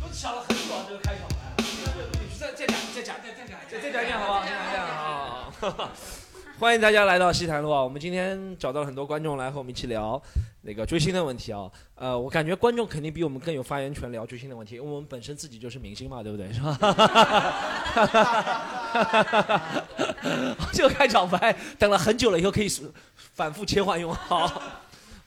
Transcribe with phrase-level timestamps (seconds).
[0.00, 1.34] 都想了很久啊，这个开场白。
[2.38, 4.42] 再再讲，再讲，再再讲，再再讲一遍，好不好？
[4.42, 5.90] 再讲一遍，好好好。
[6.58, 7.82] 欢迎大家来到西坛路啊！
[7.82, 10.20] 我们今天找到了很多观众来和我们一起聊
[10.60, 11.70] 那个追星的问题啊。
[11.94, 16.52] 呃，我感觉观众肯定比我们更有发言权聊追星的问题，因为我们本身自己就是明星嘛，对不对？
[16.52, 16.76] 是吧？
[20.74, 22.68] 这个开场白等了很久了，以后可以
[23.14, 24.14] 反复切换用。
[24.14, 24.60] 好。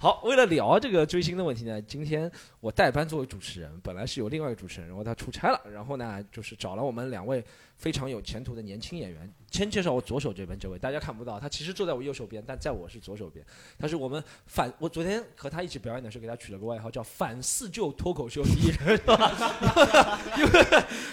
[0.03, 2.29] 好，为了聊这个追星的问题呢，今天
[2.63, 7.43] 我代班作为主持人，本来是有另外一个主持人，然后他出差了，然后呢，就是找了我们两位
[7.75, 9.29] 非常有前途的年轻演员。
[9.51, 13.45] 先介绍我左手这边这位，大家看不到，他其实坐在我右手边，但在我是左手边。
[13.77, 20.19] 他是我们反，我昨天和他一起表演的时候，给他取了个外号叫“反四旧脱口秀第一人”， 是吧？
[20.37, 20.49] 因为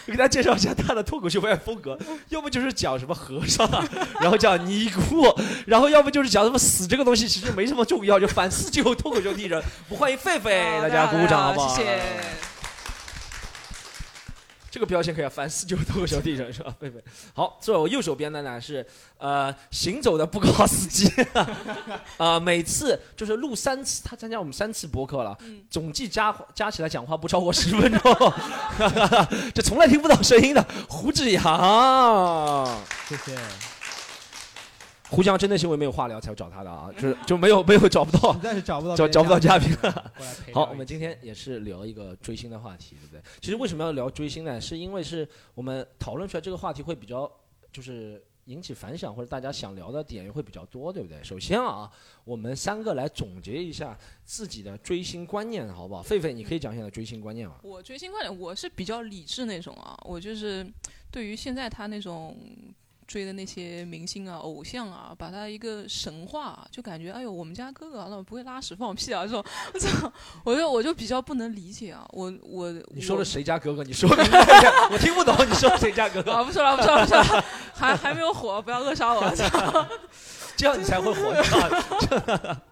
[0.07, 3.69] 给大家介绍一下他的脱口秀表演风格，要不就是讲什么和尚，
[4.21, 5.27] 然后讲尼姑，
[5.67, 9.63] 然后要不就是讲什么死这个东西其实没什么重要，就反四旧脱口秀第一人。
[9.91, 11.75] 我欢迎狒狒，大家鼓鼓掌好不好？
[11.77, 12.01] 谢谢。
[14.73, 16.73] 这个标签可以翻四九脱口秀第一人是吧？
[16.79, 17.03] 贝贝，
[17.35, 18.87] 好，坐我右手边的呢是
[19.19, 21.13] 呃行走的布告司机，
[22.17, 25.37] 啊， 每次就是录三次，他参加我们三次播客了，
[25.69, 28.33] 总计加加起来讲话不超过十分钟，
[29.53, 33.37] 这从来听不到声音的胡志阳，谢谢。
[35.11, 40.13] 胡江真的是因为没有话聊才找他的啊， 就是就没有没有找不到，实在是找不到找找不到嘉宾了。
[40.55, 43.23] 好，我们们今天也是聊一个追星的话题，对不对？
[43.41, 44.61] 其实为什么要聊追星呢？
[44.61, 47.31] 是因为是我们讨论出来这个话题会比较
[47.73, 51.23] 就是引起反响，或者大家想聊的点也会比较多，对不对？
[51.23, 51.91] 首先啊，
[52.25, 56.03] 我们三个来总结一下自己的追星观念，好不好？
[56.03, 57.57] 狒狒，你可以讲一下追星观念吗？
[57.63, 60.67] 我追星观念，我是比较理智那种啊，我就是
[61.11, 62.37] 对于现在他那种。
[63.11, 69.45] 追的那些明星啊、偶像啊，把他一个神话，就感觉哎呦，我们家哥哥那不会拉屎放屁啊这种，
[69.75, 70.13] 我操，
[70.45, 73.83] 我就我就比较不能理解啊，我我你说的谁家哥哥？
[73.83, 74.23] 你说的
[74.93, 76.31] 我听不懂，你说谁家哥哥？
[76.31, 77.45] 啊，不说了，不说了，不说了，
[77.75, 79.29] 还还没有火，不要扼杀我，
[80.57, 82.63] 这样 你才会火，是吧？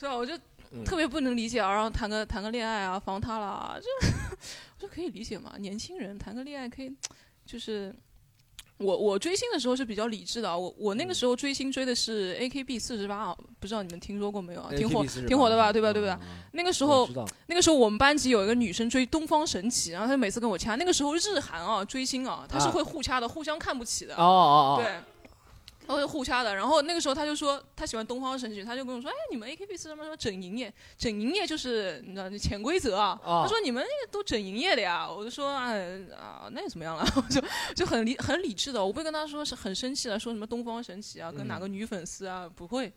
[0.00, 0.16] 是吧？
[0.16, 0.32] 我就
[0.86, 6.90] 特别不能理解啊，然后谈个谈个恋爱啊，防他了，就 我就可以理解嘛，年轻人谈个恋爱可以，
[7.44, 7.94] 就是。
[8.78, 14.70] 我我追星的时候是比较理智的，我我那个时候追星追的是 A K B 四十八啊，不知道你们听说过没有啊？
[14.76, 16.18] 挺火挺火的吧，对吧对吧？
[16.52, 17.08] 那个时候
[17.46, 20.74] 那个时候我们班级有一个女生追东方神起，然后她每次跟我掐。
[20.74, 24.14] 那个时候日韩啊追星啊，她是会互掐的，互相看不起的。
[24.16, 24.92] 哦哦哦，对。
[25.86, 30.72] 他会互掐的，然后那个时候他就说他喜欢东方神起，他就跟我说：“哎，你们 A K B 四什么什么整营业？
[30.96, 37.42] 整营业就是你知道潜规则啊。”他说：“你们那个都整营业的呀。”我就说：“哎啊，那又怎么样了？” 我就
[37.74, 42.92] 就很理很理智的，我不会跟他说是很生气的，说什么东方神起啊，跟哪个女粉丝啊，不会。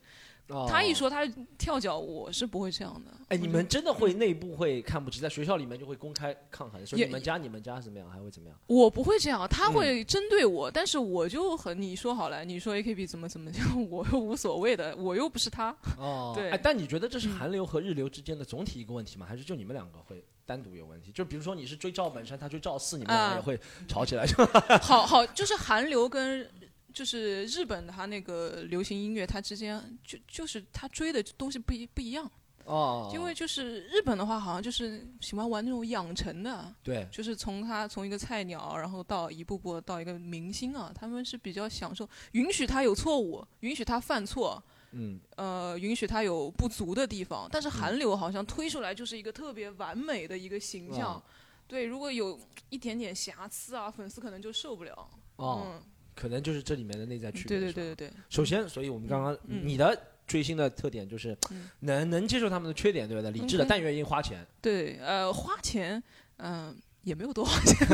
[0.68, 1.25] 他一说他
[1.58, 3.12] 跳脚，我是不会这样的。
[3.30, 8.58] 哎，你们真的会内部会看不起，在学校里面就会公开抗衡，说你们家你们家怎么样，还会怎么样？
[8.68, 15.75] 我不会这样，他会针对我，但是我就很你说好了，你说 A K B 怎么怎么样，我又无所谓的，我又不是他。
[15.97, 16.50] 哦，对。
[16.52, 19.25] 哎，但你觉得这是韩流和日流之间的总体一个问题吗？
[19.28, 21.12] 还是就你们两个会单独有问题？
[21.12, 23.59] 就比如说你是追赵本山，他追赵四，你们俩也会
[23.90, 24.25] 吵起来？
[24.81, 26.50] 好好，就是韩流跟。
[26.97, 32.28] 就是日本它那个流行音乐，它之间就就是他追的东西不一不一样
[32.66, 33.12] 哦。
[33.13, 47.47] 因为就是日本的话，好像就是喜欢玩那种养成的，对，就是从他从一个菜鸟，然后到一步步到一个明星啊，他们是比较享受，允许他有错误，允许他犯错，嗯，呃，允许他有不足的地方。
[47.52, 51.22] 但是韩流好像推出来就是一个特别完美的一个形象，
[51.68, 52.40] 对，如果有
[52.72, 55.79] 一点点瑕疵啊，粉丝可能就受不了，嗯。
[56.19, 57.59] 可能就是这里面的内在区别。
[57.59, 58.11] 对对对对对。
[58.29, 59.95] 首先，所以我们刚刚你的
[60.25, 61.38] 追星的特点就是
[61.81, 63.29] 能能接受他们的缺点，对不对？
[63.31, 64.45] 理智的，但愿意花钱。
[64.59, 66.01] 对，呃，花钱，
[66.38, 67.88] 嗯，也没有多花钱。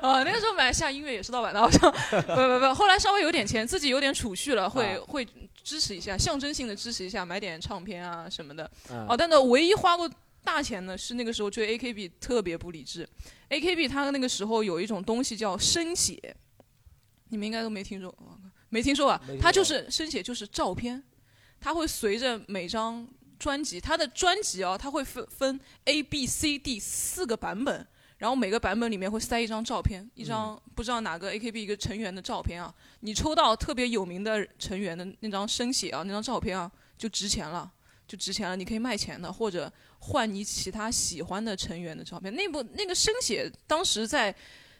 [0.00, 1.90] 啊， 那个时候买下音乐也是盗版的，好像。
[1.90, 5.26] 不不不，后来稍微有点钱，自己有点储蓄了，会会
[5.62, 8.70] 支持一下，象征性的支持一下，买点唱片啊什么的。
[9.08, 10.08] 哦，但是唯一花过
[10.44, 13.06] 大钱的是那个时候追 AKB 特别不理智。
[13.50, 16.34] AKB 它那个时候有一种东西叫生写。
[17.28, 18.14] 你们应该都没听说，
[18.68, 19.20] 没听说吧？
[19.40, 21.02] 它就是生写，就是照片，
[21.60, 23.06] 它会随着每张
[23.38, 27.86] 专辑，它的专辑啊，它会分分 A、B、C、D 四个版本，
[28.18, 32.72] 然后每个版本里面会塞一张照片，一张不知道哪个 AKB 一个成员的照片啊。
[33.00, 37.70] 你抽到特别有名的成员的那张生写啊，那张照片啊，就值钱了，
[38.06, 38.54] 就值钱了。
[38.54, 42.34] 你可以卖钱的，或者换你其他喜欢的成员的照片。
[42.34, 44.34] 那部那个生写当时在。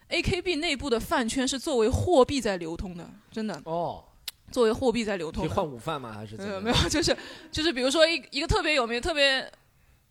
[0.08, 3.60] A K B 内部的饭圈是作为货币在流通的，真的。
[3.64, 4.04] 哦，
[4.52, 5.44] 作为货币在流通。
[5.46, 6.12] 可以换午饭吗？
[6.14, 6.36] 还是？
[6.36, 7.16] 没有，没 有，就是
[7.50, 9.50] 就是，比如说一一个特别有名、特别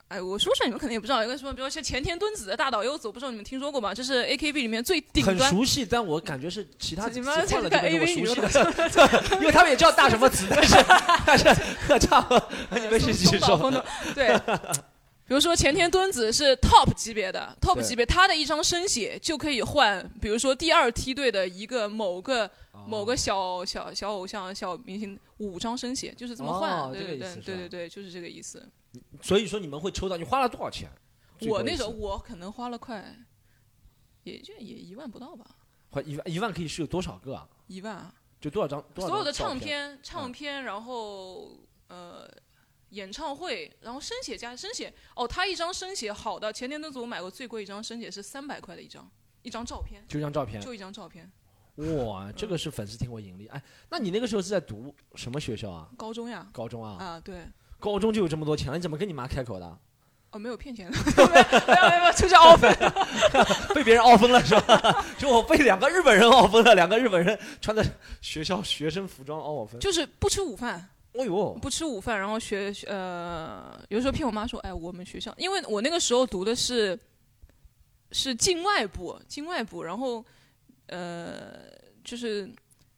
[0.09, 3.93] 哎，我说出来你们可能也不知道，有个什么，比如像前田敦子的大岛优子，我不知道你们听说过吗？
[3.93, 5.37] 这是 A K B 里面最顶端。
[5.37, 10.75] 很熟悉，但我感觉是其他你词们这个换了就没有我熟悉女的， 因为他们也叫大什么子，但是
[11.25, 11.45] 但是
[12.05, 12.49] 差不多，
[12.79, 13.83] 你们继续说。
[14.13, 14.39] 对。
[15.27, 22.49] 比如说前田敦子是 top 级别的，top 级别，他的一张生写就可以换，比如说第二梯队的一个某个
[22.87, 26.71] 某个小小小偶像、小明星五张生写，就是这么换。
[26.71, 28.69] 哦对对对对对对，就是这个意思。
[29.21, 30.89] 所以说你们会抽到，你花了多少钱？
[31.49, 33.03] 我那时候我可能花了快，
[34.23, 35.45] 也就也一万不到吧，
[35.89, 37.49] 花一万一万可以是有多少个啊？
[37.67, 38.13] 一万啊。
[38.39, 38.83] 就多少张？
[38.93, 41.57] 多少所有的唱片、唱片，然后
[41.87, 42.29] 呃
[42.95, 44.91] 演唱会，然后生写加生写。
[45.15, 49.07] 哦，他一张生写好的，前年那组我买过最贵一张生写是三百块的一张，
[49.43, 50.61] 一张照片，就一张照片。
[50.61, 51.29] 就一张照片。
[52.07, 53.47] 哇，这个是粉丝听我盈利。
[53.47, 55.89] 哎，那你那个时候是在读什么学校啊？
[55.97, 57.03] 高中呀，高中啊？
[57.03, 57.45] 啊对，
[57.79, 59.77] 高中就有这么多钱了，你怎么跟你妈开口的？
[60.31, 62.73] 哦没有骗钱的， 没有没有没有出去 offer，
[63.73, 65.05] 被别人傲疯了是吧？
[65.17, 67.85] 就我被两个日本人傲疯了，两个日本人穿的
[68.19, 69.79] 学校学生服装傲我分。
[69.79, 76.97] 就是不吃午饭，哦呦，不吃午饭，然后学呃，有时候骗我妈说，哎，我们学校，因为我那个时候读的是
[78.11, 80.23] 是境外部，境外部，然后
[80.87, 81.53] 呃，
[82.03, 82.49] 就是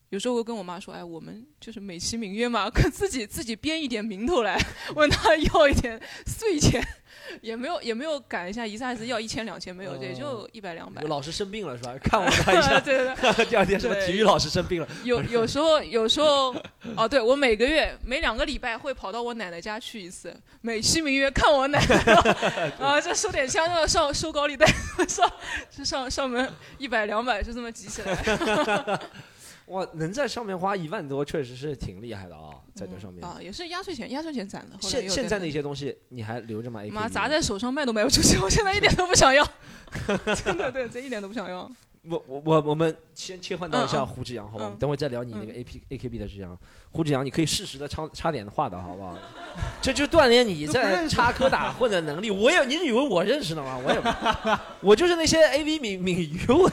[0.10, 4.58] 有时候我跟我妈说，哎，我们就是美其名曰嘛， 跟自己自己编一点名头来，
[4.96, 6.82] 问他要一点碎钱，
[7.42, 11.02] 也没有也没有赶一下一下子要一千两千没有，哦也就一百两百。
[11.02, 11.08] 有。
[11.10, 11.94] 老师生病了是吧？
[12.02, 16.56] 看我他一下，对对对，第二天什么对体育老师生病了，有有时候有时候
[16.96, 24.66] 哦，对我每个月每两个礼拜会跑到我奶奶家去一次，美其名曰看我奶奶，啊，这收点香，要上收高利贷，
[25.06, 25.30] 上
[25.70, 28.16] 就上上门一百两百就这么集起来，
[29.68, 33.24] 哇，能在上面花一万多，确实是挺厉害的啊，在这上面。
[33.24, 34.78] 啊，也是压岁钱压岁钱攒的。
[34.82, 36.82] 现现在那些东西你还留着吗？
[36.92, 39.46] 妈砸在手上卖都卖不出去，我现在 一点都不想要，
[40.44, 41.70] 真的对，这一点都不想要。
[42.10, 44.64] 我我我我们先切换到一下胡志阳，好吧？
[44.64, 46.58] 我们嗯等会再聊你那个 A P A K B 的志阳。
[46.92, 49.18] 胡志阳，你可以适时的插插点话的好不好？
[49.82, 52.32] 这就锻炼你在插科打诨的能力。
[52.32, 53.78] 我也，你以为我认识的吗？
[53.84, 54.08] 我也不，
[54.88, 56.72] 我就是那些 A V 敏敏鱼，我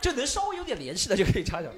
[0.00, 1.70] 就能稍微有点联系的就可以插上。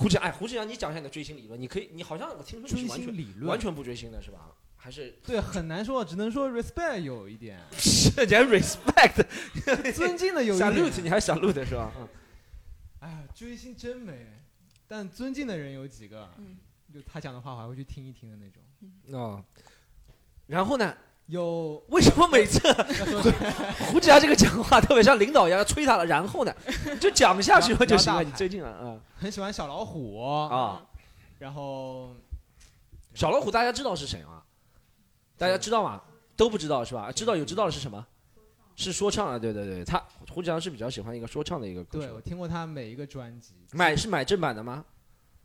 [0.00, 1.60] 胡志阳，哎，胡志阳，你讲一下你的追星理论。
[1.60, 4.52] 你可以，你好像我听说你追是完全理论完全不追星的是吧？
[4.76, 9.26] 还是对很难说，只能说 respect 有一点， 是人 respect
[9.92, 10.72] 尊敬的有一点。
[10.72, 11.92] salute，你还 salute 是吧？
[11.98, 12.08] 嗯。
[13.00, 14.26] 哎呀，追星真美，
[14.88, 16.30] 但尊敬的人有几个？
[16.38, 16.56] 嗯
[16.92, 18.62] 就他讲的话，我还会去听一听的那种。
[19.16, 19.44] 哦，
[20.46, 20.96] 然后呢？
[21.30, 22.60] 有为什么每次
[23.90, 26.04] 胡志阳这个讲话特别像领导一样催他了？
[26.06, 26.54] 然后呢，
[27.00, 28.22] 就讲下去了就行了。
[28.22, 30.82] 你最近啊，嗯很喜欢小老虎啊，
[31.38, 32.14] 然后
[33.14, 34.42] 小老虎大家知道是谁吗？
[35.38, 36.00] 大家知道吗？
[36.36, 37.10] 都不知道是吧？
[37.12, 38.04] 知道有知道的是什么？
[38.76, 42.20] 是说唱啊，对对对，他胡志阳是比较喜欢一个说唱的一个歌手对我。
[42.20, 44.84] 听过他每一个专辑，买是买正版的吗？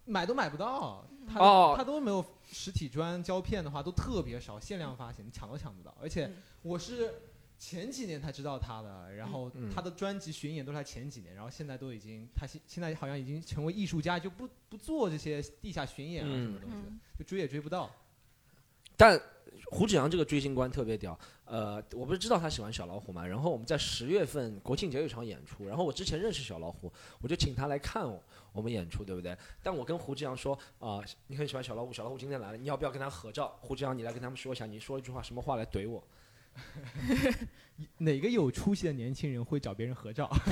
[0.05, 1.03] 买都买不到，
[1.33, 2.23] 他、哦他都没有
[2.57, 5.93] 实体专胶片的话都特别少，限量发行，抢都抢不到。
[6.01, 6.35] 而且嗯。
[6.61, 7.13] 我是
[7.59, 9.69] 前几年才知道他的，然后嗯。
[9.69, 16.99] 他的专辑巡演都是他前几年，然后现在都已经他现现在好像已经成为艺术家，就不不做这些地下巡演啊什么东西的，嗯。
[17.19, 17.93] 就追也追不到。
[18.95, 19.21] 但
[19.71, 26.91] 胡志阳这个追星官特别屌，呃，我不是知道他喜欢小老虎嘛，然后我们在十月份国庆节有一场演出，然后我之前认识小老虎，
[27.21, 28.21] 我就请他来看我
[28.53, 29.37] 我们演出，对不对？
[29.61, 33.57] 但我跟胡志阳说啊、你很喜欢小老虎，小老虎今天来了，你要不要跟他合照？
[33.61, 36.03] 胡志阳，你来跟他们说一下，你说一句话，什么话来怼我？
[37.97, 40.29] 哪个有出息的年轻人会找别人合照？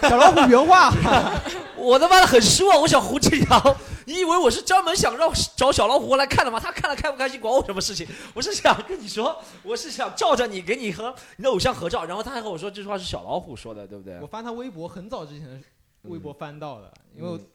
[0.00, 0.90] 小老虎原话，
[1.76, 6.58] 我他妈的很失望，我想胡志阳，你以为我是专门想让找小老虎过来看的吗？
[6.60, 8.06] 他看了开不开心管我什么事情？
[8.34, 14.26] 我是想跟你说，我是想照着你给你和你的偶像合照，然后他还和我说这句话是小老虎说的，对不对我？
[14.26, 15.58] 翻他微博很早之前的
[16.02, 17.46] 微博翻到的，因为我嗯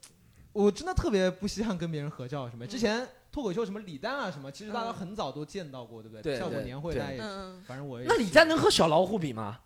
[0.53, 2.65] 我真的特别不稀罕跟别人合照什么。
[2.65, 6.21] 之前脱口秀什么李诞啊什么，其实大家嗯很早都见到过，对不对？
[6.23, 9.59] 对对效果年会对大家也，嗯，反正我也那李诞能和小老虎比吗？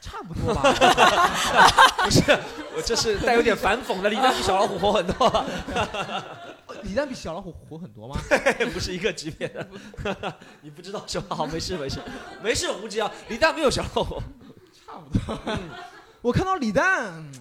[0.00, 0.62] 差不多吧。
[2.04, 2.20] 不是，
[2.76, 5.44] 我这是带有点反讽的，李诞比小老虎火很多，
[6.82, 8.16] 李诞比小老虎火很多吗？
[8.72, 9.66] 不是一个级别的。
[10.60, 11.34] 你不知道是吧？
[11.36, 11.98] 好，没事没事
[12.42, 14.22] 没事，胡志阳，李诞没有小老虎。
[14.72, 15.58] 差不多。
[16.20, 17.32] 我看到李诞，嗯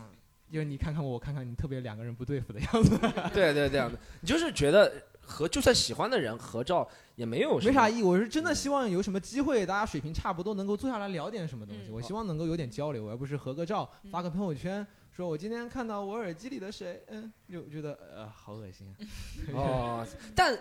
[0.52, 2.98] 就是你看看我，我看看你，特别两个人不对付的样子，
[3.34, 4.92] 对对这样的，你就是觉得
[5.26, 8.04] 和就算喜欢的人合照也没有什么没啥意义。
[8.04, 11.90] 我是真的希望有什么机会，大家水平差不多，能够坐下来聊点什么东西。
[11.90, 18.94] 嗯我希望能够有点交流，而不是合个照，嗯发个朋友圈，说我今天看到我耳机里的谁，嗯，就觉得呃好恶心啊。
[19.54, 20.58] 哦，但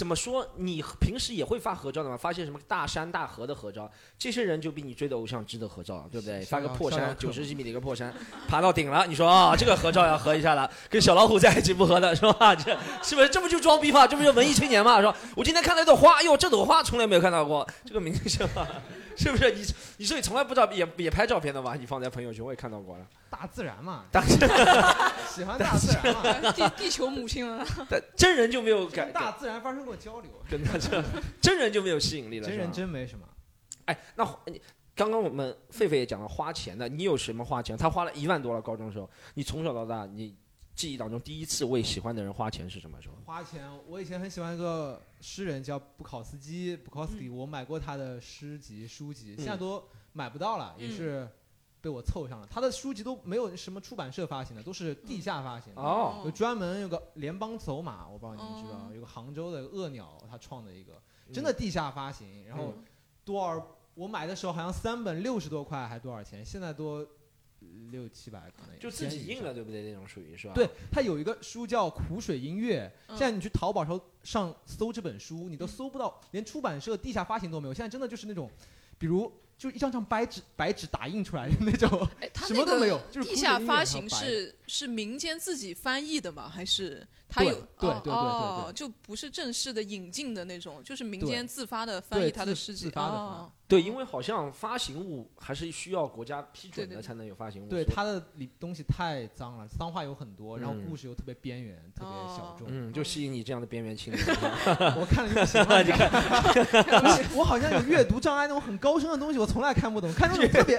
[0.00, 0.48] 怎么说？
[0.56, 2.16] 你平时也会发合照的吗？
[2.16, 3.86] 发些什么大山大河的合照？
[4.18, 6.40] 这些人就比你追的偶像值得合照，对不对？
[6.40, 8.10] 发个破山，九十几米的一个破山，
[8.48, 12.56] 爬到顶了，你说啊，这个合照要合一下了，跟小老虎在一起不合的是吧？
[12.56, 14.06] 这是不是这不就装逼吗？
[14.06, 14.96] 这不就文艺青年吗？
[15.00, 15.14] 是吧？
[15.36, 18.66] 我今天看到一朵花，哟，这朵花从来没有看到过，这个明星啊，
[19.20, 19.52] 是不是？
[19.52, 19.62] 你
[19.98, 21.74] 你说你从来不知道也也拍照片的吗？
[21.78, 26.22] 你放在朋友圈我也看到过了，大自然嘛，大自然喜欢大自然嘛，
[26.56, 30.30] 地地球母亲了， 但真人就没有跟感，大自然发生过交流。
[30.48, 31.04] 跟他这
[31.38, 33.26] 真人就没有吸引力了，真人真没什么。
[33.84, 34.58] 哎，那你
[34.94, 37.76] 刚刚我们狒狒也讲了花钱的，你有什么花钱？
[37.76, 40.34] 他花了一万多了，高中时候，你从小到大，你
[40.80, 43.14] 记忆当中第一次为喜欢的人花钱是什么时候？
[43.26, 49.84] 花钱，我以前很喜欢一个诗人叫布考斯基 （Bukowski），、我买过他的诗集、书籍，现在都
[50.14, 51.28] 买不到了，也嗯是
[51.82, 52.48] 被我凑上了。
[52.50, 55.82] 他的书籍都没有什么出版社发行的，都是地下发行的。
[55.82, 60.94] 哦有专门有个联邦走马，我不知道你们知道，哦有个杭州的恶鸟，他创的一个
[61.30, 62.84] 真的地下发行，然后嗯
[63.22, 63.76] 多少？
[63.92, 66.42] 我买的时候好像三本六十多块，还多少钱？
[66.42, 67.06] 现在多
[67.90, 69.82] 六七百可能也就自己印了，对不对？
[69.82, 70.54] 那种属于是吧？
[70.54, 77.74] 对，它有一个书叫《苦水音乐》，嗯现在你去淘宝上上搜这本书，你都搜不到，连出版社地下发行都没有。
[77.74, 78.50] 现在真的就是那种，
[78.98, 81.88] 比如就一张张白纸白纸打印出来的那种，
[82.46, 86.48] 什么都没有就是地下发行是是民间自己翻译的吗？
[86.48, 97.68] 还是他有哦对对对对哦，就不是正式的引进的那种，就是民间自发的翻译他的自诗集自发的哦对，因为好像发行物还是需要国家批准的才能有发行物。
[97.68, 102.66] 对它的里东西太脏了，脏话有很多，然后嗯故事又特别边缘，特别小众。
[102.68, 104.26] 嗯，就吸引你这样的边缘青年。
[104.98, 106.10] 我看了就不行了， 你看，
[107.34, 110.78] 我好像有阅读障碍，那种很高深的东西我从来看不懂，看那种特别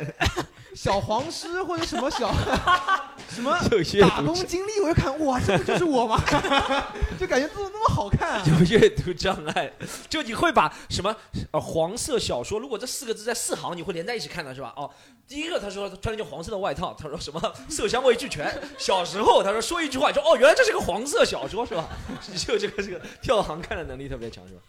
[0.75, 2.33] 小黄师或者什么小
[3.29, 3.57] 什么
[4.01, 6.21] 打工经历，我就看哇，这不就是我吗？
[7.19, 8.43] 就感觉做的那么好看、啊。
[8.45, 9.71] 有阅读障碍，
[10.09, 11.15] 就你会把什么
[11.51, 14.73] 呃黄色小说，如果这四个字在四行，你会连在一起看的是吧？
[14.75, 14.89] 哦，
[15.27, 18.51] 第一个他说他穿了件黄色的外套，他说什么色香味俱全。
[18.77, 21.87] 小时候他说说一句话，你说哦原来这是个黄色小说是吧？
[22.31, 24.61] 你 就这个这个跳行看的能力特别强是吧？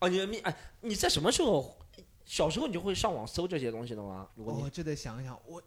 [0.00, 1.76] 哦，你你哎你在什么时候
[2.28, 4.28] 小时候你就会上网搜这些东西的吗？
[4.34, 5.62] 如果你、我这得想一想，我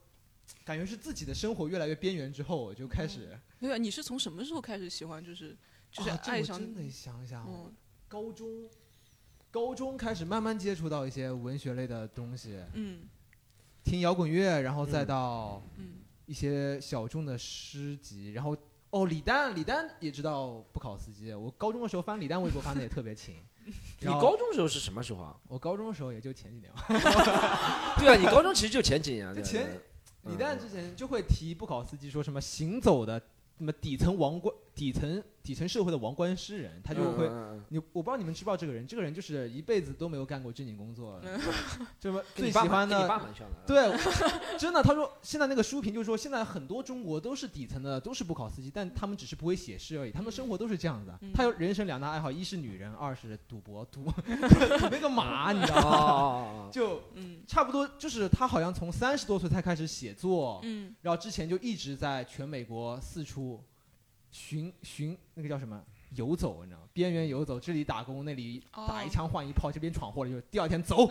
[0.63, 5.25] 感觉是自己的生活越来越边缘之后，我就开始对啊，你是从什么时候开始喜欢？
[5.25, 5.57] 就是
[5.91, 7.73] 就是爱上我真的想想，嗯
[8.07, 8.69] 高中
[9.49, 13.09] 高中开始慢慢接触到一些文学类的东西，嗯
[13.83, 15.95] 听摇滚乐，然后再嗯到嗯
[16.27, 18.55] 一些小众的诗集，然后
[18.91, 23.37] 哦，李丹，李丹也知道不考斯基，我高中的时候翻李丹微博翻的也特别勤。
[23.99, 25.35] 你高中时候是什么时候啊？
[25.47, 26.85] 我高中的时候也就前几年吧，
[27.99, 29.33] 对啊，你高中其实就前几年啊。
[29.33, 29.63] 对前
[30.23, 33.19] 对李诞之前就会提不考司机说什么行走的
[33.57, 37.29] 什么底层王冠、底层底层社会的王冠诗人，他就会。
[37.69, 41.19] 你我不知道你们知不知道这个人，这个人就是一辈子都没有干过正经工作，
[41.99, 43.07] 这么最喜欢的。
[43.65, 43.91] 对，
[44.57, 51.17] 真的，他说现在那个书评就是说，现在很多中国都是底层的，都是不考司机，但他们只是不会写诗而已，他们生活都是这样子的。
[51.21, 56.69] 嗯他有人生两大爱好，一是女人，二是赌博，赌 赌那个马，你知道哦吗？
[56.73, 63.63] 就嗯差不多，就是他好像从三十多岁才开始写作，嗯然后之前就一直在全美国四处
[64.31, 65.81] 寻寻那个叫什么
[66.15, 66.87] 游走，你知道吗？
[66.93, 71.09] 边缘游走，这里打工，那里打一枪换一炮，这边闯祸了，就第二天走，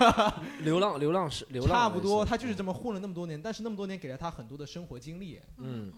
[0.62, 5.92] 流浪流浪是流浪差不多，他就是这么混了那么多年，但是那么多年给了他很多的生活经历，嗯。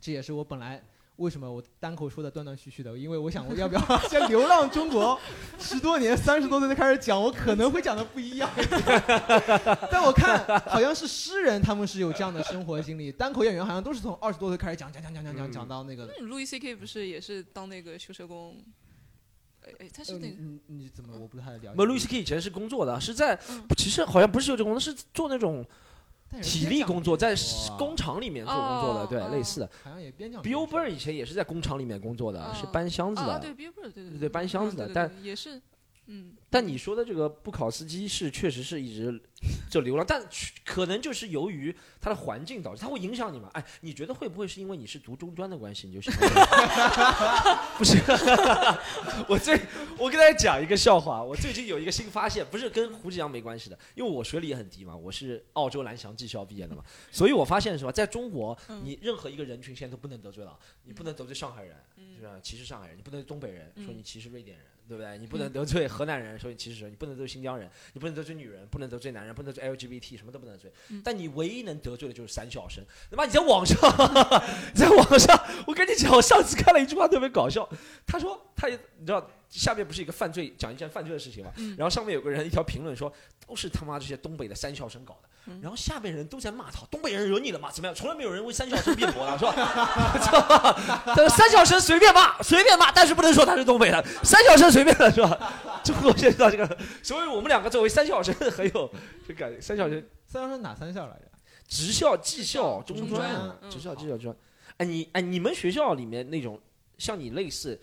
[0.00, 0.82] 这也是我本来
[1.22, 5.18] 为什么我单口说的断断续续的，因为我想 我要不要 先流浪中国
[5.58, 8.50] 十多年，三十多岁才开始讲，我可能会讲的不一样。
[9.90, 16.12] 但我看好像是诗人，他们是有这样的生活经历，单口演员好像都是从二十多岁开始讲讲讲讲讲讲嗯讲到那个。
[16.18, 18.56] 那路易 C K 不是也是当那个修车工？
[19.64, 21.70] 哎哎，他是呃那个你你你怎么我不太了解？
[21.76, 25.64] 那路易 C K 以前是工作的，是在嗯其实好像不是修车工作，是做那种
[26.40, 27.34] 体力工作，在
[27.76, 29.70] 工厂里面做工作的，对，类似的。
[29.82, 33.40] 好像也边疆 Bill Burr 以前也是在工厂里面工作的，哦是搬箱子啊，的。
[33.40, 35.60] 对 Billboard 对对对搬箱子的但也是
[36.06, 39.18] 嗯，但你说的这个布考斯基是确实是一直
[39.70, 40.22] 就流浪，但
[40.66, 43.48] 可能就是由于他的环境导致，他会影响你吗？
[43.54, 46.28] 哎，你觉得会不会是因为你是读中专的关系，你就喜欢？
[47.78, 47.96] 不是，
[49.26, 49.58] 我最
[49.96, 60.54] 我跟大家讲一个笑话，我最近有一个新发现，不是跟胡志阳没关系的，因为我学历也很低嘛，我是澳洲蓝翔技校毕业的嘛，所以我发现是吧，在中国，嗯你任何一个人群现在都不能得罪了，
[60.84, 62.38] 你不能得罪上海人，嗯是吧？
[62.42, 64.66] 歧视上海人，你不能东北人，说嗯你歧视瑞典人。
[64.88, 65.16] 对不对？
[65.16, 70.72] 你不能得罪河南人，说你歧视人；你不能得罪新疆人，你不能得罪女人，不能得罪男人，不能得罪 LGBT，什么都不能得罪。
[70.90, 72.84] 嗯但你唯一能得罪的就是三小生。
[73.10, 73.76] 他妈你在网上，
[74.74, 77.68] 你在网上，我跟你讲，我上次看了一句话特别搞笑，
[78.06, 83.12] 他说他也你知道下面不是一个犯罪讲一件犯罪的事情嘛，嗯然后上面有个人一条评论说
[83.46, 87.70] 都是他妈这些东北的三校生搞的，嗯然后下面人都在骂他，东北人惹你了吗？
[87.70, 87.94] 怎么样？
[87.94, 89.52] 从来没有人为三校生辩驳的，是吧？
[90.18, 91.02] 知道吧？
[91.14, 95.52] 但是三校生随便骂，随便骂，但是不能说他是东北的，三校生随便的是吧？
[95.84, 98.90] 中国现在到这个，所以我们两个作为三校生很有
[99.28, 101.22] 这感觉，三校生三校生哪三校来着？
[101.68, 104.36] 职校、技校、中中专专，嗯职校、技校、中专。
[104.78, 106.58] 哎，你哎，你们学校里面那种
[106.98, 107.78] 像你类似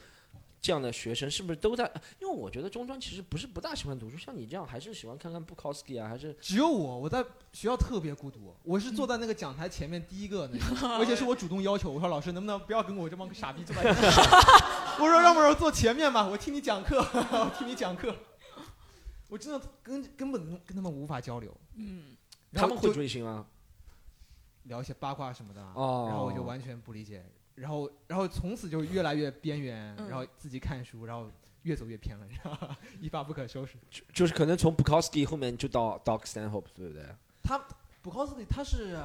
[0.62, 1.90] 这样的学生，是不是都在？
[2.20, 7.24] 因为我觉得中专其实不是不大喜欢读书，像你这样还是喜欢看看布考斯基啊，还是只有我，我在
[7.54, 14.02] 学校特别孤独，我是坐在那个讲台前面第一个那个， 而且是我主动要求，我说老师能不能不要跟我这帮傻逼坐在一起？
[15.00, 18.14] 我说让不让我坐前面吧，我听你讲课， 我听你讲课。
[19.30, 22.18] 我真的根根本跟他们无法交流，嗯，
[22.52, 23.46] 他们会追星啊？
[24.64, 27.24] 聊一些八卦什么的然后我就完全不理解，
[27.60, 31.30] 然后然后从此就越来越边缘，嗯然后自己看书，然后
[31.64, 32.78] 越走越偏了，你知道吧？
[33.02, 33.78] 一发不可收拾。
[33.92, 37.04] 就就是可能从布考斯基后面就到 Doc Stanhope，对不对？
[37.44, 37.62] 他
[38.02, 38.98] 布考斯基他是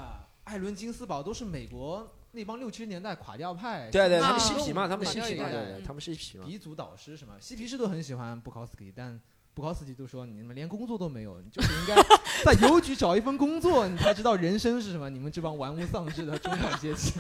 [0.44, 6.46] 艾伦金斯堡，都是美国那帮六七十年代垮掉派，对对，啊他们嬉皮嘛，他们垮嬉皮嘛，对他们嬉皮嘛。
[6.46, 9.20] 鼻祖导师什么，嬉皮士都很喜欢布考斯基，但
[9.54, 11.94] 布考斯基都说你们连工作都没有，你就是应该
[12.44, 15.08] 在邮局找一份工作，你才知道人生是什么。
[15.08, 17.12] 你们这帮玩物丧志的中产阶级，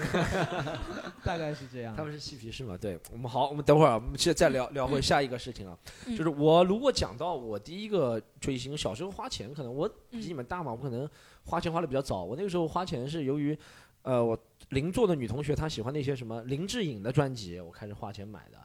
[1.22, 2.02] 大概是这样他。
[2.02, 2.76] 们是嬉皮士嘛？
[2.76, 11.08] 对我们好，我们等会儿啊，我们现在再聊聊会下一个事情啊，嗯就是我如果讲到我第一个追星，小时候花钱，可能我比嗯你们大嘛，我可能
[11.44, 12.24] 花钱花的比较早。
[12.24, 13.56] 我那个时候花钱是由于，
[14.02, 14.36] 呃，我
[14.70, 18.58] 邻座的女同学她喜欢那些什么林志颖的专辑，我开始花钱买的。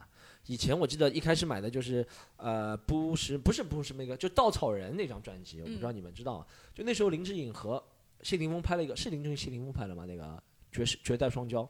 [0.46, 2.04] 以前我记得一开始买的就是，
[2.36, 6.46] 呃，不是不是不是那个，就稻草人那张专辑，我不知道你们知道吗？
[6.74, 7.82] 就那时候林志颖和
[8.22, 10.04] 谢霆锋拍了一个，是林志颖谢霆锋拍的吗？
[10.06, 10.42] 那个
[10.72, 11.68] 绝世绝代双骄。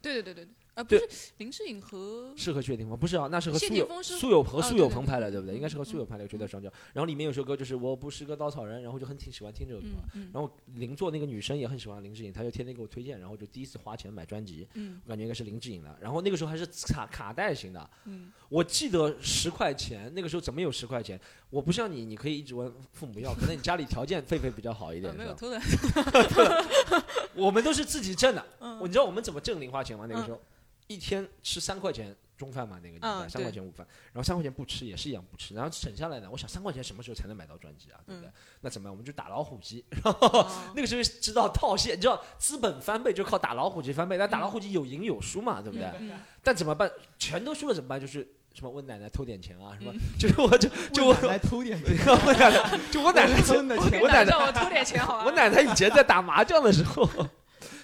[0.00, 5.54] 对对对对对，啊，不对是林志颖和是和谢霆锋不是啊，那是和苏有霆锋是苏有朋拍的，对不对？
[5.54, 9.86] 嗯应该是和苏有朋拍的《绝代双骄》，然后里面有首歌就是我不是个稻草人，然后就很挺喜欢听这首歌。
[10.32, 15.98] 然后邻座那个女生也很喜欢林志颖，她就天天给我推荐，然后就第一次花钱买专辑，嗯我感觉应该是林志颖的。
[16.00, 21.20] 然后那个时候还是卡卡带型的，嗯我记得十块钱，那个时候怎么有十块钱？
[21.50, 26.10] 我不像你，你可以一直问父母要，可能你家里条件狒狒比较好一点，啊没有是吧？
[26.12, 28.46] 偷的， 我们都是自己挣的。
[28.60, 30.06] 嗯你知道我们怎么挣零花钱吗？
[30.08, 30.40] 那个时候，
[30.88, 38.00] 一天吃三块钱中饭嘛，那个年代嗯三块钱午饭，然后三块钱不吃也是一样不吃，然后省下来呢，我想三块钱什么时候才能买到专辑啊？
[38.06, 38.28] 对不对？
[38.28, 38.92] 嗯那怎么办？
[38.92, 45.86] 我们就打老虎机， 然后哦 那个时候知道套现，你知道资本翻倍就靠打老虎机翻倍，但打老虎机有赢有输嘛，对不对？
[46.00, 46.90] 嗯但怎么办？
[47.18, 48.00] 全都输了怎么办？
[48.00, 49.92] 就是什么问奶奶偷点钱啊，什么？
[49.92, 55.24] 嗯 就是我就就我问奶奶偷点钱，我奶奶，就我奶奶真的钱我奶奶我偷点钱好吧？
[55.26, 57.08] 我奶奶以前在打麻将的时候，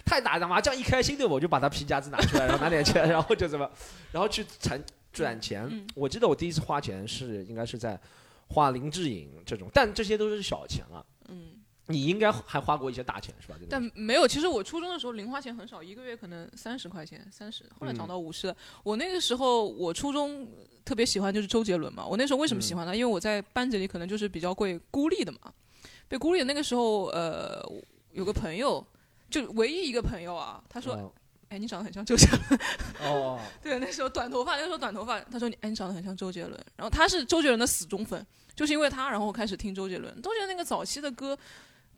[0.04, 3.68] 太打打麻将一开心对我就把他皮夹子拿出来，然后拿点钱，然后就怎么，
[4.12, 5.66] 然后去攒转钱。
[5.70, 7.98] 嗯我记得我第一次花钱是应该是在
[8.48, 11.04] 花林志颖这种，但这些都是小钱了。
[11.28, 11.52] 嗯，
[11.86, 13.56] 你应该还花过一些大钱是吧？
[13.70, 14.28] 但没有。
[14.28, 20.46] 其实我初中的时候零花钱很少，一个月可能三十块钱，三十，后来嗯涨到五十、我那个时候我初中
[20.84, 22.06] 特别喜欢就是周杰伦嘛。
[22.06, 22.94] 我那时候为什么喜欢他？
[22.94, 25.38] 因为我在班级里可能就是比较会孤立的嘛。
[26.06, 27.62] 被孤立的那个时候，呃，
[28.12, 28.86] 有个朋友，
[29.34, 31.12] 就唯一一个朋友啊，他说：“哦
[31.48, 32.60] 哎，你长得很像周杰伦。
[33.02, 35.18] ”哦， 对，那时候短头发，那个时候短头发。
[35.22, 36.52] 他说你，哎，你长得很像周杰伦。
[36.76, 40.14] 然后他是周杰伦的死忠粉，就是因为他，然后我开始听周杰伦。
[40.22, 41.36] 周杰伦那个早期的歌，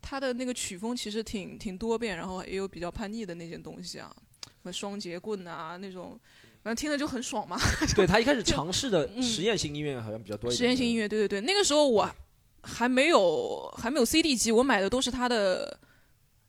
[0.01, 4.11] 他的那个曲风其实挺挺多变，然后也有比较叛逆的那些东西啊，
[4.43, 6.19] 什么双节棍啊那种，
[6.63, 7.59] 反正听着就很爽嘛。
[7.95, 10.57] 对他一开始尝试的嗯实验性音乐好像比较多一点。
[10.57, 12.11] 实验性音乐，对对对，那个时候我
[12.63, 15.79] 还没有还没有 CD 机，我买的都是他的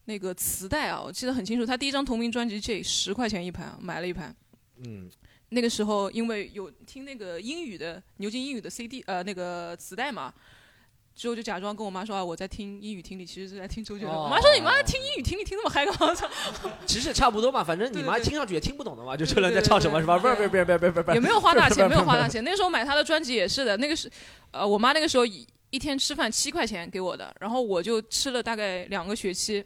[0.07, 1.65] 那个磁带啊，我记得很清楚。
[1.65, 4.33] 他第一张同名专辑《J》十块钱一盘，买了一盘。
[4.85, 5.09] 嗯，
[5.49, 10.33] 那个时候因为有听那个英语的牛津英语的 CD 呃那个磁带嘛，
[11.13, 14.15] 之后就假装跟我妈说啊我在听英语听力，其实是在听周杰伦。
[14.15, 16.15] 哦我妈说你妈听英语听力听那么嗨干嘛？
[16.15, 16.25] 操
[16.85, 20.17] 其实也差不多嘛，反正你妈听上去也听不懂的嘛，就对周杰伦在唱什么是吧？
[20.17, 22.41] 不对是不是不是不是不是不是，也没有花大钱，没有花大钱。
[22.45, 24.09] 那时候买他的专辑也是的，那个是
[24.51, 29.65] 呃我妈那个时候一一天吃饭七块钱给我的，然后我就吃了大概两个学期。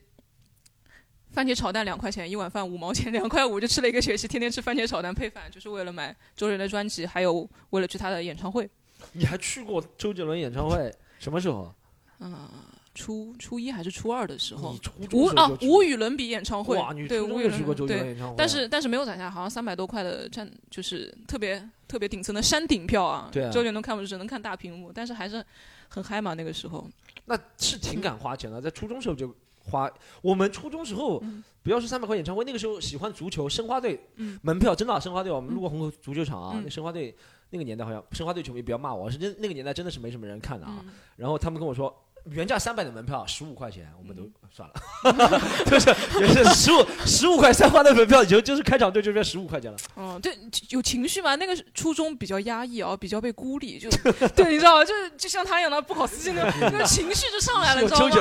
[1.32, 8.70] 番茄炒蛋两块钱一碗饭五毛钱两块五就吃了一个学期，天天吃番茄炒蛋配饭，就是为了买周杰伦的专辑，还有为了去他的演唱会。
[9.14, 10.94] 你还去过周杰伦演唱会？
[11.20, 11.74] 什么时候？
[12.20, 12.48] 嗯，
[12.94, 14.76] 初初一还是初二的时候
[15.14, 18.36] 无啊无与伦比演唱会哇，你，对无与伦就去过周杰对伦演唱会啊？
[18.38, 23.30] 但是但是没有攒下，好像三百多块的站，就是特别特别顶层的山顶票啊。
[23.32, 25.44] 对啊周杰伦看不只能看大屏幕，但是还是
[25.88, 26.88] 很嗨嘛那个时候。
[27.26, 29.92] 那是挺敢花钱的，在初中时候就花。
[30.22, 37.16] 我们初中时候嗯不要说三百块演唱会，那个时候喜欢足球，申花队嗯门票真的啊申花队，我们路过虹口足球场啊，嗯那申花队
[37.50, 40.84] 那个年代好像申花队球迷不要骂我，是真那个年代真的是没什么人看的啊。
[40.86, 41.96] 嗯然后他们跟我说。
[42.30, 49.78] 原价三百的门票十五块钱，我们都嗯算了， 就是也是十五十五块三花的门票，就就是开场就就变十五块钱了。
[49.96, 50.38] 哦，对，
[50.70, 51.36] 有情绪嘛？
[51.36, 53.90] 那个初中比较压抑啊，比较被孤立，就
[54.36, 54.86] 对，你知道吗？
[54.86, 58.12] 就是就像他一样的不考司机那种，那个情绪就上来了，你知道吗？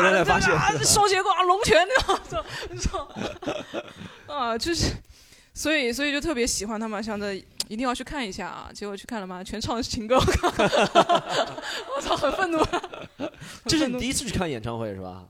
[0.84, 3.14] 双截棍啊， 龙泉那种，你知道吗？
[4.34, 4.94] 啊，就是，
[5.52, 8.70] 所以所以就特别喜欢他嘛，想着一定要去看一下啊。
[8.72, 10.48] 结果去看了嘛，全唱的是情歌，我靠，
[11.96, 12.58] 我操，很愤怒。
[13.66, 15.26] 这是你第一次去看演唱会是吧？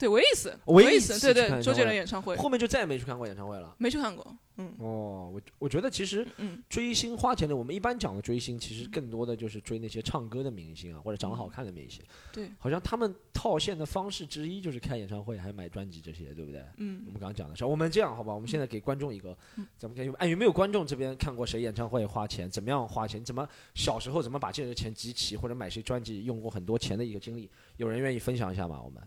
[0.00, 3.76] 对唯一次，唯一唯一次，对对，周杰伦演唱会后面就再也没去看过演唱会了。
[3.76, 12.02] 没去看过，嗯哦，我我觉得其实嗯追星花钱的，我们一般讲的追星，其实更多的就是追那些唱歌的明星啊，或者长得好看的明星。
[12.32, 16.64] 对，好像他们套现的方式之一就是开演唱会，还有买专辑这些，对不对？
[16.78, 18.32] 嗯我们刚刚讲的是，我们这样好吧？
[18.32, 27.50] 我们现在给观众一个嗯，咱们看，哎，有没有观众这边看过谁演唱会花钱，怎么样花钱，怎么小时候怎么把这些钱集齐，或者买谁专辑用过很多钱的一个经历？
[27.76, 28.80] 有人愿意分享一下吗？
[28.82, 29.02] 我们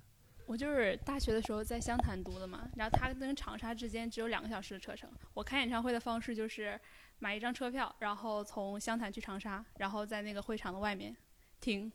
[0.45, 5.09] 我就是大学的时候在湘潭读的嘛，然后它跟长沙之间只有两个小时的车程。
[5.33, 6.79] 我看演唱会的方式就是
[7.19, 11.15] 买一张车票，然后从湘潭去长沙，然后在那个会场的外面
[11.61, 11.91] 听，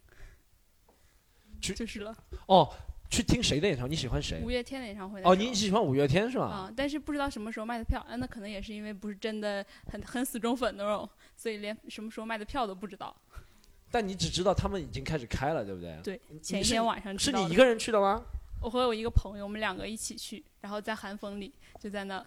[1.61, 2.17] 去就是了。
[2.47, 2.73] 哦，
[3.11, 3.91] 去听谁的演唱会？
[3.91, 4.51] 你喜欢谁五？
[4.51, 6.47] 月天的演唱会哦，你喜欢五月天是吧？
[6.47, 13.15] 啊、但是不知道什么时候卖的票，啊，那可能也是因为不是真的很很死忠粉那种，所以连什么时候卖的票都不知道。
[13.91, 15.99] 但你只知道他们已经开始开了，对不对？
[16.03, 18.23] 对前一天晚上是你一个人去的吗？
[18.61, 22.25] 我和我一个朋友，我们两个一起去，然后在寒风里就在那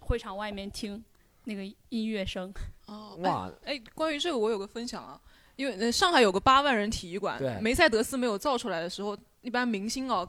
[0.00, 1.02] 会场外面听
[1.44, 2.52] 那个音乐声。
[2.86, 5.20] 哦，哎哇，哎，关于这个我有个分享啊，
[5.56, 10.28] 因为呃上海有个八万人体育馆，梅赛德斯没有造出来的时候，一般明星哦，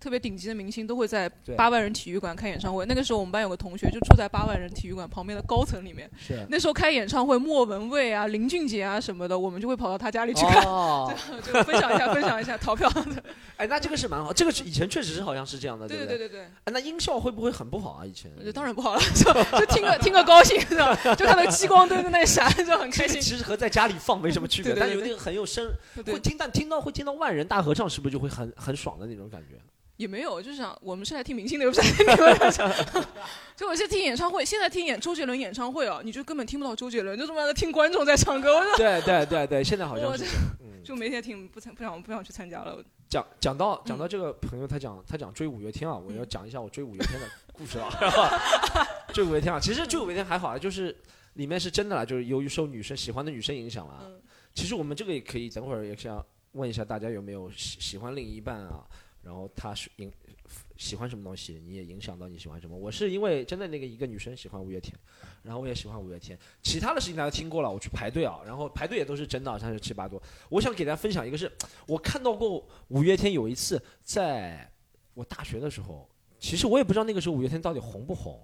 [0.00, 2.86] 特别顶级的明星都会在对八万人体育馆开演唱会。
[2.86, 10.64] 那个时候我们班有个同学就住在八万人体育馆旁边的高层里面，是那时候开演唱会，莫文蔚啊、林俊杰啊什么的，我们就会跑到他家里去看。
[10.66, 11.12] 哦，
[11.44, 13.22] 就分享一下，分享一下逃票的。
[13.58, 16.16] 哎，那这个是蛮好，这个是以前确实是好像是这样的，对不对？
[16.16, 18.06] 对对对哎，那音效会不会很不好啊？
[18.06, 20.96] 以前对，当然不好了， 就就听个听个高兴，是吧？
[21.14, 23.20] 就看到激光灯在那闪，就很开心。
[23.20, 25.70] 其实和在家里放没什么区别，但有那个很有声，
[26.06, 29.56] 会，听，但听到会听到万人大合唱，是不是就会很很爽的那种感觉？
[30.00, 33.06] 也没有，就是想我们是来听明星的，又不是来听你们的。
[33.54, 40.24] 就我现在听演唱会，现在听演周杰伦演唱会啊，你就根本听不到周杰伦，就这么在听观众在唱歌，我对对对对，现在好像是，
[40.60, 42.82] 嗯，就没天听，不参不想不想去参加了。
[43.10, 47.90] 讲讲到讲到嗯这个朋友，他讲他讲追五月天啊，我要嗯讲一下我追五月天的故事啊。
[49.12, 50.96] 追五月天啊，其实追五月天还好啊，就是
[51.34, 54.04] 里面是真的啦，就是由于受女生喜欢的女生影响了。
[54.06, 54.20] 嗯
[54.52, 56.20] 其实我们这个也可以等会儿也想
[56.52, 58.84] 问一下大家有没有喜喜欢另一半啊，
[59.22, 60.10] 然后他是影
[60.76, 62.76] 喜欢什么东西，你也影响到你喜欢什么。
[62.76, 64.94] 我是因为真的那个一个女生喜欢五月天，
[65.42, 70.20] 然后我也喜欢五月天，其他的事情大家听过了，我去排队啊，然后排队也都是真的，三十七八多。
[70.48, 71.50] 我想给大家分享一个是，
[71.86, 74.70] 我看到过五月天有一次在
[75.14, 78.40] 我大学的时候，其实我也不知道那个时候五月天到底红不红。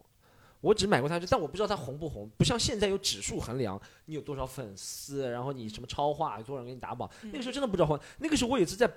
[0.62, 7.08] 我只买过他，但我不知道他红不红，不像现在有指数衡量，你有多少粉丝，然后你什么超话，有多少人给你打榜。
[7.24, 7.98] 那个时候真的不知道红。
[8.18, 8.90] 那个时候我有一次在，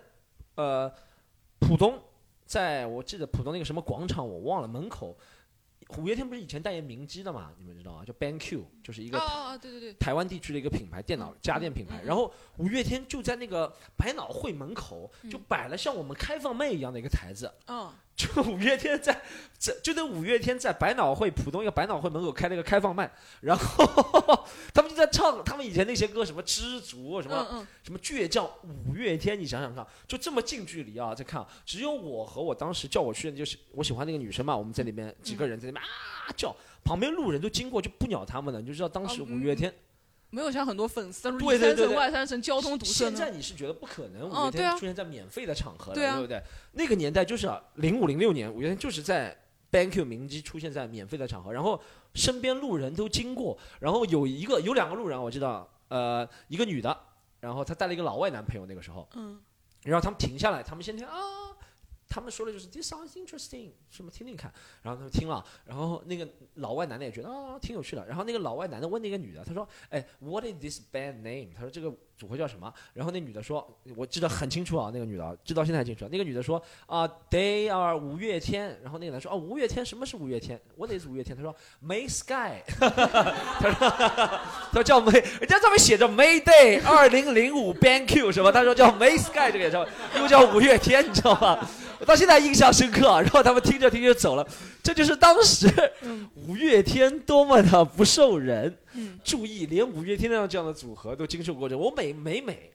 [0.56, 0.92] 呃，
[1.60, 2.00] 浦东，
[2.46, 5.18] 在我记得浦东那个什么广场我忘了门口，
[5.98, 8.04] 五月天不是以前代言明基的嘛，你们知道吗？
[8.06, 12.02] 叫 BenQ，就是一个啊啊，对对对，台湾地区的一个品牌，电脑家电品牌。
[12.04, 19.18] 然后五月天就在那个百脑汇门口，就摆了像我们开放麦一样的一个台子，嗯，就五月天在，
[19.58, 23.86] 在就那五月天在百脑汇浦东一个百脑汇门口开了一个开放麦，然后
[24.76, 35.88] 他们就在唱他们以前那些歌，什么知足，什么、嗯嗯，什么倔强，五月天，你想想看，就这么近距离啊，在看，只有我和我当时叫我去的就是我喜欢那个女生嘛，我们在里面几个人在里面啊
[36.36, 36.54] 叫，
[36.84, 39.74] 旁边路人都经过就不鸟他们了，你就知道当时哦五月天。
[40.32, 42.94] 没有像很多粉丝，里对对对对三层外三层，交通堵塞。
[42.94, 46.42] 现在你是觉得不可能，五月天出现在免费的场合了，对啊不对？
[46.74, 49.36] 那个年代就是啊，零五零六年，五月天就是在
[49.72, 51.82] banq 明基出现在免费的场合，然后
[52.14, 56.96] 身边路人都经过，然后有一个有两个路人，我知道，呃，一个女的，
[57.40, 59.40] 然后她带了一个老外男朋友，那个时候，嗯，
[59.84, 61.14] 然后他们停下来，他们先听啊。
[62.10, 71.50] 他们说的就是 "This sounds interesting"，什么听听看，然后他们听了，然后那个老外男的也觉得啊挺有趣的，然后那个老外男的问那个女的，他说，哎，What is this band name？
[71.56, 72.74] 他说这个组合叫什么？
[72.94, 81.38] 然后那女的说，我记得很清楚啊，那个女的知道现在还清楚，那个女的说啊、t h e y are 五月天，然后那个男说啊，五月天什么是五月天？What is 五月天？
[81.38, 88.52] 他说 May Sky， 他说他说叫 May，人家上面写着 May Day 二零零五 Band Q 什么？
[88.52, 91.70] 他说叫 May Sky 这个也叫，又叫五月天，你知道吗？
[92.00, 93.08] 我到现在印象深刻。
[93.22, 94.48] 然后他们听着听着走了，
[94.82, 95.68] 这就是当时
[96.36, 101.78] 五月天多么的不受人嗯注意，连五月天那样这样的组合都经受过这。
[101.78, 102.72] 我每每每，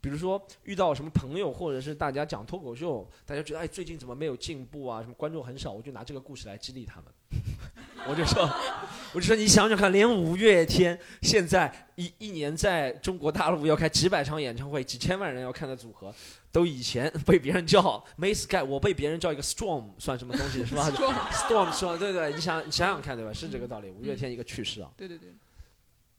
[0.00, 7.04] 比如说遇到什么朋友或者是大家讲脱口秀，大家觉得哎最近怎么没有进步啊，什么观众很少，我就拿这个故事来激励他们。
[8.08, 8.48] 我就说，
[9.12, 16.14] 我就说你想想看，连五月天现在一一年在中国大陆要开几百场演唱会，几千万人要看的组合，
[16.56, 21.96] 都以前 被别人叫 May Sky，我被别人叫一个 Storm，算什么东西是吧 Storm？Storm 是吧？
[21.98, 23.30] 对对，你想你想想看，对吧？
[23.30, 23.90] 是这个道理。
[23.90, 25.34] 五月天一个去世啊，对对对，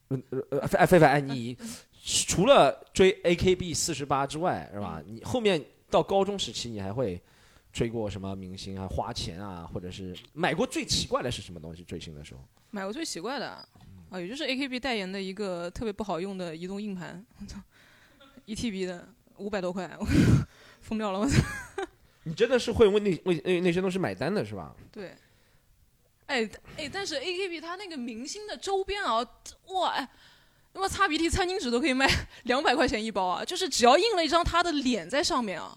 [0.09, 1.57] 嗯呃呃，哎菲菲，哎你
[2.05, 5.01] 除了追 AKB 四十八之外，是吧？
[5.07, 7.19] 你后面到高中时期，你还会
[7.73, 8.87] 追过什么明星啊？
[8.87, 11.83] 花钱啊，或者是买过最奇怪的是什么东西？
[11.83, 13.47] 追星的时候，买过最奇怪的
[14.11, 17.59] 啊，也就是 AKB 代言的一个特别不好用的移动硬盘， 我操，
[18.45, 20.05] 一 TB 的五百多块，我
[20.81, 21.41] 疯掉了，我操！
[22.23, 24.75] 你真的是会为那为那那些东西买单的是吧？
[24.91, 25.15] 对，
[26.25, 29.25] 哎哎，但是 AKB 它那个明星的周边啊，
[29.67, 30.07] 哇哎。
[30.73, 32.07] 他妈擦鼻涕餐巾纸都可以卖
[32.43, 33.43] 两百块钱一包啊！
[33.43, 35.75] 就是只要印了一张他的脸在上面啊，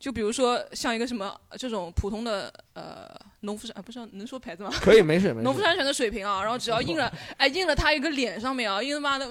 [0.00, 3.06] 就比如说像一个什么这种普通的呃
[3.40, 4.70] 农夫山啊，不是能说牌子吗？
[4.80, 5.42] 可以，没事没事。
[5.42, 9.30] 农夫山泉的水瓶啊，然后只要印了， 哎，印了他一个脸上面啊，印他妈的，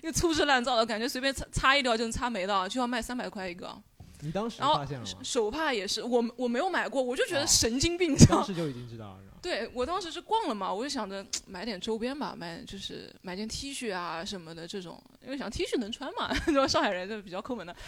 [0.00, 3.76] 一个粗制滥造的感觉，随便擦擦一条就能擦没的，就要卖三百块一个。
[4.20, 5.10] 你当时然后发现了吗？
[5.22, 8.36] 手帕也是，我我没有买过，我就觉得哦神经病，你知道？
[8.36, 16.66] 当时就已经知道了，对我当时是逛了嘛，我就想着买点周边吧，买就是买件 T 恤啊什么的这种，因为想 T 恤能穿嘛，对吧？
[16.66, 17.74] 上海人就比较抠门的。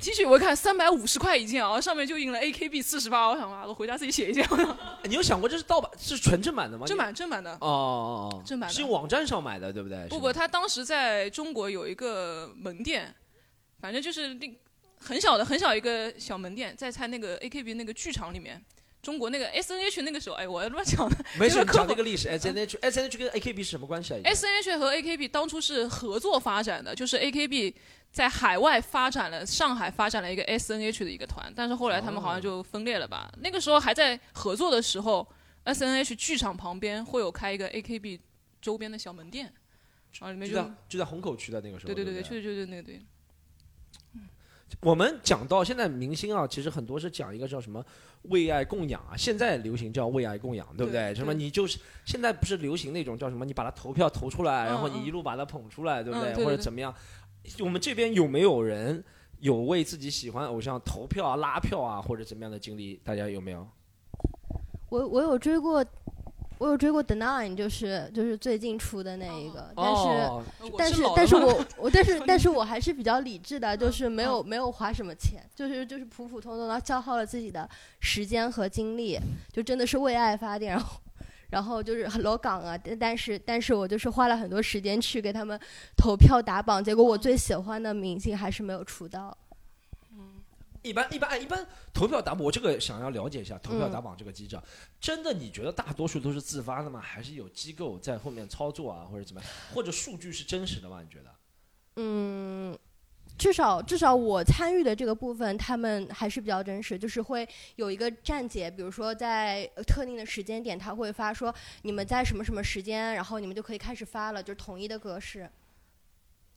[0.00, 4.46] T 恤我一看三百五十块一件啊，上面就印了 AKB 四十八，我想妈，我回家自己写一件，
[5.04, 6.86] 你有想过这是盗版，是纯正版的吗？
[6.86, 7.52] 正版正版的。
[7.54, 10.06] 哦哦哦，正版的是用网站上买的，对不对？
[10.08, 13.12] 不不，他当时在中国有一个门店，
[13.80, 14.58] 反正就是那
[15.00, 18.62] 很小的很小一个小门店，在他那个 AKB 那个剧场里面。
[19.00, 21.16] 中国那个 S N H 那个时候，哎，我乱讲的。
[21.38, 22.28] 没事，讲这个历史。
[22.28, 25.16] S N H S N H 跟 A K B 是什么关系啊？S N H 和 A K
[25.16, 27.74] B 当初是合作发展的，就是 A K B
[28.10, 33.30] 在海外发展了，上海发展了一个 S N H 的一个团，但是后来他们好像就分裂了吧。
[33.40, 35.26] 那个时候还在合作的时候
[35.64, 38.20] ，S N H 剧场旁边会有开一个 A K B
[38.60, 39.52] 周边的小门店，
[40.18, 41.94] 然后里面就就在就在虹口区的那个时候。
[41.94, 43.00] 对对对对对对，就就就那个对。
[44.82, 47.82] 我们讲到现在明星啊，其实很多是讲一个叫什么
[48.22, 51.14] 为爱供养啊，现在流行叫为爱供养，对不对？
[51.14, 56.94] 什么你就是现在不是流行那种叫什么，你把他投票投出来，然后嗯你一路把他捧出来，对不对或者怎么样？
[57.60, 59.02] 我们这边有没有人
[59.40, 63.00] 有为自己喜欢偶像投票啊、拉票啊，或者怎么样的经历？
[63.04, 63.66] 大家有没有？
[64.90, 65.84] 我我有追过，
[66.58, 70.58] 我有追过 The Nine，就是就是最近出的那一个，但是。
[70.76, 77.68] 但是但是我我但是 但是我还是比较理智的，就是没有没有花什么钱，就是就是普普通通的消耗了自己的
[78.00, 79.18] 时间和精力，
[79.52, 81.00] 就真的是为爱发电，然后
[81.50, 85.58] 然后就是很裸港啊，但但是但是我就是花了很多时间去给他们
[85.96, 89.36] 投票打榜，结果我最喜欢的明星还是没有出道。
[90.82, 94.56] 一般一般哎，一般投票打榜，我这个想要了解一下投票嗯打榜这个机制，
[95.00, 97.00] 真的你觉得大多数都是自发的吗？
[97.00, 99.50] 还是有机构在后面操作啊，或者怎么样？
[99.74, 101.02] 或者数据是真实的吗？
[101.02, 101.34] 你觉得？
[101.96, 102.78] 嗯，
[103.38, 115.48] 至少至少我参与的这个部分，他们还是比较真实，就是会有一个站姐，比如说在呃特定的时间点，他会发说你们在什么什么时间，然后你们就可以开始发了，就是统一的格式。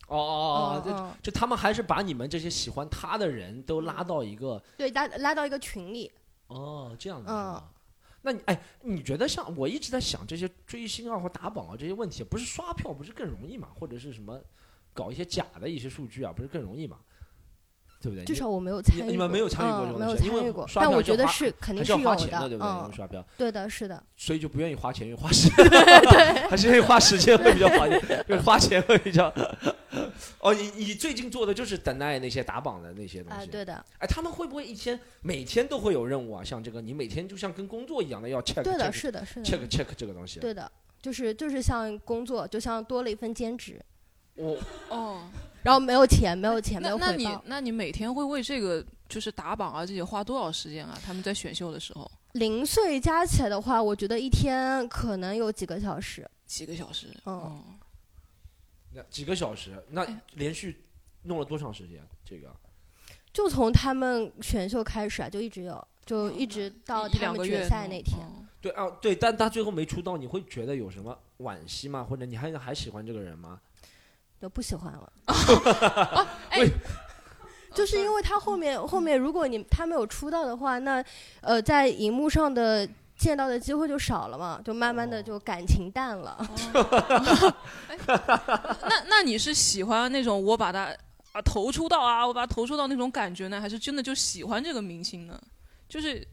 [0.08, 6.12] 哦哦哦，就就他们还是把你们这些喜欢他的人都拉到一个对，拉拉到一个群里。
[6.48, 7.72] 哦这样子是嗯吧？
[8.24, 13.70] 那你哎，你觉得像我一直在想这些追星啊或打榜啊这些问题，不是刷票不是更容易嘛？
[13.80, 14.38] 或者是什么
[14.94, 16.98] 搞一些假的一些数据啊，不是更容易嘛？
[18.02, 18.26] 对不对？
[18.26, 22.96] 至少我没有参与过，你们没有参与过这种东西因为但我觉得是肯定是要有花钱的，对不对？
[22.96, 25.70] 刷票，对的，是的，所以就不愿意花钱，愿意花时 间，
[26.50, 29.32] 还是愿意花时间会比较好一点，就是花钱会比较。
[30.40, 33.48] 哦，你你最近做的就是等待那些打榜的那些东啊、西。
[33.52, 36.44] 对的，哎，他们会不会一天每天都会有任务啊？
[36.44, 40.40] 像这个，你每天就像跟工作一样的要 check 对的是的，是的，check check 这个东西。
[40.40, 43.80] 对的，就是就是像工作，就像多了一份兼职，
[44.36, 44.58] 我
[44.90, 45.22] 哦，
[45.64, 47.44] 然后没有钱，没有钱，没那那你有回报。
[47.46, 50.98] 那你每天会为这个就是打榜啊这些花多少时间啊？
[51.06, 56.30] 他们在选秀的时候零碎加起来的话，我觉得一天可能有几个小时。
[56.46, 57.08] 几个小时？
[57.26, 57.64] 嗯哦，
[58.94, 60.86] 那几个小时，那哎连续
[61.24, 62.02] 弄了多长时间？
[62.26, 62.50] 这个
[63.34, 68.18] 就从他们选秀开始啊，就一直有，就一直到他们决两个月赛那天。
[68.20, 72.04] 哦对啊，对，但他最后没出道，你会觉得有什么惋惜吗？
[72.04, 73.60] 或者你还还喜欢这个人吗？
[74.42, 75.14] 就不喜欢了，
[77.76, 81.04] 就是因为他后面后面如果你他没有出道的话，那
[81.42, 86.46] 呃在荧幕上的见到的机会就少了嘛，就慢慢的就感情淡了。
[88.08, 90.94] 那那你是喜欢那种我把他
[91.32, 95.40] 啊投出道啊，我把他投出道那种感觉呢，还是真的就喜欢这个明星呢？
[95.88, 96.28] 就是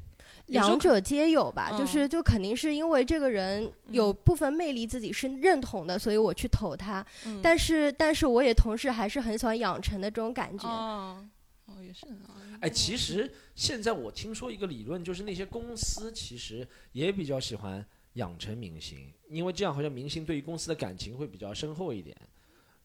[0.48, 7.04] 两者皆有吧，嗯就是就肯定是因为这个人有部分魅力自己是认同的，所以我去投他。
[7.26, 10.68] 嗯但是但是我也同时还是很喜欢养成的这种感觉。
[10.68, 11.26] 哦
[11.66, 17.84] 哦也是啊，哎，其实现在我听说一个理论，就是那些公司其实也比较喜欢
[18.14, 22.16] 养成明星，因为这样好像明星对于公司的感情会比较深厚一点。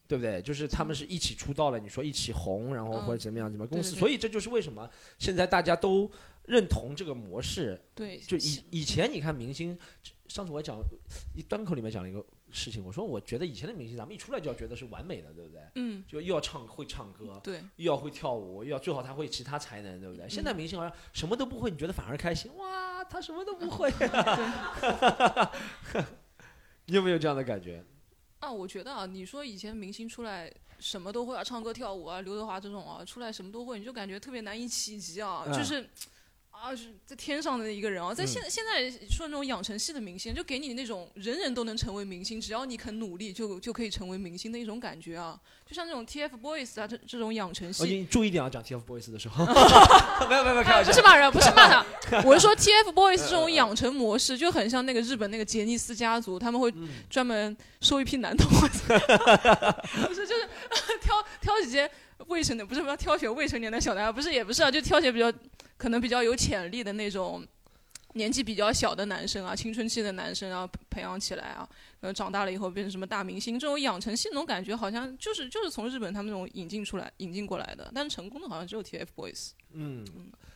[0.05, 0.41] 对不对？
[0.41, 6.11] 就是他们是一起出道了，你说一起红，然后或者怎么样怎么样公司，对对对所以这就是为什么现在大家都
[6.45, 7.79] 认同这个模式。
[7.95, 9.77] 对，就以以前你看明星，
[10.27, 10.77] 上次我讲
[11.35, 15.61] 一端口里面讲了一个事情，我说我觉得以前的明星，咱们一出来就要觉得是完美的，对不对？
[15.75, 20.27] 嗯就又要唱会唱歌，对，又要会跳舞，又要最好他会其他才能，对不对？
[20.29, 22.55] 现在明星好像什么都不会，你觉得反而开心？
[22.57, 23.91] 哇，他什么都不会、
[26.85, 27.83] 你有没有这样的感觉？
[28.39, 35.87] 啊，我觉得啊，你说以前明星出来什么都会啊，唱歌跳舞啊，刘德华这种啊，出来什么都会，你就感觉特别难以企及啊，嗯就是。
[36.63, 49.43] 啊，是在天上的一个人啊，在现现在说那种养成系的明星，就给你那种人人都能成为明星，只要你肯努力就就可以成为明星的一种感觉啊，就像那种 TFBOYS 啊这这种养成哦，系，你注意点啊，讲 TFBOYS 的时候，
[50.29, 51.85] 没有没有没有，开哎，玩笑，不是骂人，不是骂他，
[52.23, 56.87] 我是说 TFBOYS 这种养成模式就很像那个日本那个杰尼斯家族，他们会嗯。
[57.09, 58.97] 专门收一批男同学，
[60.07, 60.47] 不是就是
[61.01, 61.89] 挑挑几些
[62.27, 65.31] 未成年，不是不要挑选未成年的小男孩，不是也不是啊，就挑选比较
[65.77, 67.45] 可能比较有潜力的那种。
[68.15, 71.67] 年纪比较小的男生啊，青春期的男生啊，培培养起来啊，
[71.99, 79.53] 呃，长大了以后变成什么大明星，这种养成系那种感觉，好像就是就是从日本他们那种引进出来、引进过来的，但是成功的好像只有 TFBOYS。
[79.71, 80.05] 嗯，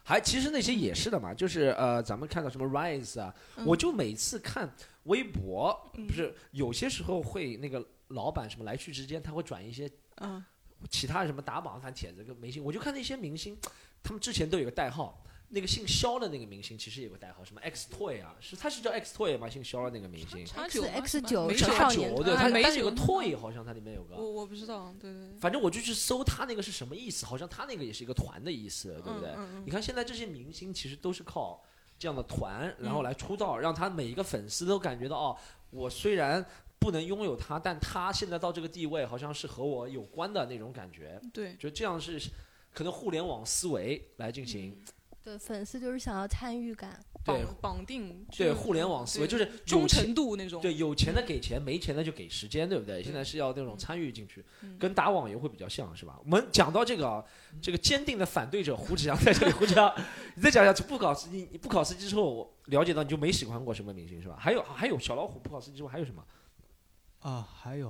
[0.03, 4.71] 还其实那些也是的嘛，就是呃，咱们看到什么 Rise 啊，嗯我就每次看
[5.06, 10.45] 微博，嗯不是有些时候会那个老板什么来去之间，他会转一些嗯
[10.90, 13.58] 其他什么打榜反帖子跟明星，我就看那些明星，
[14.04, 15.24] 他们之前都有个代号。
[15.50, 19.50] 那个姓肖的那个明星其实有个代号，什么 X Toy 啊，是他是叫 X Toy 吗？
[19.50, 25.10] 姓肖的那个明星，，X 九吗 X 九美酒是叉少年九，对，他但是有个 Toy 好像他里面有个，我我不知道，对
[25.40, 29.30] 反正我就去搜他那个是什么意思，好像他那个也是一个团的意思，对不对？
[29.38, 31.63] 嗯嗯你看现在这些明星其实都是靠
[31.98, 35.38] 这样的团，然嗯后来出道，让他每一个粉丝都感觉到哦，
[35.70, 36.46] 我虽然
[36.80, 41.20] 不能拥有他，但他现在到这个地位，好像是和我有关的那种感觉。
[41.24, 42.20] 嗯对，就这样是
[42.74, 44.78] 可能互联网思维来进行，
[45.24, 47.00] 对，粉丝就是想要参与感。
[47.26, 53.04] 对绑绑定对互联网思维就是忠诚度那种，对，有钱的给钱，没钱的就给时间，对不对？
[53.04, 56.18] 现在是要那种参与进去，嗯跟打网游会比较像，是吧？
[56.24, 57.22] 我们讲到这个啊，
[57.62, 59.94] 这个坚定的反对者胡志阳在这里，胡志阳，
[60.36, 64.38] 你再讲一下不考司机，你不考司机之后，我了解到你就没喜欢过什么明星是吧？
[64.40, 66.24] 还有还有小老虎不考司机之后还有什么？
[67.28, 67.90] 啊，还有，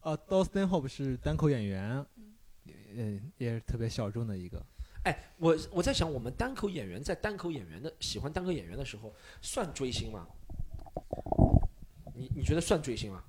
[0.00, 2.06] 啊，Dustin Hope 是单口演员，
[2.94, 4.64] 嗯，也是特别小众的一个。
[5.02, 10.24] 哎，我我在想，我们单口演员在单口演员的喜欢单口演员的时候，算追星吗？
[12.14, 13.24] 你你觉得算追星吗？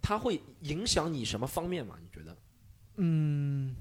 [0.00, 1.98] 他会影响你什么方面吗？
[2.00, 2.34] 你觉得？
[2.94, 3.76] 嗯，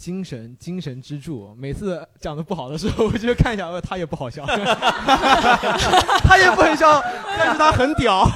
[0.00, 1.54] 精神精神支柱。
[1.58, 4.46] 每次讲的不好的时候， 我就看一下，呃，他也不好笑，
[6.24, 7.02] 他也不很笑，
[7.38, 8.26] 但是他很屌。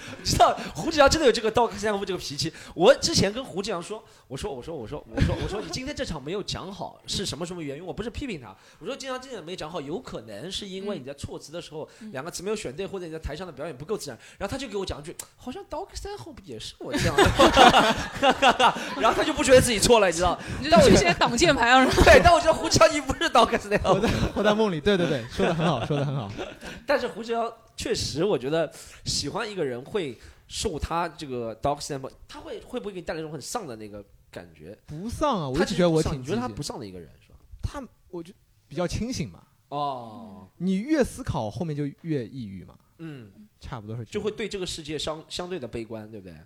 [0.24, 2.52] 知道胡志阳真的有这个道克三夫这个脾气。
[2.74, 7.84] 我之前跟胡志阳说，我说我说我说我说我说你今天这场没有讲好是什么什么原因？
[7.84, 14.18] 我不是批评他，我说经常今天没讲好，有可能是因为你在措辞的时候、两个词没有选对，或者你在台上的表演不够自然。
[14.38, 17.22] 然后他就给我讲一句，好像 Dog 三后也是我这样的，
[19.00, 20.38] 然后他就不觉得自己错了，你知道？
[20.60, 26.30] 你就是这些挡箭牌啊，对，但我觉得胡志阳你不是 Dog 三活在活在梦里，对对对，说的很好，说的很好。
[26.86, 28.72] 但是胡志阳确实，我觉得
[29.04, 30.16] 喜欢一个人会
[30.46, 34.78] 受他这个 dog stand，他会会不会给你带来一种很丧的那个感觉？
[34.86, 37.38] 不丧啊，我他一直觉得我挺觉得他不丧的一个人是吧？
[37.60, 39.44] 他，我觉得比较清醒嘛。
[39.68, 46.36] 哦，你越思考，后面就越抑郁嘛，嗯，差不多是就会对这个世界相相对的悲观，对不对？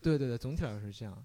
[0.00, 1.16] 对对对，总体来说是这样。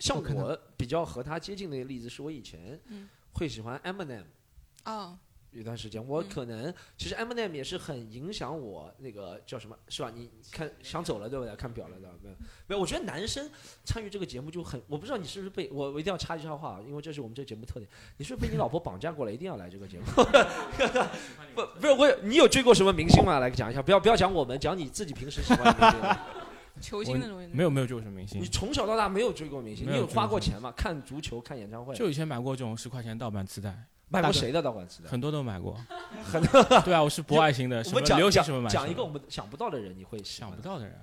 [0.00, 4.24] 像我比较和他接近的一个例子，是我以前嗯会喜欢 Eminem。
[4.82, 5.18] 啊，
[5.52, 10.12] 有段时间，我嗯可能、其实 Eminem 也是很影响我那个叫什么，是吧？
[10.14, 11.56] 你看想走了对不对？
[11.56, 12.14] 看表了对吧？
[12.22, 12.36] 没有
[12.68, 13.48] 没有，我觉得男生
[13.84, 17.88] 参与这个节目就很，我不知道你是不是被我我一定要插一下话，因为这是我们这节目特点，
[18.18, 20.04] 你是不是被你老婆绑架过来，一定要来这个节目？
[21.54, 23.38] 不不是我有，你有追过什么明星吗？
[23.38, 26.20] 来讲一下，不要不要讲我们，讲你自己平时喜欢的明星。
[26.78, 30.70] 球星那种没有没有追过什么明星你，从小到大没有追过明星，有你有花过钱吗？
[30.76, 33.74] 看足球、看演唱会，就以前买过这种十块钱盗版磁带，
[34.08, 35.08] 买过谁的导管磁带？
[35.10, 35.74] 很多都买过。
[36.24, 38.70] 很多对啊，我是博爱型的，什么我们讲讲流行什么买。
[38.70, 40.96] 讲一个我们想不到的人，你会想不到的人，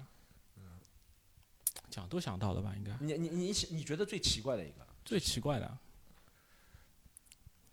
[1.90, 2.74] 讲都想到了吧？
[2.78, 4.86] 应该你你你你觉得最奇怪的一个？
[5.04, 5.66] 最奇怪的，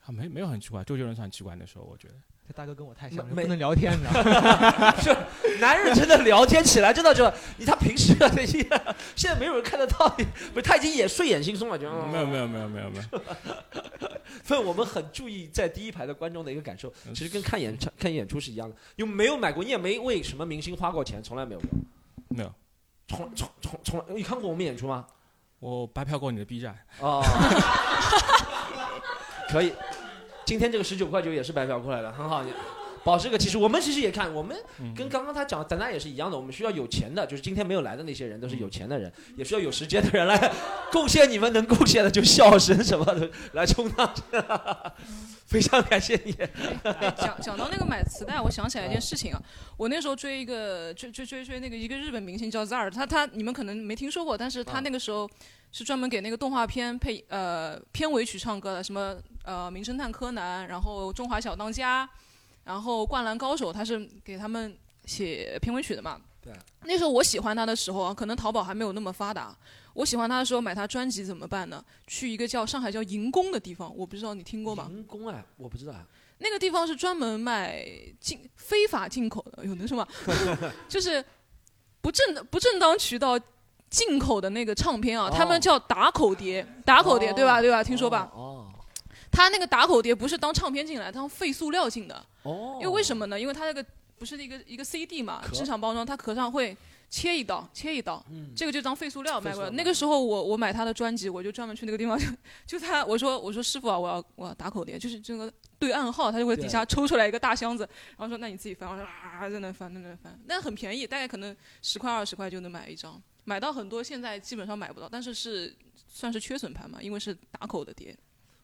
[0.04, 2.14] 啊，没没有很奇怪，周杰伦算奇怪的时候，我觉得。
[2.50, 4.92] 这大哥跟我太像了，没不能聊天，你知道吗？
[5.00, 5.16] 是
[5.60, 8.28] 男人真的聊天起来真的就你他平时啊，
[9.14, 13.20] 现在没有人看得到你，不是他已经也睡眼惺忪了，就没有没有没有没有没有，
[14.42, 18.74] 所以我们很注意在第一排的观众的一个感受，嗯其实跟看演唱看演出是一样的。
[18.96, 19.62] 又没有买过？
[19.62, 21.68] 你也没为什么明星花过钱，从来没有过，
[22.30, 22.52] 没有。
[23.06, 25.06] 从从从从来，你看过我们演出吗？
[25.60, 27.22] 我白嫖过你的 B 站，哦，
[29.48, 29.72] 可以。
[30.50, 32.42] 今天这个十九块九也是白嫖过来的，很好。
[33.00, 36.36] 你保持个其实我们其实也看，我们嗯跟刚刚他讲，咱俩也是一样的。
[36.36, 40.52] 我们需要有钱的，就是今天没有来的那些人都是有钱的人，也需要有时间的人来
[40.92, 44.14] 贡献你们能贡献的，就笑声什么的来充当。
[45.46, 46.32] 非常感谢你。
[46.84, 49.42] 哎讲讲到那个买磁带，我想起来一件事情啊，
[49.76, 55.28] 我那时候追一个追追追追那个一个日本明星叫 Zar，他他你们可能没听说过，但是他啊那个时候
[55.72, 62.08] 是专门给那个动画片配呃片尾曲唱歌的，什么呃名侦探柯南，然后中华小当家，
[62.64, 66.20] 然后灌篮高手，他是给他们写片尾曲的嘛。
[66.42, 66.52] 对。
[66.84, 69.56] 那时候我喜欢他的时候啊，可能淘宝还没有那么发达。
[69.92, 71.84] 我喜欢他的时候买他专辑怎么办呢？
[72.06, 74.86] 去一个叫上海叫银宫的地方，我不知道你听过吗？
[74.90, 76.06] 银宫啊，我不知道啊。
[76.38, 77.84] 那个地方是专门卖
[78.18, 80.06] 进非法进口的，有那什么，
[80.88, 81.22] 就是
[82.00, 83.38] 不正不正当渠道
[83.90, 87.60] 进口的那个唱片啊，哦他们叫打口碟，打口碟、哦对吧？
[87.60, 87.84] 对吧？
[87.84, 88.30] 听说吧？
[88.32, 88.72] 哦
[89.30, 92.24] 他那个打口碟不是当唱片进来，当废塑料进的。
[92.42, 92.78] 哦。
[92.80, 93.40] 因为为什么呢？
[93.40, 93.84] 因为它那个
[94.18, 96.76] 不是一个一个 CD 嘛，壳正常包装，它壳上会
[97.08, 102.26] 切一刀，切一刀，嗯这个就当废塑料卖过那个时候我我买他的专辑，我就专门去那个地方，就
[102.66, 115.74] 就他我说我说师傅啊，我要我要打口碟，就是这个对暗号，他就会底下抽出来一个大箱子，然后说那你自己翻，我说啊在那翻在那翻，那很便宜，大概可能十块二十块就能买一张，买到很多现在基本上买不到，但是是
[116.06, 118.16] 算是缺损盘嘛，因为是打口的碟。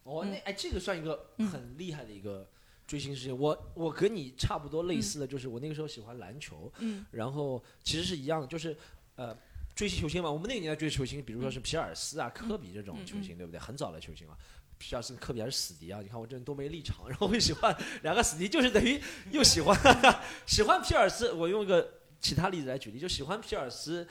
[0.07, 2.49] 哦，那嗯哎，这个算一个嗯很厉害的一个
[2.87, 3.37] 追星事情。
[3.37, 8.77] 我我跟你差不多类似的，就是我那个时候喜欢篮球，嗯然后其实是一样的，就是
[9.17, 9.37] 呃
[9.75, 10.31] 追星球星嘛。
[10.31, 13.59] 我们那个年代追球星，比如说是皮尔斯啊、科比这种球星，对不对？
[13.59, 14.39] 很早的球星了。
[14.79, 16.01] 皮尔斯科比还是死敌啊！
[16.03, 19.01] 你看我这人多没立场，然后会喜欢两个死敌，就是等于
[19.33, 19.75] 又喜欢
[20.47, 21.33] 喜欢皮尔斯。
[21.33, 24.07] 我用一个其他例子来举例，就喜欢皮尔斯。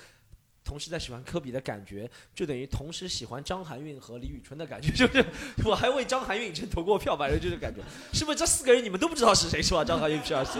[0.65, 5.23] 同时在喜欢科比的感觉，就等于同时喜欢张含韵和李宇春的感觉， 就是
[5.63, 9.85] 我还为张含韵以前投过票，反正就是感觉，是不是这四个人你们都不知道是谁是吧？
[9.85, 10.59] 张含韵、皮尔斯、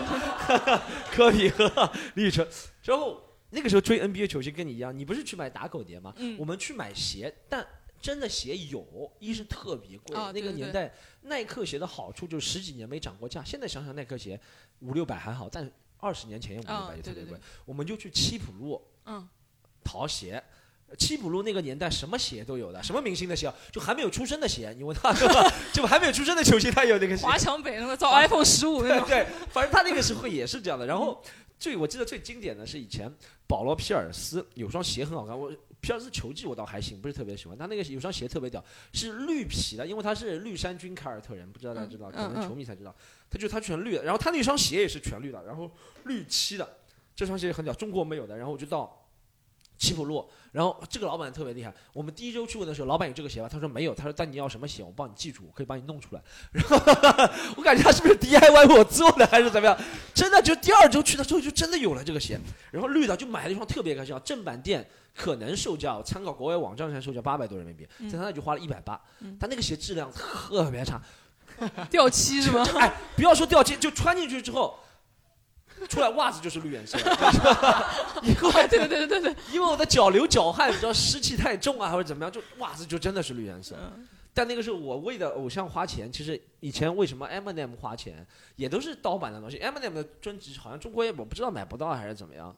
[1.12, 2.48] 科比和李宇春。
[2.84, 6.14] 然后那个时候追 NBA 球星跟你一样，你不是去买打狗碟吗？
[6.18, 7.66] 嗯我们去买鞋，但
[8.00, 10.94] 真的鞋有，一是特别贵，那个年代
[11.24, 14.40] 耐克鞋的好处就是十几年没涨过价，现在想想耐克鞋
[14.82, 17.42] 五六百还好，但二十年前也五六啊百就特别贵对对对。
[17.66, 19.28] 我们就去七浦路嗯
[19.86, 20.44] 淘鞋。
[21.00, 25.12] 七浦路那个年代，什么鞋都有的，什么明星的鞋啊，就还没有出生的鞋，你问他？
[25.74, 27.26] 就还没有出生的球星，他有那个鞋。
[27.26, 29.08] 华强北那个造 iPhone 十五那种。
[29.08, 30.86] 对 对，反正他那个时候也是这样的。
[30.86, 31.22] 然后
[31.58, 33.12] 最我记得最经典的是以前
[33.48, 37.58] 保罗皮尔斯有双鞋很好看，我皮尔斯球技我倒还行，不是特别喜欢。
[37.58, 38.64] 他那个有双鞋特别屌，
[38.94, 42.96] 是绿皮的，因为他是绿衫军凯尔特人，不知道大家知道，可嗯能球迷才知道。
[43.30, 45.70] 他就他全绿的，然后他那双鞋也是全绿的，然后
[46.06, 46.78] 绿漆的，
[47.16, 48.38] 这双鞋很屌，中国没有的。
[48.38, 49.02] 然后我就到。
[49.86, 51.72] 七浦路，然后这个老板特别厉害。
[51.94, 53.48] 我们第一周去问的时候，老板有这个鞋吗？
[53.48, 53.94] 他说没有。
[53.94, 56.22] 他说但你要什么鞋，我帮你记住，我可以帮你弄出来。
[56.52, 56.76] 然后
[57.56, 59.78] 我感觉他是不是 DIY 我做的还是怎么样？
[60.16, 62.40] 真的，就第二周去的时候就真的有了这个鞋，
[62.72, 64.84] 然后绿的就买了一双特别开心，正版店
[65.16, 69.38] 可能售价参考国外网站上售价八百多人民币，在他那就花了一百八嗯。
[69.40, 71.00] 他那个鞋质量特别差，
[71.92, 72.66] 掉漆是吗？
[72.66, 74.80] 就哎，不要说掉漆，就穿进去之后。
[75.88, 76.98] 出来袜子就是绿颜色，
[78.24, 83.76] 因 为对对对对对，因为我的脚流脚汗，你知道湿气太重啊，或者怎么样，就袜子就真的是绿颜色。
[83.96, 84.08] 嗯
[84.38, 89.58] 但那个时候我为的偶像花钱，其实以前为什么 Eminem 花钱，也都是盗版的东西。
[89.60, 92.54] Eminem 的专辑好像中国也我不知道买不到还是怎么样。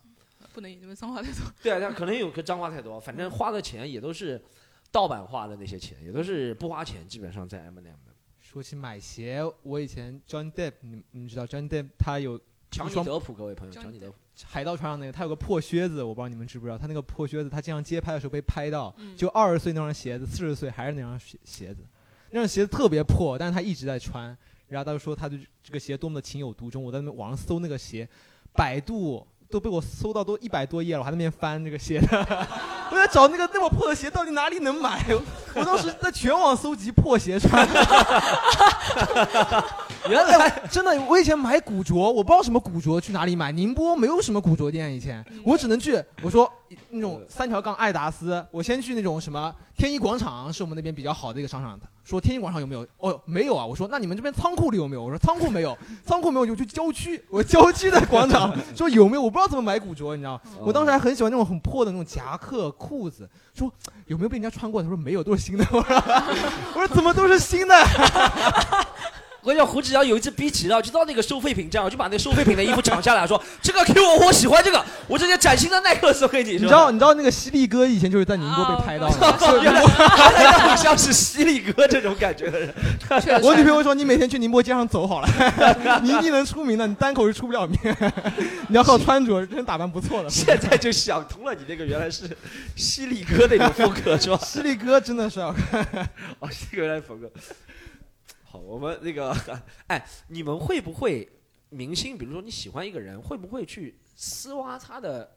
[0.54, 1.42] 不能因为脏话太多。
[1.62, 4.44] 对啊，他可能有个脏话太多，反正花的钱也都是
[4.92, 8.12] 盗版花的那些钱，也都是不花钱，基本上在 Eminem 的。
[8.42, 14.16] 说起买鞋，我以前 John Depp，你你们知道 John Depp 他有强尼德普，各位朋友，强尼德普，
[14.46, 19.16] 海盗船上那个，他有个破靴子，我不知道你们知不知道，他那个破靴子，他经常街拍的时候被拍到，嗯。
[19.16, 21.84] 就二十岁那双鞋子，四十岁还是那双鞋鞋子，
[22.32, 24.38] 那双鞋子特别破，但是他一直在穿，
[24.68, 28.08] 然后他就说他对这个鞋多么的情有独钟，我在那网上搜那个鞋，
[28.54, 32.48] 百度都被我搜到都一百多页了，我还在那边翻这个鞋的，
[32.92, 35.06] 我在找那个那么破的鞋到底哪里能买。
[35.56, 37.68] 我当时在全网搜集破鞋穿。
[40.10, 43.52] 原来真的，我以前买古着，我不知道什么古着去哪里买。
[43.52, 46.50] 宁波没有什么古着店，以前我只能去我说
[46.90, 51.80] 那种三条杠爱达斯，我先去那种什么天一广场，是我们那边比较好的一个商场。
[52.04, 52.88] 说天一广场有没有？
[53.00, 53.66] 哦，没有啊。
[53.66, 55.04] 我说那你们这边仓库里有没有？
[55.04, 57.22] 我说仓库没有， 仓库没有就去郊区。
[57.30, 59.22] 我郊区的广场 说有没有？
[59.22, 60.40] 我不知道怎么买古着，你知道？
[60.62, 63.70] 我当时还很喜欢那种很破的那种夹克裤子，说
[64.06, 64.82] 有没有被人家穿过？
[64.82, 65.66] 他说没有，都是新的。
[65.72, 65.96] 我说
[66.76, 67.76] 我说怎么都是新的？
[69.48, 76.52] 我讲胡志阳有一次逼急了，就到那个收废品站，我就把那收废品的衣服抢下来，说 这个给我，我喜欢这个，我直接崭新的耐克送给你。
[76.52, 79.16] 你知道你知道那个犀利哥以前就是在宁波被拍到的，
[79.64, 82.74] 原来他很像是犀利哥这种感觉 的人。
[83.42, 87.80] 我女朋友说你每天去宁波街上走好了，你一定能出名的，你单口是出不了名，
[88.68, 90.30] 你要靠穿着，真打扮不错的。
[90.30, 92.30] 现在就想通了，你这个原来是
[92.76, 94.38] 犀利哥那种风格是吧？
[94.44, 95.82] 犀利哥真的是好看，
[96.40, 97.32] 哦，犀利哥原来风格。
[98.58, 99.32] 好，我们那个，
[99.88, 101.30] 哎，你们会不会
[101.70, 102.18] 明星？
[102.18, 105.36] 比如说你喜欢一个人，会不会去私挖他的？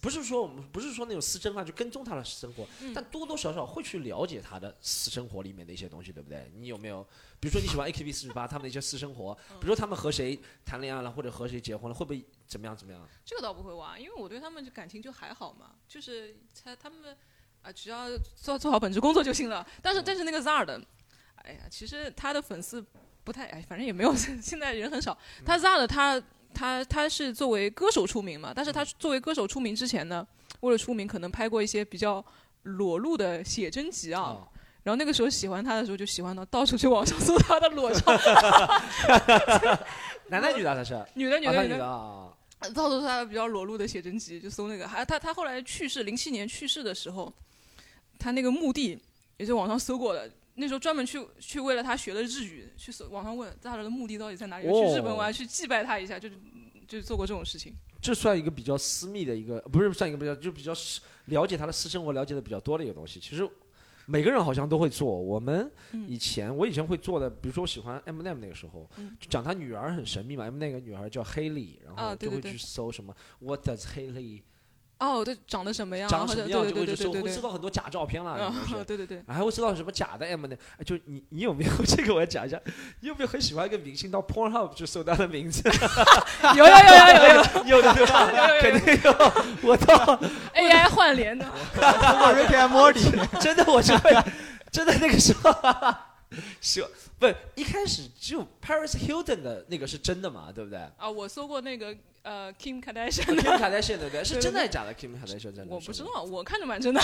[0.00, 6.50] 不是说我们不是说那种私生饭，就跟踪他的生活，但多多少少会去了解他的私生活里面的一些东西，对不对？
[6.56, 7.06] 你有没有？
[7.38, 13.06] 比如说你喜欢 AKB 四十八他们的一些私生活，比如说他们和谁谈恋爱了，或者和谁结婚了，会不会怎么样怎么样？
[13.24, 16.34] 这个倒不会挖，因为我对他们就感情就还好嘛，就是
[16.64, 17.16] 他他们
[17.62, 19.64] 啊，只要做做好本职工作就行了。
[19.80, 20.80] 但是但是那个 ZAR 的。
[21.48, 22.84] 哎呀，其实他的粉丝
[23.24, 25.16] 不太哎，反正也没有， 现在人很少。
[25.46, 26.22] 他 ZAR 的他
[26.52, 30.26] 他他是作为歌手出名嘛，但是他作为歌手出名之前呢，
[30.60, 32.22] 为了出名，可能拍过一些比较
[32.64, 34.46] 裸露的写真集啊。
[34.82, 38.12] 然后那个时候喜欢他的时候，就喜欢到到处去网上 搜他的裸照。
[40.28, 40.94] 男的女的他是？
[41.14, 42.32] 女的女的女的啊。
[42.74, 44.86] 到处他比较裸露的写真集，就搜那个。
[44.86, 47.32] 还他他后来去世，零七年去世的时候，
[48.18, 48.98] 他那个墓地
[49.36, 50.30] 也是网上搜过的。
[50.58, 54.64] 那时候专门去去为了他学了日语，去搜网上问他的目的到底在哪里？
[54.66, 56.34] 去日本我还去祭拜他一下，就是
[56.86, 57.72] 就做过这种事情。
[58.00, 60.72] 这算一个比较私密的一个，不是算一个比较就比较
[61.26, 63.20] 了解他的私生活了解的比较多的一个东西。
[63.20, 63.48] 其实
[64.06, 65.06] 每个人好像都会做。
[65.06, 65.70] 我们
[66.06, 68.88] 以前我以前会做的，比如说我喜欢 M M 那个时候，
[69.20, 70.44] 就讲他女儿很神秘嘛。
[70.44, 74.42] M 那个女儿叫 Haley，，然后就会去搜什么 What does 黑莉。
[74.98, 76.08] 哦，对，长得什么样？
[76.10, 78.52] 长什么样就会去搜，会搜到很多假照片了。
[78.84, 80.56] 对对对，还会搜到什么假的 M 呢？
[80.84, 82.12] 就你你有没有 这个？
[82.12, 82.60] 我要讲一下，
[83.00, 85.62] 你有没有很喜欢一个明星到 Pornhub 去搜他的名字？
[86.56, 88.28] 有有有有有 有的对吧？
[88.60, 89.12] 肯定有。
[89.62, 89.94] 我操
[90.54, 91.46] AI 换脸的，
[91.76, 94.10] 我 Rick and Morty，真的我是会，
[94.72, 95.54] 真的那个时候，
[96.60, 96.84] 是
[97.20, 100.50] 不一开始只有 Paris Hilton 的那个是真的嘛？
[100.52, 100.78] 对不对？
[100.96, 101.94] 啊，我搜过那个。
[102.28, 103.24] 呃，Kim Kardashian。
[103.40, 104.22] Kim Kardashian 对不对？
[104.22, 105.74] 是真的假的？Kim Kardashian 真的？
[105.74, 107.00] 我不知道，我看着蛮真的。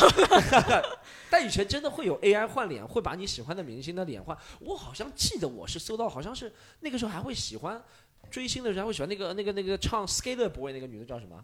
[1.30, 4.36] 但以前真的会有 AI 换脸，会把你喜欢的明星的脸换。
[4.60, 7.82] 我好像记得我是搜到，好像是那个时候还会喜欢
[8.30, 11.42] 追星的人，还会喜欢那个那个那个唱 Skater Boy 那个女的叫什么？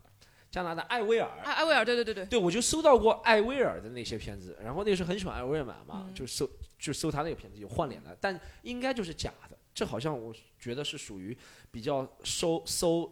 [0.50, 1.30] 加拿大艾薇儿。
[1.42, 2.26] 艾薇儿，对对对对。
[2.26, 6.46] 对，我就搜到过艾薇儿的那些片子，然后那个时候很喜欢艾薇儿嘛，就搜
[6.78, 9.56] 就搜她那个片子有换脸的，但应该就是假的。
[9.72, 11.34] 这好像我觉得是属于
[11.70, 13.10] 比较搜搜。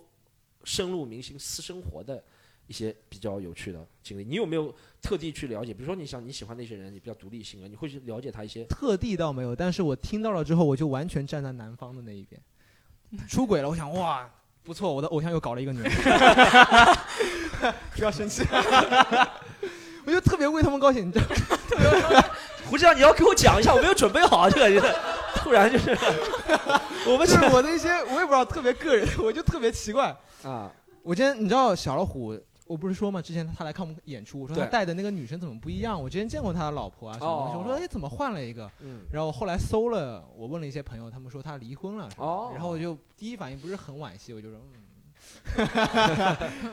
[0.64, 2.22] 深入明星私生活的
[2.66, 5.72] 一些比较有趣的经历，你有没有特地去了解？
[5.72, 8.64] 比如说，你想你喜欢那些人，你比较独立性格，你会去了解他一些？
[8.64, 12.40] 特地倒没有，但是我听到了之后，我就完全站在男方的那一边。
[13.26, 14.28] 出轨了，我想哇，
[14.62, 15.90] 不错，我的偶像又搞了一个女人。
[17.96, 18.44] 不要生气，
[20.04, 21.24] 我就特别为他们高兴，你知道？
[22.66, 24.94] 胡志强，你要给我讲一下，我没有准备好这个，
[25.48, 25.96] 突然就是，
[27.08, 30.14] 我们是我的一些，我也不知道特别个人，我就特别奇怪。
[30.44, 30.70] 啊！
[31.02, 35.98] 我今天你知道小老虎，我不是说嘛，之前他来看我们演出，我说他带的那个女生怎么不一样？
[36.00, 38.70] 我之前见过他的老婆啊什么东西，我说哎怎么换了一个？
[38.80, 42.10] 嗯，然后后来搜了，我问了一些朋友，他们说他离婚了。
[42.18, 44.60] 哦，然后我就第一反应不是很惋惜，我就说
[45.56, 45.66] 嗯，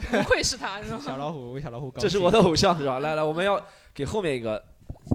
[0.12, 3.00] 不愧是他， 小老虎为小老虎，这是我的偶像是吧？
[3.00, 3.64] 来来，我们要
[3.94, 4.62] 给后面一个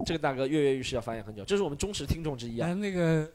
[0.06, 2.72] 这个大哥跃跃欲试要发言很久，这是我们忠实听众之一啊。
[2.72, 3.30] 那个。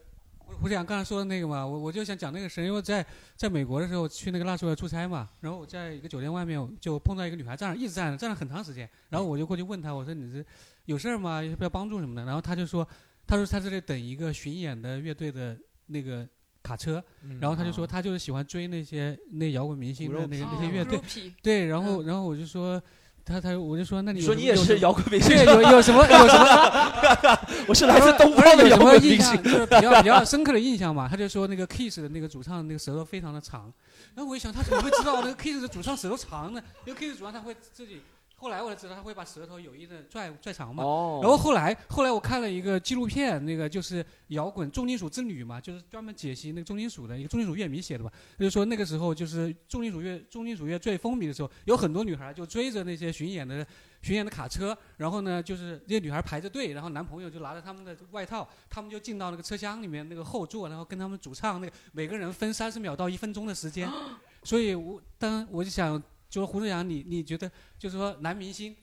[0.61, 10.45] 胡想刚才说的那个嘛，我我就想讲那个事，因为在在美国的时候去那个纳粹尔出差嘛，然后我在一个酒店外面就碰到一个女孩站着，一直站着，站了很长时间，然后我就过去问她，我说你是
[10.85, 11.43] 有事儿吗？
[11.43, 12.25] 要不要帮助什么的？
[12.25, 12.87] 然后她就说，
[13.27, 16.27] 她说她在这里等一个巡演的乐队的那个
[16.63, 17.03] 卡车，
[17.39, 20.99] 然后她就说她就是喜欢追那些那摇滚明星的那个那些乐队，
[21.41, 22.81] 对，然后然后我就说。
[23.25, 29.43] 他他我就说那你说你也是摇滚明星，对有有什么 有什么我是来自东方的摇有什么印象，滚明星。
[29.43, 31.07] 就是比较比较深刻的印象嘛？
[31.09, 33.73] 他就说那个 Kiss 的那个主唱那个舌头非常的长，
[34.13, 36.61] 然后我一想他怎么会知道那个 Kiss 的主唱舌头长呢？
[36.85, 38.01] 因为 Kiss 主唱他会自己，
[38.37, 40.83] 后来我才知道他会把舌头有意的拽拽长嘛。
[40.83, 48.11] 哦然后后来后来我看了一个纪录片，那个就是摇滚重金属之旅嘛，就是专门解析那个重金属的一个重金属乐迷写的吧。
[48.37, 53.65] 他就说那个时候就是重金属乐重金属乐最风靡的时候，有很多女孩就追着那些巡演的
[54.01, 63.89] 巡演的卡车，然后呢就是这些女孩排着队，然后男朋友就拿着他们的外套，他们就进到那个车厢里面那个后座，然后跟他们主唱那个每个人分三十秒到一分钟的时间。
[64.43, 66.01] 所以我当我就想，
[66.35, 68.75] 就是胡志阳，你你觉得就是说男明星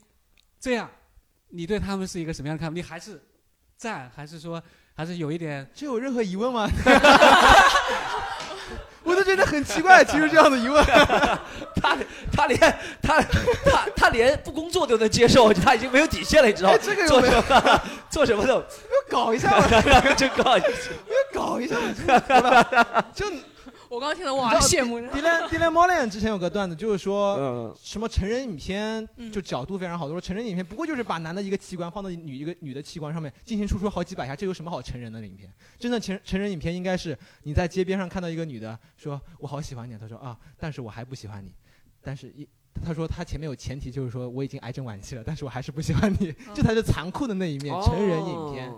[0.59, 0.89] 这样，
[1.49, 2.73] 你对他们是一个什么样的看法？
[2.73, 3.21] 你还是
[3.77, 4.59] 赞，还是说
[4.95, 5.69] 还是有一点？
[5.71, 6.67] 这有任何疑问吗？
[9.03, 10.83] 我都觉得很奇怪，其实这样的疑问。
[11.79, 11.95] 他
[12.31, 12.59] 他连
[13.03, 16.75] 他他他连不工作都能接受，他已经没有底线了，你知道吗？
[16.75, 18.65] 哎这个有做没有什么做什么都
[19.11, 19.67] 搞一下嘛，
[20.17, 20.65] 真搞笑。
[21.31, 23.05] 搞一下嘛，对吧？
[23.13, 23.27] 就
[23.93, 24.97] 我刚刚听到哇，羡慕。
[24.99, 35.47] Dylan Dylan Moran 之前有个段子，就是说嗯，什么成人影片嗯就角度非常好，都说成人影片不过就是把男的一个器官放到女一个女的器官上面进行输出好几百下，这有什么好成人的影片？
[35.77, 41.51] 真的成成人影片应该是你在街边上看到一个女的说我好喜欢你啊，她说啊，但是我还不喜欢你，
[42.01, 42.47] 但是一。
[42.83, 47.71] 他说他前面有前提，就是说我已经癌症晚期了，但是我还是不喜欢你，这才是残酷的那一面。
[47.83, 48.73] 成人影片，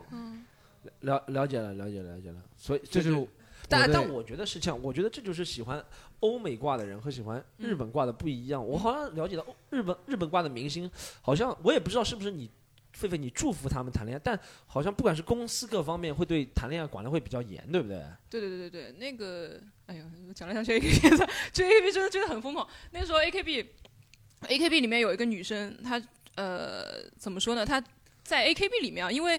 [1.00, 2.38] 了了解了，了解了，了解了。
[2.58, 3.26] 所以这就
[3.68, 5.84] 但但我觉得是这样，我觉得这就是喜欢
[6.20, 8.66] 欧美挂的人和喜欢日本挂的不一样。
[8.66, 10.90] 我好像了解到欧日本日本挂的明星，
[11.22, 12.50] 好像我也不知道是不是你。
[12.98, 18.02] 狒狒，你祝福他们谈恋爱，但好像不管是公司各方面会对谈恋爱管得会比较严，对不对？
[18.30, 22.66] 对对对对对，那个，哎呀，讲来讲去 AKB 的，这 AKB 真的真的很疯狂。
[22.92, 26.02] 那个时候 AKB，AKB 里面有一个女生，她
[26.36, 27.66] 呃怎么说呢？
[27.66, 27.84] 她
[28.24, 29.38] 在 AKB 里面啊，因为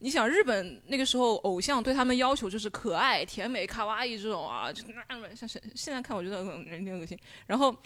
[0.00, 7.18] 你想日本那个时候偶像对他们要求就是可爱、甜美、卡哇伊这种啊，就那么像是现在看我觉得很有点恶心。
[7.46, 7.76] 然后，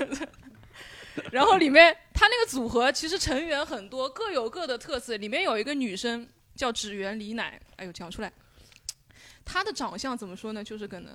[1.30, 5.16] 然后里面他那个组合其实成员很多，各有各的特色。
[5.18, 8.32] 里面有一个女生叫指原里乃，哎呦讲出来，
[9.44, 10.64] 她的长相怎么说呢？
[10.64, 11.14] 就是可能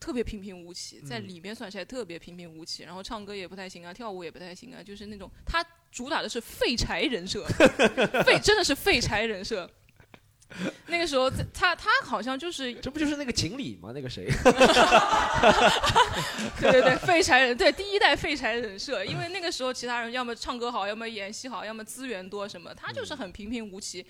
[0.00, 7.44] 特别平平无奇，在里面算起来特别平平无奇，然后唱歌也不太行啊，跳舞也不太行啊，就是那种他主打的是废柴人设，
[8.24, 9.70] 废真的是废柴人设。
[10.88, 13.92] 那个时候，在他他好像就是这不就是那个锦鲤吗？
[13.94, 14.26] 那个谁？
[16.58, 24.04] 对对对，废柴人，对第一代废柴人设，因为那个时候其他人要么唱歌好，要么演戏好，要么资源多什么，他就是很平平无奇。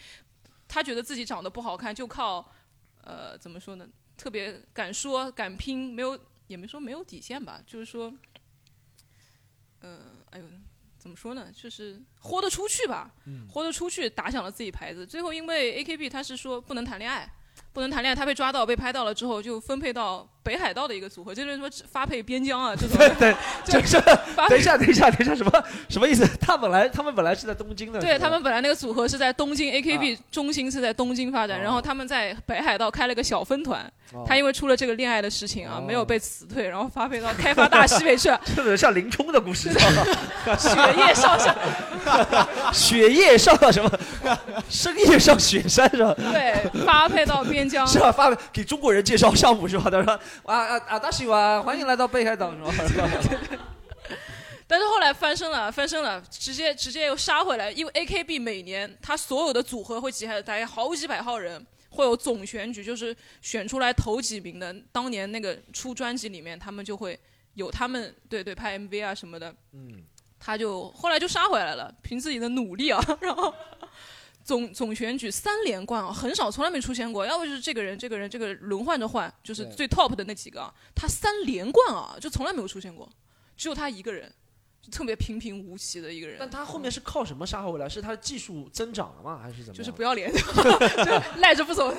[0.67, 2.51] 他觉得自己长得不好看，就靠
[3.03, 3.87] 呃怎么说呢？
[4.21, 8.13] 特别敢说敢拼，没有也没说没有底线吧，就是说，
[9.81, 9.99] 呃，
[10.31, 10.45] 哎呦。
[10.99, 11.51] 怎么说呢？
[11.51, 13.11] 就是豁得出去吧，
[13.49, 15.07] 豁得出去，打响了自己牌子。
[15.07, 17.27] 最后因为 AKB 他是说不能谈恋爱，
[17.73, 22.97] 不能谈恋爱，他被抓到被拍到了之后，就分配到北海道的一个组合，就是说发配边疆啊 这种。
[22.97, 23.35] 对对，
[23.65, 24.01] 就就是
[24.35, 26.27] 发配等一下，等一下，等一下，什么什么意思？
[26.41, 33.81] 他本来他们本来是在东京的，对他们本来那个组合是在东京，AKB 中心是在东京发展，哦然后他们在北海道开了个小分团。
[34.13, 41.57] 哦他因为出了这个恋爱的事情啊，哦没有被辞退，然后发配到开发大西北去了， 这个像林冲的故事，雪夜上山。
[42.73, 43.91] 雪夜上到什么？
[44.69, 46.13] 深夜上雪山是吧？
[46.33, 47.87] 对，发配到边疆。
[47.87, 48.11] 是吧？
[48.11, 49.89] 发给中国人介绍项目是吧？
[49.89, 53.09] 他说啊啊啊，大喜哇，欢迎来到北海道是吧？
[54.67, 64.73] 但是后来翻身了，翻身了，直接直接又杀回来，因为 AKB 每年他所有的组合会集合大概好几百号人，会有总选举，就是选出来头几名的。
[64.93, 67.19] 当年那个出专辑里面，他们就会
[67.55, 69.53] 有他们对对拍 MV 啊什么的。
[69.73, 70.05] 嗯，
[70.39, 73.53] 他就后来就杀回来了，凭自己的努力啊， 然后
[74.51, 77.25] 总总选举三连冠啊，很少，从来没出现过。
[77.25, 83.09] 要不就是这个人，这个人，这个轮换着换，就是最 top 的那几个啊，他三连冠啊，就从来没有出现过，
[83.57, 84.29] 只有他一个人，
[84.83, 86.35] 就特别平平无奇的一个人。
[86.41, 87.89] 但他后面是靠什么杀回来？
[87.89, 89.39] 是他的技术增长了吗？
[89.41, 89.79] 还是怎么？
[89.79, 91.95] 就是不要脸， 就赖着不走。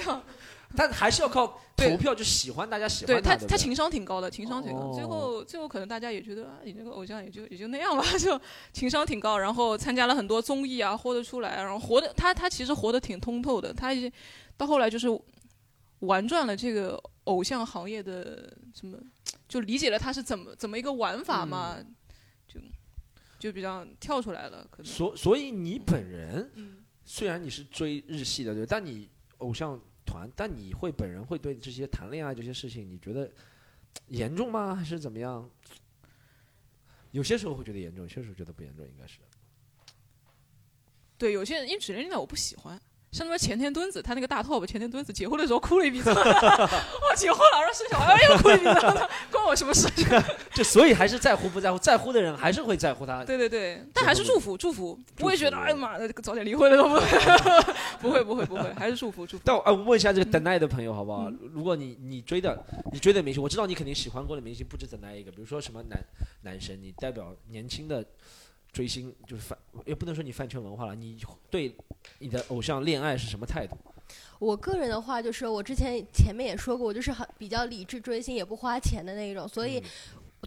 [0.76, 4.80] 但还是要靠投票，就喜欢大家喜欢对不对他情商挺高的，情商挺高。
[4.80, 8.40] 哦最后，最后可能大家也觉得啊，你这个偶像也就也就那样吧， 就
[8.72, 9.38] 情商挺高。
[9.38, 13.74] 然后参加了很多综艺啊，活得出来，然后活的他他其实活得挺通透的。
[13.74, 14.12] 他已经
[14.58, 15.08] 到后来就是
[16.00, 18.98] 玩转了这个偶像行业的什么，
[19.48, 21.78] 就理解了他是怎么怎么一个玩法嘛，
[22.48, 22.60] 就
[23.40, 24.66] 就比较跳出来了。
[24.72, 29.10] 可能所所以你本人嗯，虽然你是追日系的，对，但你
[29.40, 33.32] 偶像团，但你会本人会对这些谈恋爱这些事情，你觉得
[34.08, 34.76] 严重吗？
[34.76, 35.50] 还是怎么样？
[37.12, 39.20] 有些时候会觉得严重，有些时候觉得不严重，应该是。
[41.18, 42.82] 对，有些人因为指连丽娜我不喜欢，
[43.12, 49.90] 像他妈前田敦子，他那个大 top 前田敦子结婚的时候哭了一鼻子， 我结婚了，然后生小孩又哭一鼻子，关我什么事？
[50.56, 53.22] 就所以还是在乎不在乎，在乎的人还是会在乎他。
[53.26, 57.02] 对对对，但还是祝福祝福，不会觉得哎呀妈的早点离婚了都不会，
[58.00, 59.44] 不会不会不会，还是祝福祝福。
[59.46, 61.24] 但我哎，我问一下这个等待的朋友好不好？
[61.30, 66.00] 嗯如果你你追的你追的明星，我知道你肯定喜欢过的明星不止等待一个，比如说什么男
[66.44, 68.06] 男神，你代表年轻的
[68.72, 71.18] 追星就是饭，也不能说你饭圈文化了，你
[71.50, 71.76] 对
[72.20, 73.76] 你的偶像恋爱是什么态度？
[74.40, 79.84] 我个人的话，就是我之前前面也说过，我就是很比较理智追星，也不花钱的那一种，所以嗯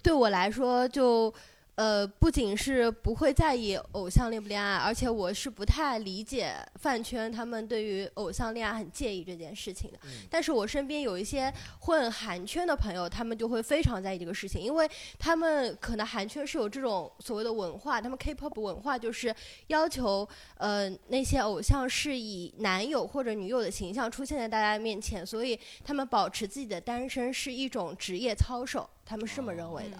[0.02, 1.32] 对我来说就。
[1.76, 9.98] 呃，不仅是不会在意偶像恋不恋爱，而且我是不太理解饭圈他们对于偶像恋爱很介意这件事情的。
[10.04, 19.34] 嗯但是我身边有一些混韩圈的朋友，他们就会非常在意这个事情，因为他们可能韩圈是有这种所谓的文化，他们 K-pop 文化就是
[19.66, 29.98] 要求呃那些偶像是以男友或者女友的形象出现在大家面前，所以他们保持自己的单身是一种职业操守，他们是这么认为的。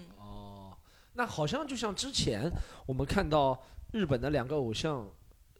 [1.15, 2.51] 那好像就像之前
[2.85, 3.61] 我们看到
[3.91, 5.09] 日本的两个偶像，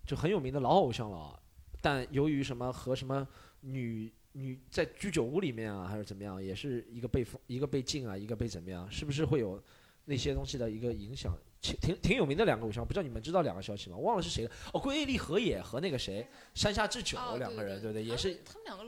[0.06, 1.40] 就很有名的老偶像了啊，
[1.82, 3.28] 但由于什么和什么
[3.62, 9.62] 女女在居酒屋里面啊，还是怎么样，也是一个被封一个被禁啊，一个被怎么样，是不是会有
[10.06, 11.36] 那些东西的一个影响？
[11.62, 13.98] 挺挺挺有名的两个偶像，不知道你们知道两个消息吗？
[13.98, 14.52] 忘了是谁了。
[14.72, 18.84] 哦，龟梨和也和那个谁山下智久啊两个人，对不对，也是他们两个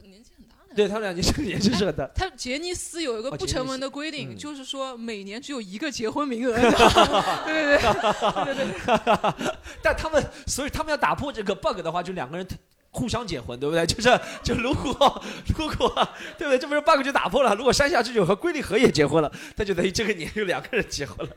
[0.00, 0.74] 很年纪很大了。
[0.74, 2.08] 对他们俩年纪是也是很大。
[2.14, 6.54] 他杰尼斯有一个不成文的规定，嗯就是说每年只有一个结婚名额。
[6.54, 12.46] 对对对对对对， 但他们，所以他们要打破这个 bug 的话，就两个人
[12.90, 13.84] 互相结婚，对不对？
[13.86, 15.22] 就是就如果
[15.56, 16.58] 如果对不对？
[16.58, 17.54] 这不是 bug 就打破了。
[17.54, 21.32] 如果山下智久和龟梨和也结婚了，那就等于这个年有两个人结婚了。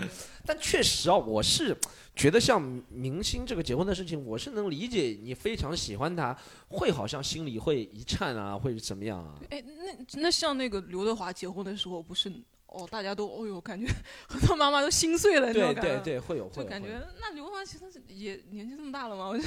[0.46, 1.76] 但确实啊，我是
[2.14, 6.36] 觉得像明星这个结婚的事情，我是能理解你非常喜欢他，
[6.68, 9.34] 会好像心里会一颤啊，会怎么样啊？
[9.50, 12.32] 哎，那那像那个刘德华结婚的时候，不是
[12.66, 13.86] 哦，大家都哦哟，感觉
[14.28, 15.90] 很多妈妈都心碎了，那对种感觉。
[16.00, 16.64] 对对，会有会有。
[16.64, 19.44] 就感觉那刘德华其实也年纪这么大了嘛，我就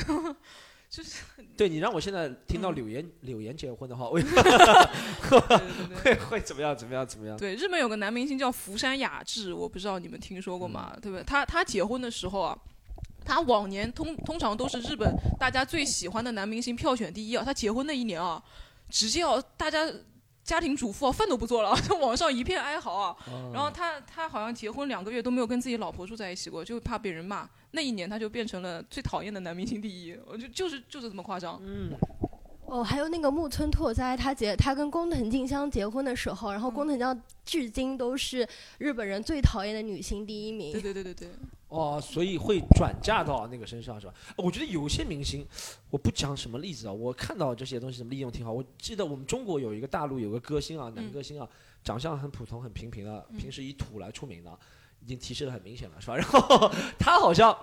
[0.90, 1.22] 就是
[1.56, 6.16] 对你让我现在听到柳岩、柳岩结婚的话，我 对对对对。
[6.16, 6.76] 会会怎么样？
[6.76, 7.06] 怎么样？
[7.06, 7.38] 怎么样？
[7.38, 10.92] 对，日本有个男明星叫福山雅治，我不知道你们听说过吗？
[10.96, 11.24] 嗯对不对？
[11.24, 12.58] 他他结婚的时候啊，
[13.24, 17.44] 他往年通通常都是日本大家最喜欢的男明星票选第一啊。
[17.46, 18.44] 他结婚那一年啊，
[18.90, 19.88] 直接啊，大家
[20.44, 23.16] 家庭主妇啊，饭都不做了，就网上一片哀嚎啊。
[23.28, 27.48] 哦然后他他好像结婚两个月都没有跟自己老婆住在一起过，就怕被人骂。
[27.72, 31.60] 那一年他就变成了最讨厌的男明星第一，我就就是就是这么夸张。
[31.64, 31.92] 嗯，
[32.66, 38.48] 哦，还有那个木村拓哉，他结他跟工藤静香结婚的时候，然后嗯工藤静香至今都是
[38.78, 40.72] 日本人最讨厌的女星第一名。
[40.72, 41.30] 对对对对对，
[41.68, 44.14] 哦，所以会转嫁到那个身上是吧？
[44.36, 45.46] 我觉得有些明星，
[45.90, 48.52] 我不讲什么例子啊，我看到这些东西怎么利用挺好。
[48.52, 51.48] 我记得我们中国有一个大陆有个歌星啊，男嗯歌星啊，
[51.84, 54.60] 长相很普通很平平的，嗯平时以土来出名的，
[55.02, 56.16] 已经提示的很明显了是吧？
[56.18, 57.58] 然后他好像。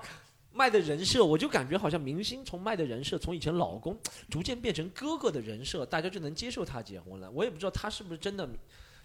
[0.52, 3.94] 卖的人设，我就感觉好像明星从卖的人设，从以前老公
[4.30, 7.30] 逐渐变成哥哥的人设，大家就能接受他结婚了。
[7.30, 8.48] 我也不知道他是不是真的，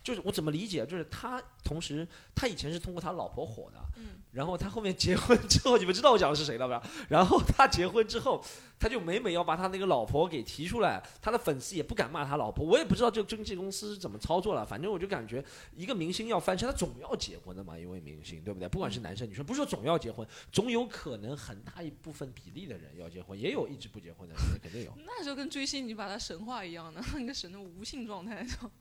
[0.04, 6.82] 就是我怎么理解，就是他同时他以前是通过他老婆火的，嗯，然后他后面结婚之后，你们知道我讲的是谁了吧？
[7.10, 8.43] 然后他结婚之后，
[8.80, 12.66] 他就每每要把他那个老婆给提出来，他的粉丝也不敢骂他老婆。
[12.66, 15.43] 我也不知道这个经纪公司是怎么操作了，反正我就感觉
[15.76, 18.68] 一个明星要翻身，他总要结婚的嘛，一位明星，对不对？
[18.68, 24.91] 不管是男生女生，不是说总要结婚，总有可能很大一部分比例的人要结婚，也有一直不结婚的人，肯定有。
[25.06, 28.72] 那就跟追星你把他神化一样的， 那个神的无性状态，就就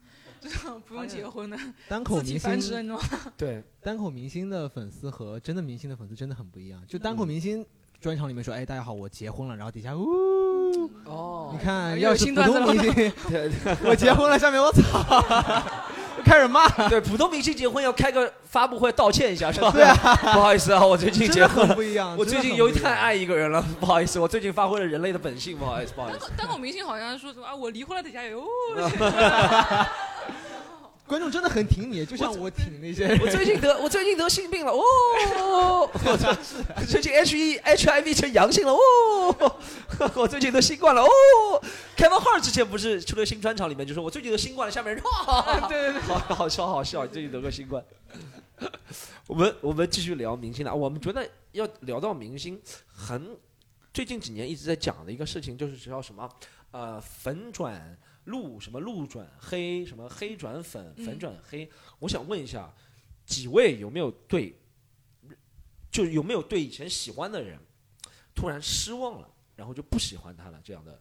[0.87, 1.57] 不用结婚的，
[1.89, 2.99] 单口明繁殖，星？
[3.37, 6.83] 对，单口明星的粉丝和真的明星的粉丝真的很不一样。
[6.87, 7.65] 就单嗯口明星
[8.01, 13.13] 专场里面说，哎，大家好，我结婚了，然后底下呜，哦你看，要是普新段子了通明星，
[13.85, 15.23] 我结婚了，下面我操，
[16.25, 19.71] 开始骂，对，普通明星结婚要开个发布会道歉一下，是吧？
[19.73, 19.95] 对啊，
[20.33, 21.75] 不好意思啊，我最近结婚了。
[21.75, 22.17] 不一样。
[22.17, 26.33] 我最近由于太爱一个人了，不好意思，我最近发挥了人类的本性，不好意思，不好意单思口。
[26.39, 28.47] 单口明星好像说什么啊，我离婚了，底下有哦，
[31.11, 33.19] 观众真的很挺你，就像我挺那些人。
[33.21, 39.57] 我最近得我最近得性病了哦，我最近 H E H I V 成阳性了哦，
[40.15, 41.09] 我最近得新冠了哦。
[41.97, 47.85] Kevin Hart 之前不是出了新专场，里面就说我最近得新冠了，下面人哇，对对对，好好笑好笑，最近得个新冠。
[49.27, 52.57] 我们我们继续聊明星了，我们觉得要聊到明星，
[52.87, 53.37] 很
[53.93, 56.31] 最近几年一直在讲的一个事情，就是叫什么
[56.71, 61.69] 呃粉转路什么路转黑什么黑转粉嗯粉转黑。
[61.99, 62.73] 我想问一下，
[63.25, 64.55] 几位有没有对，
[65.91, 67.59] 就有没有对以前喜欢的人
[68.35, 71.01] 突然失望了，然后就不喜欢他了，这样的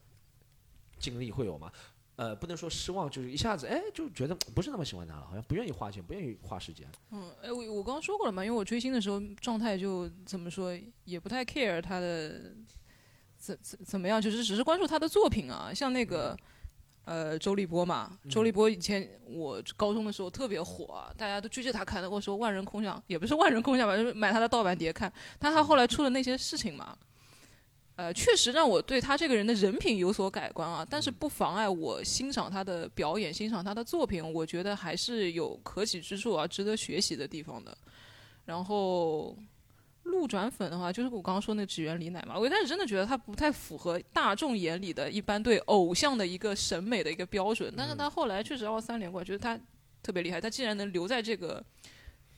[0.98, 1.72] 经历会有吗？
[2.16, 6.88] 呃，不能说失望，就是一下子哎就觉得不是那么喜欢他了，好像不愿意花钱，不愿意花时间。
[7.12, 12.56] 嗯，哎，我我刚刚说过了嘛，因为我追星的时候状态就怎么说，也不太 care 他的
[13.38, 16.38] 怎怎怎么样，就是只是关注他的作品啊，像那个。
[17.10, 22.08] 呃，周立波嘛，周立波以前我高中的时候特别火啊，大家都追着他看的。
[22.08, 25.12] 我说万人空巷，也不是万人空巷吧，就是买他的盗版碟看。
[25.40, 26.96] 但他后来出了那些事情嘛，
[27.96, 30.86] 呃，确实让我对他这个人的人品有所改观啊。
[30.88, 37.76] 但是不妨碍我欣赏他的表演，欣赏他的作品，我觉得还是有可取之处啊，值得学习的地方的。
[38.46, 39.36] 然后。
[40.10, 42.38] 路转粉的话，就是我刚刚说那个指原李乃嘛。
[42.38, 49.60] 我一开始真的觉得他不太符合大众眼里的一般对偶像的一个审美的一个标准，但是他后来确实二三连冠，觉得他
[50.04, 50.42] 特别厉害。
[50.42, 51.64] 他既然能留在这个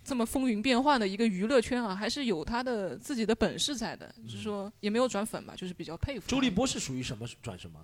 [0.03, 4.13] 这么风云变幻的一个娱乐圈啊，还是有他的自己的本事在的。
[4.23, 6.27] 就是说也没有转粉吧，就是比较佩服。
[6.27, 7.79] 周立波是属于什么转什么？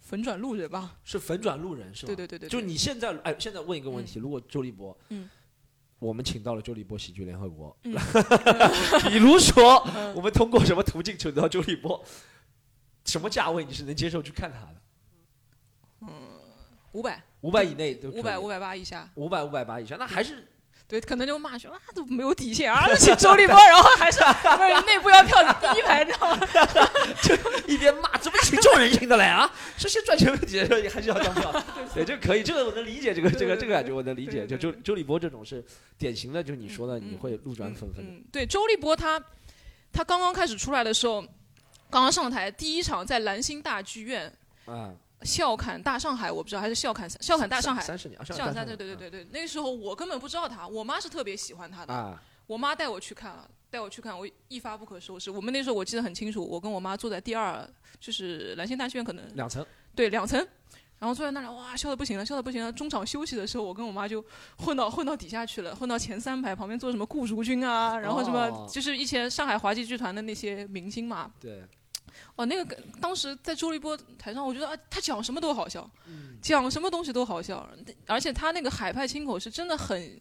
[0.00, 0.98] 粉转路人吧？
[1.04, 2.06] 是粉转路人是吧？
[2.08, 2.48] 对对对对。
[2.48, 5.30] 就你现在哎，现在问一个问题：如果周立波，嗯。
[6.02, 7.76] 我们请到了周立波喜剧联合国，
[9.08, 9.86] 比如说，
[10.16, 12.04] 我们通过什么途径请到周立波？
[13.04, 14.74] 什么价位你是能接受去看他的？
[16.00, 16.08] 嗯，
[16.90, 20.48] 五百，五百以内，五百五百八以下，五百五百八以下，那还是。
[20.92, 26.46] 对，可能就骂说啊，都没有底线啊，请周立波，然后还是不是内部要票第一排，知道吗？
[27.22, 27.34] 就
[27.66, 29.50] 一边骂，怎么请这种人赢得来啊？
[29.78, 31.50] 这些赚钱问题，还是要当票。
[31.94, 34.46] 对，这可以，这个我能理解，这个这个这个感觉我能理解。
[34.46, 35.64] 就周周立波这种是
[35.96, 38.22] 典型的，就是你说的，你会路转粉粉。
[38.30, 39.18] 对，周立波他
[39.94, 41.22] 他刚刚开始出来的时候，
[41.88, 44.30] 刚刚上台第一场在兰心大剧院
[44.66, 44.90] 啊。
[45.24, 47.82] 笑侃大上海，我不知道还是笑侃笑侃大上海。
[47.82, 49.28] 三十年，笑侃三对对对对对。
[49.32, 52.18] 那个时候我根本不知道他，我妈是特别喜欢他的。
[52.46, 55.30] 我妈带我去看了，带我去看，我一发不可收拾。
[55.30, 57.66] 我们那时候我记得很清楚，我跟我妈坐在第二，
[58.00, 59.64] 就是兰心大剧院可能两层，
[59.94, 60.38] 对两层，
[60.98, 62.70] 然后坐在那里，哇，笑的不行了，笑的不行了。
[62.72, 64.22] 中场休息的时候，我跟我妈就
[64.58, 71.32] 混到混到底下去了，混到前三排旁边坐什么顾竹君啊，然后什么就是以前上海滑稽剧团的那些明星嘛。
[71.40, 71.62] 对。
[72.36, 75.88] 哦，那个当时在周立波台上，我觉得啊，他讲什么都好笑，
[76.40, 77.68] 讲什么东西都好笑，
[78.06, 80.20] 而且他那个海派清口是真的很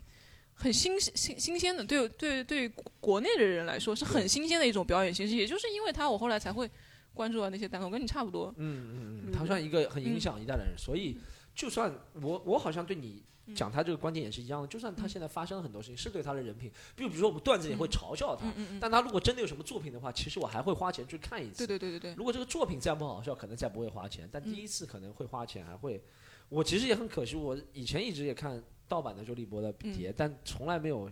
[0.54, 2.70] 很新新新鲜的，对对对，
[3.00, 5.36] 国内的人来说是很新鲜的一种表演形式。
[5.36, 6.70] 也就是因为他，我后来才会
[7.14, 8.54] 关注到那些单口，跟你差不多。
[8.58, 11.18] 嗯嗯嗯，他算一个很影响一代的人，所以
[11.56, 13.24] 就算我我好像对你。
[13.56, 21.66] 讲他这个观点也是一样的，就算他现在发生了很多事情，是对他的人品，比如比如说我们段子也会嘲笑他，但他如果真的有什么作品的话，其实我还会花钱去看一次。
[21.66, 22.16] 对对对对对。
[22.16, 26.02] 如果这个作品再不好笑，可能再不会花钱，但第一次可能会花钱，还会。
[26.50, 31.10] 我其实也很可惜，我以前一直也看盗版的周立波的碟，但从来没有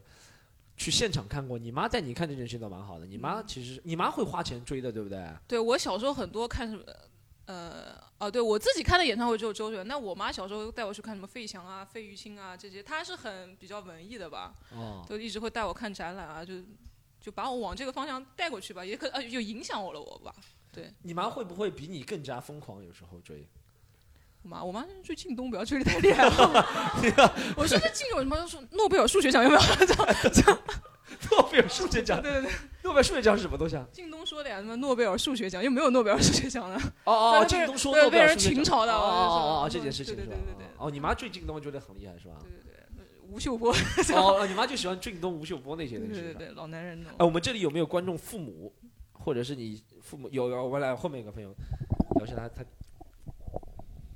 [0.76, 1.58] 去现场看过。
[1.58, 5.26] 你妈带你看这件事情倒蛮好的，你妈其实你妈会花钱追的，对不对？
[5.48, 6.84] 对我小时候很多看什么。
[7.50, 9.88] 呃哦，对我自己看的演唱会只有周杰伦。
[9.88, 14.54] 那我妈小时候带我去看什么费翔啊、费玉清啊这些，她是很比较文艺的吧？
[14.72, 16.62] 哦，就一直会带我看展览啊，就
[17.20, 20.36] 就把我往这个方向带过去吧，也可呃就影响我了我吧。
[20.72, 22.84] 对，你妈会不会比你更加疯狂？
[22.84, 23.48] 有时候追？
[24.44, 26.66] 我妈，我妈追靳东，不要追的太厉害了。
[27.56, 29.62] 我说这靳有什么说诺贝尔数学奖有没有？
[30.34, 30.60] 这样。
[31.32, 32.52] 诺贝尔数学奖， 对对对，
[32.84, 33.86] 诺贝尔数学奖是什么东西啊？
[33.92, 36.80] 靳东说的呀，什么诺贝尔数学奖又没有诺贝尔数学奖呢？
[37.04, 40.28] 哦哦，靳东说诺贝尔数学奖，的哦哦哦，这件事情是吧？
[40.30, 40.68] 对对对对。
[40.78, 42.36] 哦，你妈追靳东觉得很厉害是吧？
[42.42, 43.74] 对对对，吴秀波。
[44.16, 46.22] 哦，你妈就喜欢靳东、吴秀波那些东西。
[46.22, 47.04] 对对对，老男人。
[47.18, 48.72] 哎，我们这里有没有观众父母，
[49.12, 50.30] 或者是你父母？
[50.32, 51.54] 有有，我来后面一个朋友，
[52.16, 52.64] 聊一下他他。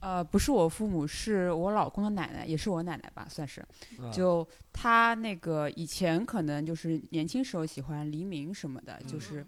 [0.03, 3.65] 呃，不是我父母，是我老公的奶奶，也是我奶奶吧，算是。
[4.11, 9.47] 就他那个以前可能就是年轻时候喜欢黎明什么的，就是，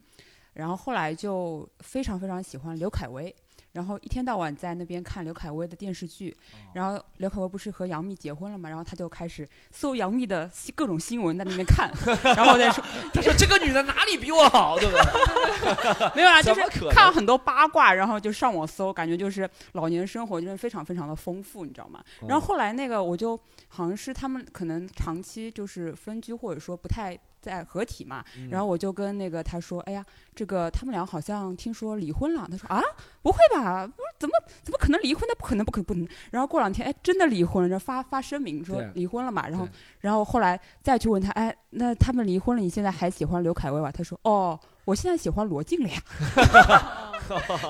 [0.53, 3.36] 然后后来就非常非常喜欢刘恺威。
[3.76, 6.34] 然后一天到晚在那边看刘恺威的电视剧，
[6.73, 8.69] 然后刘恺威不是和杨幂结婚了嘛？
[8.69, 11.91] 然后他就开始搜杨幂的各种新闻在那边看，
[12.36, 12.82] 然后再说，
[13.13, 16.15] 他说这个女的哪里比我好，对不对？
[16.15, 22.01] 没有啊，就是看了很多八卦，然后就上网搜，感觉就是老年生活就是非常非常的丰富，你知道吗？
[22.30, 27.19] 然后后来那个我就好像是他们可能长期就是分居，或者说不太。
[27.46, 32.82] 在合体嘛，然后我就跟那个他说：“哎呀，这个他们俩好像听说离婚了。”他说：“啊，
[33.22, 33.86] 不会吧？
[33.86, 34.34] 不是怎么
[34.64, 35.24] 怎么可能离婚？
[35.28, 39.48] 那不可能，不可能，不能。”然后过两天，哎，真的离婚了，发发声明说离婚了嘛。
[39.48, 39.68] 然后，
[40.02, 46.02] 然后后来再去问他：“哎，那他们离婚了，你现在还喜欢刘恺威吧？”他说：“哦，我现在喜欢罗晋了呀。”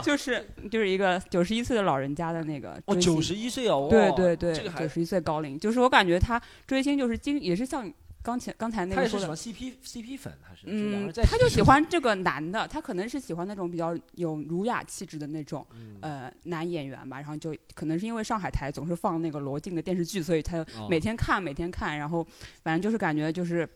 [0.04, 7.92] 就是 就是一个九十一岁的老人家的那个哦，九十一岁哦，对对对，九十一岁高龄，就是我感觉他追星就是经也是像。
[8.26, 22.26] 刚才刚才那个说的他也是喜欢 CP CP 粉，还是就两个嗯人在，一起他就喜欢这个男的，他可能是喜欢那种比较有儒雅气质的那种嗯呃男演员吧，然后就可能是因为上海台总是放那个罗晋的电视剧，所以他哦每天看每天看，然后
[22.64, 23.70] 反正就是感觉就是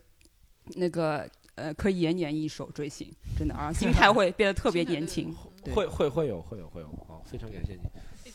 [0.75, 5.31] 那个呃可以延年益寿追星，真的啊，心态会变得特别年轻。
[5.75, 7.81] 会会会有会有会有，哦，非常感谢你。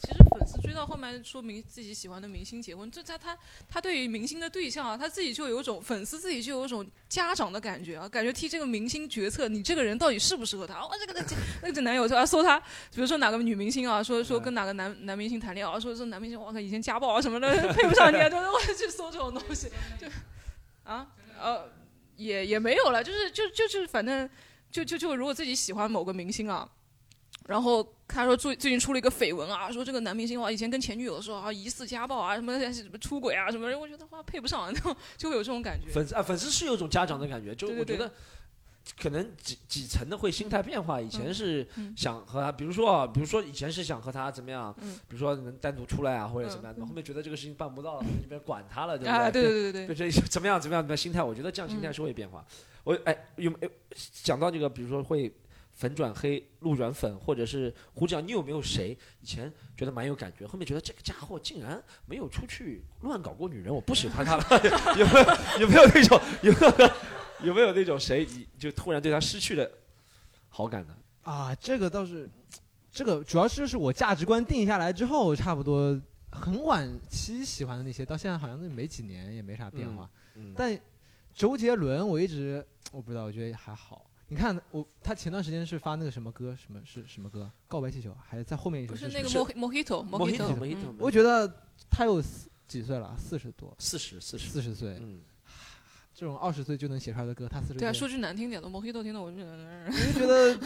[0.04, 3.36] 诶其实粉丝追到后面说明自己喜欢的明星结婚，这他他
[3.68, 10.74] 他对于明星的对象啊，他自己就有一种粉丝自己就有一种家长的感觉啊，感觉替这个明星决策，你这个人到底适不适合他？
[10.80, 12.58] 哦，这个这那个男友就要搜他，
[12.92, 20.06] 比如说哪个女明星啊，说说跟哪个男男明星谈恋爱啊，说这男明星哇靠以前家暴啊什么的， 配不上你啊，就是我去搜这种东西，就
[20.84, 21.06] 啊
[21.40, 21.68] 呃
[22.16, 24.28] 也也没有了，就是就就是反正
[24.70, 26.68] 就就就如果自己喜欢某个明星啊。
[27.46, 35.90] 然后他说最最近出了一个绯闻啊，说这个男明星哇以前跟前女友的时候啊疑似家暴啊什么什么出轨啊什么，我觉得哇配不上，然 后就会有这种感觉。
[35.90, 38.12] 粉丝啊，粉丝是有种家长的感觉，就我觉得
[39.00, 41.00] 可能几几层的会心态变化。
[41.00, 52.44] 以前是嗯想和他，比如说啊，比如说以前是想和他怎么样，嗯比如说能单独出来啊，或者怎么样，嗯后面觉得这个事情办不到了， 就别管他了，对不啊，对对对对对这怎么样怎么样的心态，我觉得这样心态嗯是会变化。
[52.84, 53.70] 我哎有没有
[54.22, 55.32] 讲到这个，比如说会
[55.74, 64.44] 粉转黑、路转粉，或者是胡讲，你有没有谁以前觉得蛮有感觉，后面觉得这个家伙竟然没有出去乱搞过女人，我不喜欢他了？
[64.96, 65.26] 有没有
[65.60, 66.90] 有没有那种有没有
[67.42, 69.68] 有没有那种谁你就突然对他失去了
[70.48, 70.94] 好感呢？
[71.22, 72.30] 啊，这个倒是，
[72.92, 76.00] 这个主要是就是我价值观定下来之后，差不多
[76.30, 80.08] 很晚期喜欢的那些，到现在好像没几年也没啥变化。
[80.34, 80.78] 嗯，但
[81.34, 84.03] 周杰伦我一直我不知道，我觉得还好。
[84.28, 87.50] 你看我，他前段时间是发那个什么歌，什么是什么歌？
[87.68, 91.52] 告白气球，还在后面一首是不是那个 Mo Mojito Mojito，莫希嗯我觉得
[91.90, 95.20] 他有四几岁了，四十多，四十四十，四十岁，嗯，
[96.14, 100.56] 这种二十岁就能写出来的歌，他四十对啊，说句难听点的，Mojito 听的我就觉得，就觉得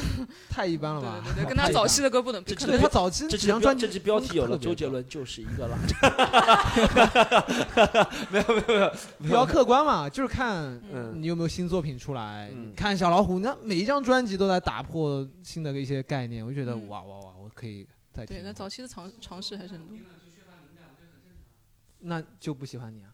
[0.50, 1.22] 太一般了吧？
[1.24, 2.54] 对对对，跟 他早期的歌不能比。
[2.54, 5.78] 这对他早期这几张专辑标这期标题有了，周杰伦就是一个了。
[8.30, 12.50] 没有没有没有，比较客观嘛，就是看嗯你有没有新作品出来。
[12.54, 18.42] 嗯看小老虎，那每一张专辑都在打破新的一些概念，我就觉得嗯哇哇哇，我可以再听对，。
[18.42, 19.96] 那早期的尝尝试还是很多。
[22.00, 23.08] 那就不喜欢你啊？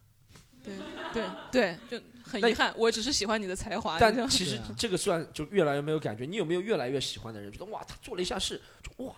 [0.65, 0.75] 对
[1.13, 3.99] 对对，就很遗憾，我只是喜欢你的才华。
[3.99, 6.25] 但其实这个算就越来越没有感觉。
[6.25, 7.53] 你有没有越来越喜欢的人？
[7.53, 9.15] 觉得哇，他做了一下事，就哇，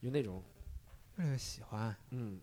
[0.00, 0.42] 有那种
[1.16, 1.94] 越来越，喜欢。
[2.10, 2.40] 嗯。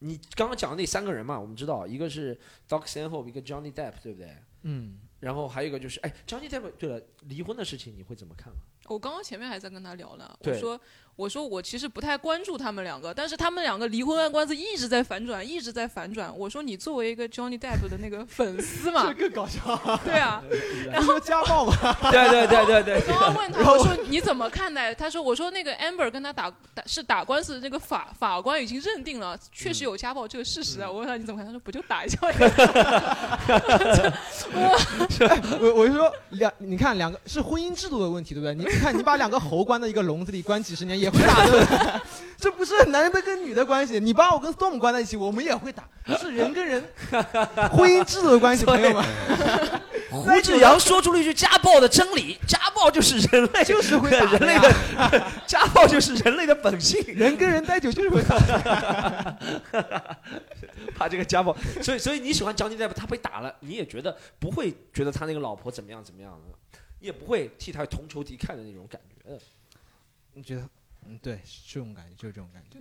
[0.00, 2.38] 你刚刚讲的那三个人嘛，我们知道，一个是
[2.68, 4.32] Doc Stanhope，一个 Johnny Depp，对不对？
[4.62, 8.62] 嗯，然后还有一个就是，哎，Johnny Depp，对了，离婚的事情你会怎么看啊？
[8.86, 10.80] 我刚刚前面还在跟他聊呢，我说
[11.18, 16.32] 我说我其实不太关注他们两个，但是他们两个离婚案官司一直在反转，一直在反转。
[16.38, 20.40] 我说你作为一个 Johnny Depp 的那个粉丝嘛， 这更搞笑，对啊，
[20.92, 21.74] 然后家暴嘛，
[22.12, 24.94] 对对对对对我刚刚问他，我说你怎么看待？
[24.94, 30.88] 他说我说那个 Amber 跟他打打是打官司的这个法法官已经认定了确实有家暴这个事实啊。
[30.88, 31.46] 我问他你怎么看？
[31.46, 32.18] 他说不就打一架？
[35.60, 38.54] 我我就说两，你看两个是婚姻制度的问题，对不对？
[38.54, 42.00] 你你看你把两个猴关在一个笼子里关几十年也会打，对不对？
[42.38, 45.88] 这不是男的跟女的关系，你把我跟 Storm 关在一起，我们也会打，
[46.18, 46.82] 是人跟人
[47.72, 49.04] 婚姻制度的关系，朋友们。
[50.10, 54.72] 胡志阳说出了一句家暴的真理：家暴就是人类，就是会打人类的
[55.46, 56.98] 家暴就是人类的本性。
[57.08, 58.38] 人跟人待久就是会打。
[60.96, 69.38] 怕这个家暴，所以所以你喜欢 Johnny Depp，他被打了，你也觉得不会觉得他那个老婆怎么样怎么样的，你也不会替他同仇敌忾的那种感觉。
[70.32, 70.62] 你觉得？
[71.08, 72.78] 嗯，对，是这种感觉，就是这种感觉。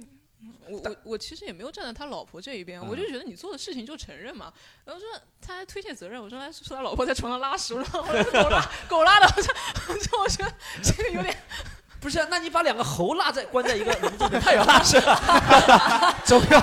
[0.70, 4.54] 我我我其实也没有站在他老婆这一边，嗯我就觉得你做的事情就承认嘛。
[4.86, 5.10] 然后说
[5.42, 9.54] 他还推卸责任，我说他说他老婆在床上拉屎，我说我说狗拉狗拉的，我说
[9.94, 10.54] 我说我觉得
[10.84, 11.36] 这个有点
[12.00, 15.00] 不是，那你把两个猴拉在关在一个笼子里面，它也要拉屎，
[16.24, 16.62] 总要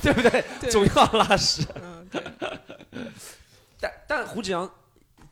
[0.00, 0.44] 对不对？
[0.60, 1.66] 对总要拉屎。
[1.82, 2.22] 嗯对。
[3.80, 4.72] 但但胡志阳，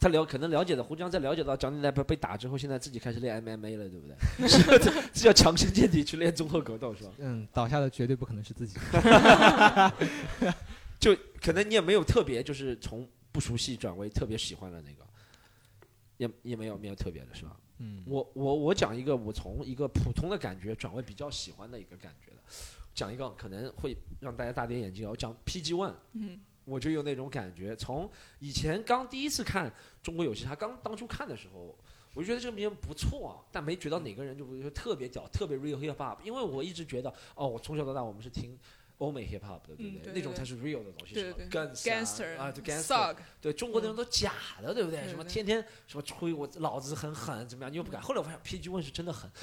[0.01, 4.17] 他了可能了解的，胡江在了解到 Johnny Depp 被打之后，现在自己开始练 MMA 了，对不对？
[4.49, 4.63] 是
[5.13, 7.11] 是 要强身健体去练综合格斗是吧？
[7.19, 8.79] 嗯，倒下的绝对不可能是自己。
[10.99, 15.07] 就可能你也没有特别，就是从不熟悉转为特别喜欢的那个，
[16.17, 17.57] 也也没有没有特别的是吧？
[17.79, 22.37] 嗯，我我我讲一个我从一个普通的感觉转为比较喜欢的一个感觉的，
[22.95, 25.11] 讲一个可能会让大家大跌眼镜啊。
[25.11, 27.75] 我讲 PG One，嗯我就有那种感觉。
[27.77, 29.69] 从以前刚第一次看
[30.03, 31.77] 《中国有嘻哈》，刚当初看的时候，
[32.15, 36.19] 我就觉得这个名不错啊，但没觉得哪个人就就特别屌，特别 real hip hop。
[36.23, 38.59] 因为我一直觉得，哦，我从小到大我们是听
[39.01, 40.13] 欧美 hip hop 的，对不对？
[40.15, 41.35] 那种才是 real 的东西，什么
[41.75, 44.33] gangster 啊，对 gangster，thug，对中国那种都假
[44.63, 45.09] 的，对不对？
[45.09, 47.73] 什么天天什么吹我老子很狠，怎么样？
[47.73, 48.01] 你又不敢。
[48.03, 49.31] 后来我发现 PG One 是真的狠，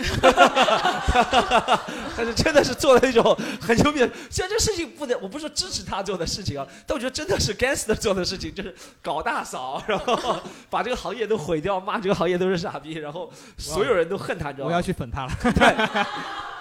[2.16, 4.10] 但是真的是做了一种很牛逼的。
[4.30, 10.40] 虽然这事情不能，我不是说支持他做的事情啊，但我觉得真的是 gangster 做的事情，就是搞大嫂，然后
[10.70, 14.82] 把这个行业都毁掉，骂这个行业都是傻逼，然后所有人都恨他，你知道吗我要？
[14.82, 15.76] 去粉他了， 对，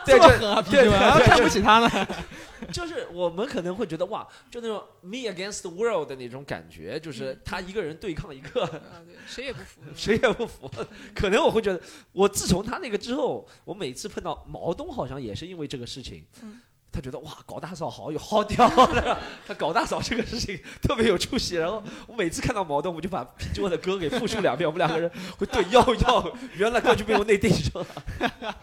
[0.06, 2.06] 这么对狠啊，对对 PG 啊对看不起他呢。
[2.72, 8.70] 就是我们可能会觉得哇，就那种 me against the world 的那种感觉，就是他一个人对抗一个，啊
[9.06, 9.80] 对，谁也不服。
[9.94, 10.70] 谁也不服。
[11.14, 11.80] 可能我会觉得，
[12.12, 16.24] 我自从他那个之后，我每次碰到毛东，好像也是因为这个事情。
[16.42, 16.60] 嗯
[16.92, 21.56] 他觉得哇，搞大嫂好有好屌的， 他搞大嫂这个事情特别有出息。
[21.56, 28.56] 然后我每次看到毛东，我就把 PG One 的歌给复述两遍，我们两个人会对要要，原来歌就被我内定上了。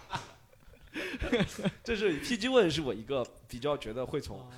[1.84, 4.50] 这是 PG One 是我一个比较觉得会从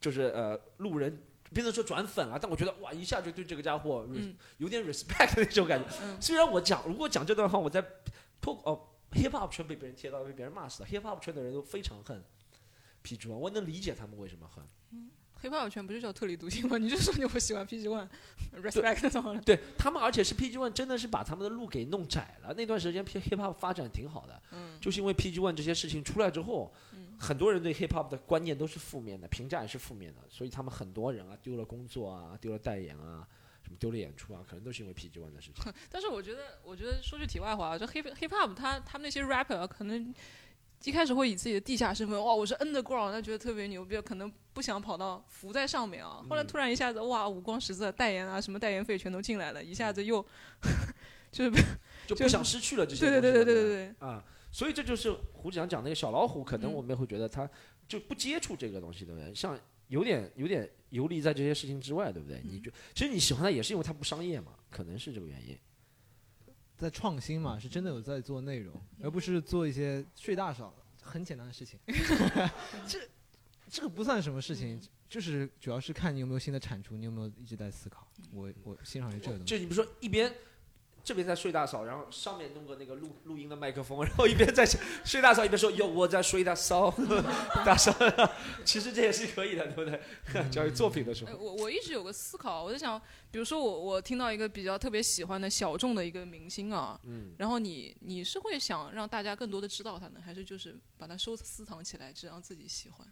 [0.00, 1.22] 就是呃路人。
[1.54, 5.88] 别能说转粉了，但我觉得哇，一下就对这个家伙嗯有点 respect 的那种感觉。
[6.02, 7.80] 嗯虽然我讲，如果讲这段话，我在
[8.40, 10.88] 脱哦 hip hop 圈被别人贴到，被别人骂死了。
[10.88, 12.22] hip hop 圈的人都非常恨
[13.04, 14.64] PG One，我能理解他们为什么恨。
[15.42, 16.78] Hiphop 圈不就叫特立独行吗？
[16.78, 19.40] 你就说你不喜欢 PG One，respect 怎么了？
[19.42, 22.54] 对他们，而且是 PG One 真的是把他们的路给弄窄了。
[22.54, 33.26] 那段时间 P hip hop 发展挺好的，嗯就是因为 PG One 这些事情出来之后，嗯很多人对 hip hop 的观念都是负面的，评价也是负面的，所以他们很多人啊丢了工作啊，丢了代言啊，
[33.62, 35.72] 什么丢了演出啊，可能都是因为 PG One 的事情。
[35.90, 40.14] 但是我觉得，我觉得说句题外话，就 hip hip hop 他他们那些 rapper 可能
[40.86, 46.24] 一开始会以自己的地下身份，哇，我是 underground，他觉得特别牛逼，可能不想跑到浮在上面啊。
[46.30, 50.24] 后来嗯突然一下子，哇，五光十色，代言啊，什么代言费全都进来了，一下子又
[51.32, 51.50] 就是
[52.06, 53.44] 就就不想失去了这些对对东西了。
[53.44, 57.50] 对对对对对，啊，所以这就是胡志强讲那个小老虎，可能嗯我们也会觉得他
[57.88, 59.34] 就不接触这个东西，对不对？
[59.34, 59.58] 像
[59.88, 62.38] 有点有点游离在这些事情之外，对不对？
[62.38, 65.58] 嗯你就其实你喜欢他也是因为他不商业嘛，可能是这个原因。
[66.76, 71.78] 在创新嘛，是真的有在做内容，而不是做一些睡大少很简单的事情。
[72.86, 73.00] 这
[73.68, 78.06] 这个不算什么事情，就是主要是看你有没有新的产出，你有没有一直在思考。
[78.32, 79.44] 我我欣赏于这个东西。
[79.44, 80.32] 就你比如说一边
[81.06, 84.66] 这边在睡大嫂，然后上面弄个那个录录音的麦克风，然后一边在
[85.04, 86.92] 睡大嫂，一边说哟我在睡大嫂，
[87.64, 87.94] 大嫂，
[88.64, 90.50] 其实这也是可以的，对不对？
[90.50, 93.00] 教育作品的时呃候，我我一直有个思考，我在想，
[93.30, 103.06] 比如说我我听到一个比较特别喜欢的小众的一个明星啊，嗯，然后你你是会想让大家更多的知道他呢，还是就是把它收私藏起来，只让自己喜欢？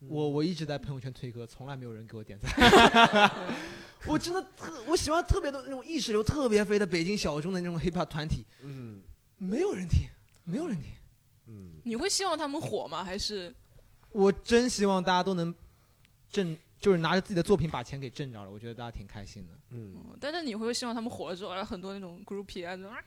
[0.00, 3.30] 我我一直在朋友圈推歌，从来没有人给我点赞。
[4.06, 9.02] 我真的特我喜欢特别多那种意识流特别飞的北京小众的那种 hiphop 团体，嗯
[9.38, 10.06] 没有人听，
[10.44, 10.90] 没有人听。
[11.48, 13.02] 嗯，你会希望他们火吗？
[13.02, 13.52] 还是
[14.12, 15.52] 我真希望大家都能
[16.30, 19.52] 挣，就是拿着自己的作品把钱给挣着了，我觉得大家挺开心的。
[19.70, 22.98] 嗯，嗯但是你会希望他们火了之后，然后很多那种 groupie 啊，那种啊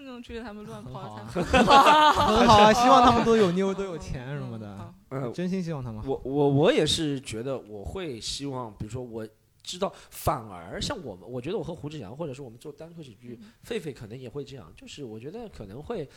[0.00, 6.08] 那种追着他们乱跑很好啊 很好啊，希望他们都有妞，都有钱什么的，好呃，真心希望他们好。
[6.08, 9.26] 我我我也是觉得我会希望，比如说我
[9.62, 16.08] 知道，反而像我们，我觉得我和胡志阳，或者是我们做单口喜剧，狒狒可能也会这样，就是我觉得可能会。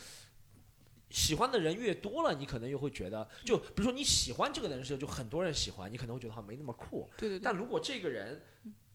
[1.14, 7.10] 喜欢的人越多了，你可能又会觉得，就比如说你喜欢这个人的时候，就很多人喜欢，你可能会觉得他没那么酷。
[7.18, 8.42] 对对对但，如果这个人，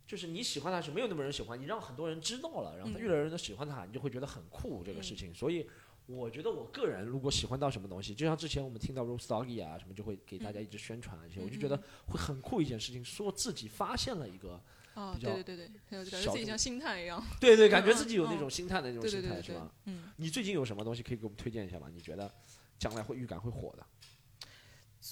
[0.07, 5.35] 就是你喜欢他是没有那么多人喜欢，你让很多人知道了，然后越来越多人都喜欢他，你就会觉得很酷这个事情。
[5.35, 5.69] 所以
[6.07, 11.77] 我觉得我个人如果喜欢到什么东西，就像之前我们听到 Rose Doggy 啊什么，就会给大家一直宣传这些，我就觉得
[12.07, 14.63] 会很酷一件事情，说自己发现了一个，
[14.95, 20.05] 啊，比较对对对对，感觉自己像星探一样， 对对，感觉嗯自己有那嗯种心态的那种心态是吧？，嗯。
[20.17, 21.89] 你最近有什么东西可以给我们推荐一下吗？
[21.93, 22.33] 你觉得
[22.79, 23.85] 将来会预感会火的？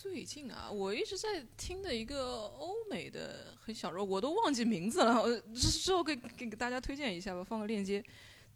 [0.03, 5.23] 最近啊，我一直在听的一个欧美的很小众，我都忘记名字了。
[5.23, 8.05] 我之之后给给给大家推荐一下吧，放个链接。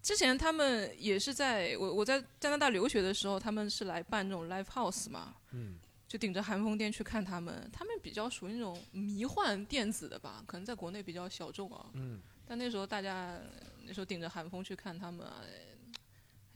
[0.02, 5.78] 之前他们也是在我我在加拿大留学的时候，他们是来办这种 live house 嘛，嗯，
[6.08, 7.70] 就顶着寒风店去看他们。
[7.72, 11.86] 他们比较属于那种迷幻电子的吧，可能在国内比较小众啊。
[11.92, 13.40] 嗯，但那时候大家
[13.84, 15.40] 那时候顶着寒风去看他们啊，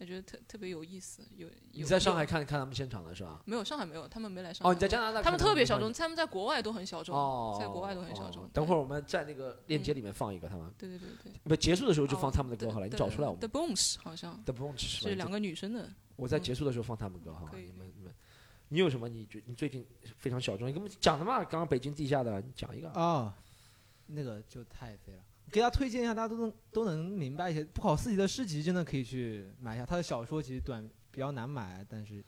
[0.03, 1.23] 还觉得特特别有意思。
[1.37, 3.41] 有有你在上海看看他们现场的是吧？
[3.45, 4.69] 没有上海没有，他们没来上海。
[4.69, 8.49] 哦，你在加拿大他们特别小众，他们在国外都很小众，哦，在国外都很小众哦。
[8.53, 18.13] 等会儿我们在那个链接里面放一个他们，对对对对，不结束的时候就放哦他们的歌好了，你找出来我们 The Bones 好像 The Bones 是是两个女生的，我在结束的时候放他们歌哈，可以你们你们，
[18.67, 19.85] 你有什么你觉你最近
[20.17, 20.67] 非常小众？
[20.67, 21.37] 你跟我们讲的嘛？
[21.43, 22.89] 刚刚北京地下的，你讲一个。
[22.91, 23.33] 啊，
[24.07, 25.21] 那个就太飞了。
[25.53, 27.63] 给大家推荐一下，大家都能都能明白一些。
[27.63, 32.23] 不考四级的诗集真的可以去买一下，他的小说其实短比较难买，但是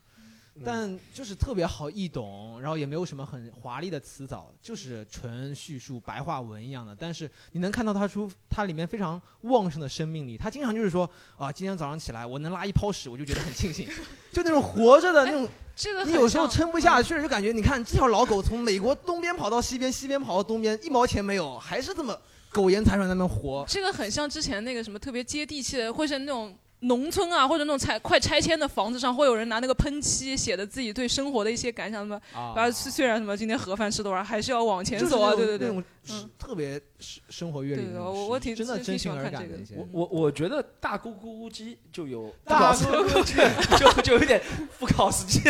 [0.64, 6.94] 但就是特别好易懂，然后也没有什么很华丽的词藻，就是纯叙述白话文一样的。
[6.94, 10.38] 但是你能看到他出它里面非常旺盛的生命力。
[10.38, 13.88] 他经常就是说啊，今天早上起来我能拉一泡屎，我就觉得很庆幸，
[14.30, 15.48] 就那种活着的那种。
[15.74, 22.16] 这个你有时候撑不下去， 就感觉你看这条老狗从美国东边跑到西边，西边跑到东边，一毛钱没有，还是这么
[22.56, 23.64] 苟延残喘才能活。
[23.68, 26.56] 这个很像之前那个什么特别接地气的，会是那种。
[26.80, 35.68] 农村啊，或者那种拆快拆迁的房子上，会有人拿那个喷漆写的自己对生活的一些感想，什么啊，虽然什么今天盒饭吃多少，还是要往前走啊，对对对，
[36.10, 37.86] 嗯，特别生生活阅历。
[37.86, 39.56] 对，我我挺真的真心而感的。
[39.74, 43.34] 我我我觉得大咕咕鸡就有 大咕咕鸡
[43.76, 44.40] 就就有点
[44.78, 45.40] 不考司机。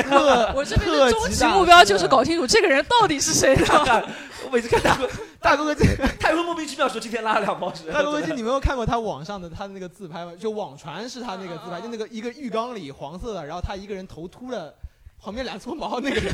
[0.55, 4.09] 我这边的终极目标就是搞清楚这个人到底是谁 的。
[4.45, 4.99] 我每次看大
[5.41, 5.85] 大咕咕鸡，
[6.21, 7.91] 他也会莫名其妙说今天拉了两包屎。
[7.93, 10.33] 大咕咕鸡，你没有看过他网上的他的那个自拍吗？
[10.39, 14.73] 就网传是他那个自拍，就那个一个浴缸里黄色的，然后他一个人头秃了，
[15.21, 16.33] 旁边两撮毛那个人，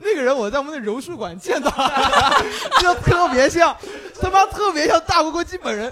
[0.00, 1.70] 那个人我在我们的柔术馆见到，
[2.80, 3.76] 就特别像，
[4.20, 5.90] 他妈特别像大咕咕鸡本人，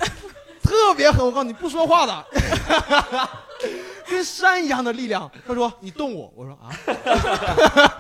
[0.63, 1.25] 特别狠。
[1.25, 2.27] 我告诉你，不说话的。
[4.09, 5.29] 跟山一样的力量。
[5.47, 6.71] 他说：“你动我。”我说：“啊。”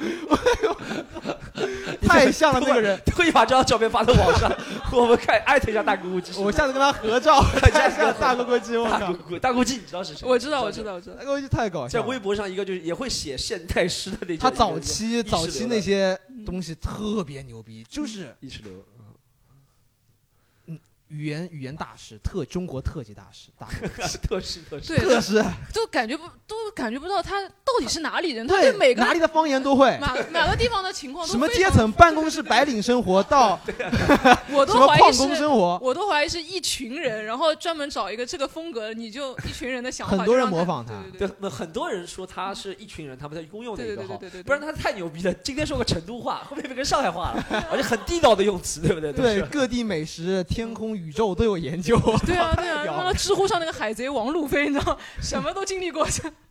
[2.06, 4.52] 太像了那个人，特意把这张照片发到网上，
[4.92, 6.38] 我们看艾特一下大咕咕鸡。
[6.40, 7.42] 我下次跟他合照，
[7.72, 8.74] 下次大咕咕鸡。
[8.74, 10.28] 大咕咕大咕鸡，你知道是谁？
[10.28, 11.16] 我知道，我知道，我知道。
[11.16, 12.00] 大咕咕鸡太搞笑。
[12.00, 14.38] 在微博上，一个就是也会写现代诗的那种。
[14.38, 18.72] 他早期早期那些东西特别牛逼，就是意识流。
[21.08, 23.86] 语言语言大师，特中国特级大师，大特
[24.40, 33.58] 师特师，特师，都感觉不都感觉不到他到底是哪里人，他对每个哪里的方言都会， 哪哪个地方的情况，什么阶层，办公室白领生活到，
[34.52, 44.42] 我都怀疑是，我都怀疑是一群人，然后专门找一个这个风格，你就一群人的想法，很多人模仿他，对对，很多人说他是一群人，他们在公用的一个号，对对对。
[44.42, 49.12] 不然他太牛逼了，今天说个成都话，后面变成上海话了，而且很地道的用词，对不对？
[49.12, 51.80] 对，各地美食、天空、宇宙都有研。
[51.80, 51.96] 究
[52.26, 56.06] 对啊 对啊，那个知乎上那个海贼王路飞，你知道什么都经历过。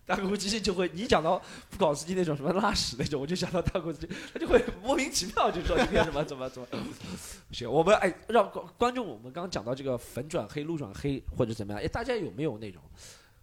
[0.05, 6.67] 大哥机器就会，你讲到不搞司机那种什么拉屎那种，我就想到大哥机器，他就会莫名其妙就说今天什么怎么怎么。
[7.51, 12.81] 行，我们哎让观众，我们刚刚讲到这个粉转黑、路转黑或者怎么样，哎，大家有没有那种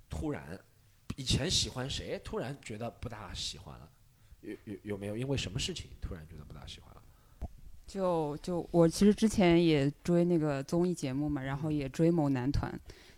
[0.09, 0.59] 突然
[1.16, 3.89] 以前喜欢谁，突然觉得不大喜欢了？
[4.40, 5.16] 有有有没有？
[5.16, 6.91] 因为什么事情突然觉得不大喜欢？
[7.93, 12.73] 就就我其实之前也追那个综艺节目嘛，然后也追某男团，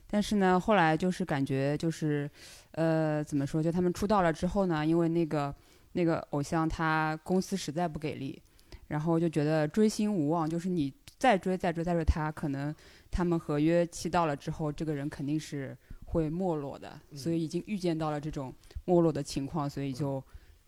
[0.09, 2.29] 但是呢，后来就是感觉就是，
[2.73, 3.63] 呃，怎么说？
[3.63, 5.55] 就他们出道了之后呢，因为那个
[5.93, 8.43] 那个偶像他公司实在不给力，
[8.89, 12.75] 然后就觉得追星无望，就是你再追再追再追他，可能
[13.13, 18.53] 他们合约期到了之后，这个人肯定是会没落的，所以已经预见到了这种
[18.87, 20.21] 没落的情况，所以就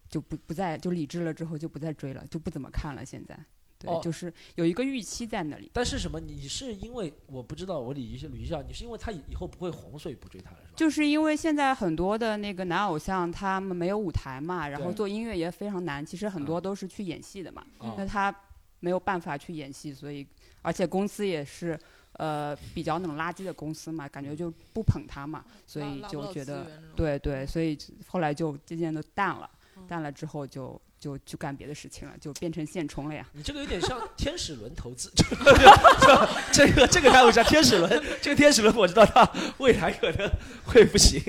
[0.08, 3.36] 就不不再就理智了之后就不再追了，就不怎么看了现在。
[3.78, 5.70] 对，就是有一个预期在那里。
[5.72, 6.18] 但是什么？
[6.18, 10.72] 你是因为我不知道，我理一下捋一下，你是因为他以后不会红，所以不追他了，是吧？
[10.74, 16.04] 就是因为现在很多的那个男偶像，他们没有舞台嘛，然后做音乐也非常难。
[16.04, 17.66] 其实很多都是去演戏的嘛，
[17.98, 18.34] 那他
[18.80, 20.26] 没有办法去演戏，所以
[20.62, 21.78] 而且公司也是
[22.12, 26.66] 呃比较那种垃圾的公司嘛，感觉就不捧他嘛，所以就觉得
[26.96, 27.76] 对对，所以
[28.06, 29.50] 后来就渐渐的淡了，
[29.86, 30.80] 淡了之后就。
[30.98, 33.28] 就去干别的事情了，就变成现充了呀。
[33.32, 35.12] 你这个有点像天使轮投资，
[36.52, 37.90] 这个这个还有像天使轮，
[38.23, 40.31] 这个天使轮我知道它未来可能
[40.64, 41.20] 会不行。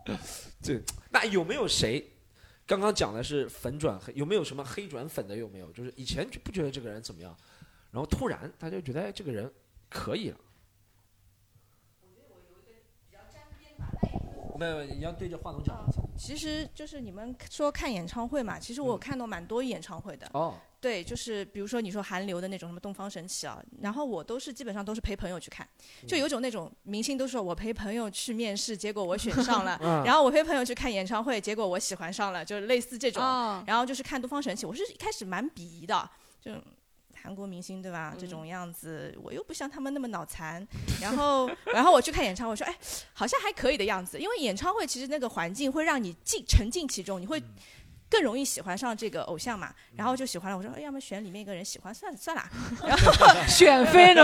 [0.62, 2.12] 对，那有没有谁？
[2.66, 5.36] 刚刚讲的是粉转黑，有没有什么黑转粉的？
[5.36, 5.70] 有没有？
[5.72, 7.36] 就是以前就不觉得这个人怎么样，
[7.92, 9.50] 然后突然大家觉得哎这个人
[9.88, 10.36] 可以了。
[14.56, 15.76] 没有，你要对着话筒讲。
[16.16, 20.28] 其实就是你们说看演唱会嘛，其实我看到蛮多演唱会的。
[20.32, 20.54] 哦。
[20.78, 25.66] 对，就是比如说你说韩流的那种什么东方神起啊，然后我都是基本上都是陪朋友去看，
[26.06, 33.20] 就有种那种明星都说我陪朋友去面试，结果我选上了， 然后我陪朋友去看演唱会，结果我喜欢上了，就类似这种。
[33.66, 36.08] 然后就是看东方神起，我是一开始蛮鄙夷的，
[36.40, 36.52] 就。
[37.26, 38.14] 韩国明星对吧？
[38.16, 40.64] 这种样子，我又不像他们那么脑残。
[41.00, 42.72] 然后，然后我去看演唱会，说哎，
[43.12, 44.16] 好像还可以的样子。
[44.16, 47.42] 因为演唱会其实那个环境会让你进沉浸其中，你会
[48.08, 49.74] 更容易喜欢上这个偶像嘛。
[49.96, 52.48] 然后就喜欢了，我说哎，要么选里面一个人喜欢算了算了。
[52.86, 53.12] 然后
[53.48, 54.22] 选妃呢？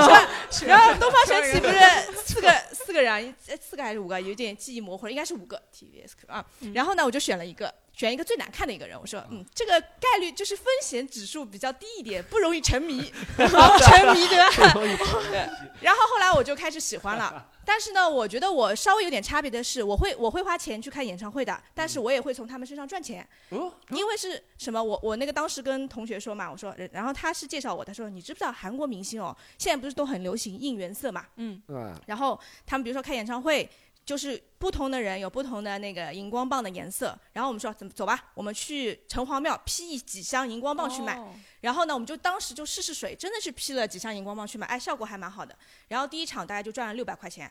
[0.65, 4.21] 然后东方神起 不是四个四个人，四个还是五个？
[4.21, 6.47] 有点记忆模糊了，应该是五个 TVS 啊。
[6.73, 7.75] 然后呢，我就选了一个。
[7.93, 8.99] 选一个最难看的一个人。
[9.01, 14.73] 我说，嗯，这个概率就是风险指数比较低一点， 不容易沉迷， 沉迷对吧？
[15.31, 15.49] 对。
[15.81, 17.49] 然后后来我就开始喜欢了。
[17.65, 23.27] 但是呢，我觉得我稍微有点差别的是，我会我会花钱去看演唱会的，但是我也会从他们身上赚钱。
[23.51, 24.83] 哦，因为是什么？
[24.83, 31.25] 我我那个当时跟同学说嘛，我说，然后他是介绍我，他说你知不知道韩国明星哦，现在不是都很流行应援色嘛？
[31.37, 33.71] 嗯，对，然后他们比如说开演唱会，
[34.05, 41.19] 就是不同的人有不同的那个荧光棒的颜色，然后我们说怎么走吧，我们去城隍庙批几箱荧光棒去买。
[41.19, 45.57] 哦然后呢，我们就当时就试试水，真的是批了几箱荧光棒去买，哎，效果还蛮好的。
[45.87, 47.49] 然后第一场大概就赚了六百块钱，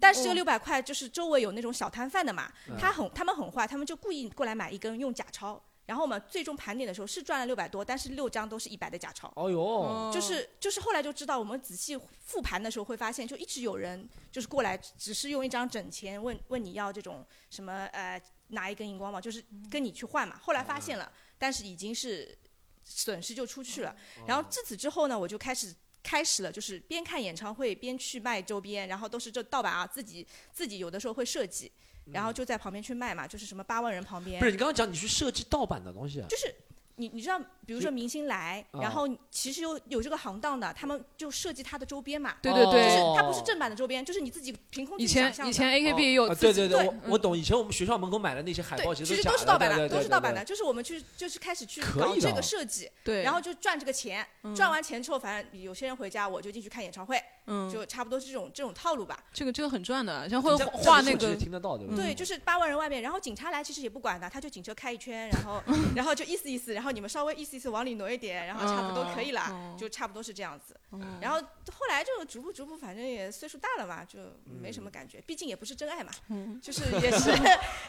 [0.00, 5.62] 但是这个六百块就是周围有那种小摊贩的嘛，他很他们很坏，他们就故意过来买一根用假钞。
[5.86, 9.32] 然后我们最终盘点的时候是赚了六百多，但是六张都是一百的假钞。
[9.36, 20.38] 哦哟，哦就是就是后来就知道，我们仔细复盘的时候会发现，就一直有人就是过来，只是用一张整钱问问你要这种什么呃拿一根荧光棒，就是跟你去换嘛。
[20.42, 22.36] 后来发现了，但是已经是
[22.82, 23.94] 损失就出去了。
[24.26, 25.74] 然后自此之后呢，我就开始。
[26.06, 31.72] 开始了，就是边看演唱会边去卖周边，然后都是这盗版啊，自己自己有的时候会设计，
[32.12, 36.26] 然后就在旁边去卖嘛，就是什么八万人旁边，不是你刚刚讲你去设计盗版的东西啊？
[36.28, 36.54] 就是
[36.96, 37.36] 你你知道，
[37.66, 42.36] 比如说明星来，啊然后其实有有这个行当的，他们就设计他的周边嘛。
[42.40, 45.52] 对对对就是哦它不是正版的周边，就是你自己凭空想象的。
[45.52, 47.36] 前以前 AKB 也有啊自己对对对，对我我懂。
[47.36, 50.44] 以前我们学校门口买的那些海报，对，其其实都是盗版的，都是盗版的。
[50.44, 54.24] 就是我们去就是开始去搞这个设计，对，然后就赚这个钱。
[54.44, 59.22] 嗯赚完钱之后，反正有些人回家，我就进去看演唱会，嗯，就差不多是这种这种套路吧。
[59.32, 61.48] 这个这个很赚的，像会画那个对
[61.88, 61.94] 吧？
[61.96, 65.62] 对，就是八万人外面，然后警察来其实也不管的，他就警车开一圈，然后
[65.94, 70.74] 然后就意思意思，然后你们稍微意思意思往里挪一点，然后差不多可以了，嗯就差不多是这样子。
[70.92, 74.18] 嗯然后后来就逐步逐步，反正也岁数大了嘛，就
[74.62, 77.30] 没什么感觉，毕竟也不是真爱嘛，嗯 就是也是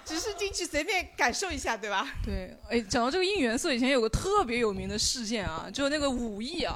[0.04, 2.08] 只是进去随便感受一下，对吧？
[2.24, 6.76] 对，哎，讲到这个应援色，以前有个特别有名的事件啊，就那个武艺啊，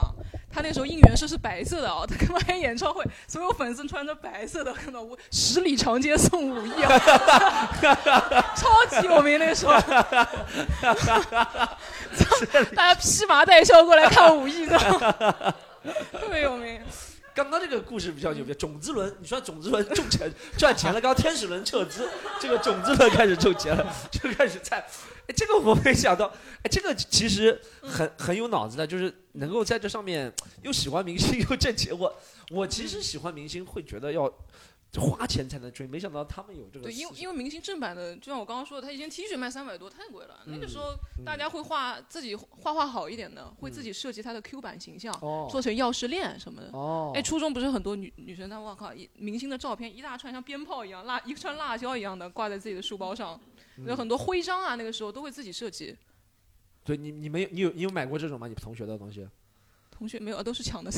[0.52, 7.00] 他那时候应援色是白色的啊， 他开完演唱会，所有粉丝穿着白色的，看到我十里长街送武艺啊，
[8.56, 9.74] 超级有名那时候，
[12.76, 14.78] 大家披麻戴孝过来看武艺的，
[16.12, 16.82] 特别有名。
[17.40, 22.06] 刚刚这个故事比较牛逼，种子轮，你说种子轮种钱赚钱了，刚刚天使轮撤资，
[22.38, 24.78] 这个种子轮开始挣钱了， 就开始在，
[25.26, 26.26] 哎，这个我没想到，
[26.64, 30.30] 哎，这个其实很很有脑子的，就是能够在这上面
[30.64, 31.98] 又喜欢明星又挣钱。
[31.98, 32.14] 我
[32.50, 34.30] 我其实喜欢明星，会觉得要
[34.98, 40.40] 花钱才能追，没想到他们有这个对，因为因为明星正版的，就像我刚刚说的，他一件 T 恤卖三百多，太贵了。
[40.48, 46.70] 那个时候嗯大家会画自己画画好一点的，会自己设计他的 Q 版形象，哦做成钥匙链什么的。
[46.74, 53.40] 哦，哎，初中不是很多女女生，她我靠，明星的照片一大串，像鞭炮一样，辣一串辣椒一样的挂在自己的书包上，
[53.86, 55.96] 有很多徽章啊，那个时候都会自己设计。
[56.84, 58.48] 对你你没有你有你有买过这种吗？
[58.48, 59.28] 你同学的东西？
[60.00, 60.90] 同学没有，都是抢的，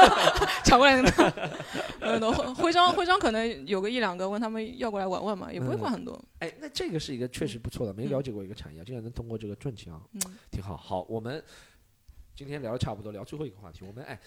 [0.62, 1.10] 抢过来的。
[1.98, 6.22] 呃，徽徽章徽章可能有个一两个，问他们要过来玩玩嘛，也不会换很多。
[6.40, 10.76] 哎，那这个是一个确实不错的，没了解过一个产业，竟然能通过这个赚钱啊，嗯挺好。
[10.76, 11.42] 好，我们
[12.36, 13.80] 今天聊的差不多，聊最后一个话题。
[13.86, 14.20] 我们哎，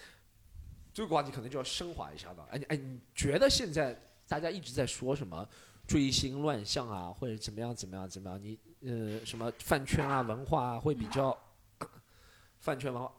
[0.92, 2.44] 这个话题可能就要升华一下了。
[2.50, 3.96] 哎，哎，你觉得现在
[4.26, 5.48] 大家一直在说什么
[5.86, 8.42] 追星乱象啊，或者怎么样怎么样怎么样？
[8.42, 11.38] 你呃什么饭圈啊文化啊会比较
[12.58, 13.12] 饭圈文化。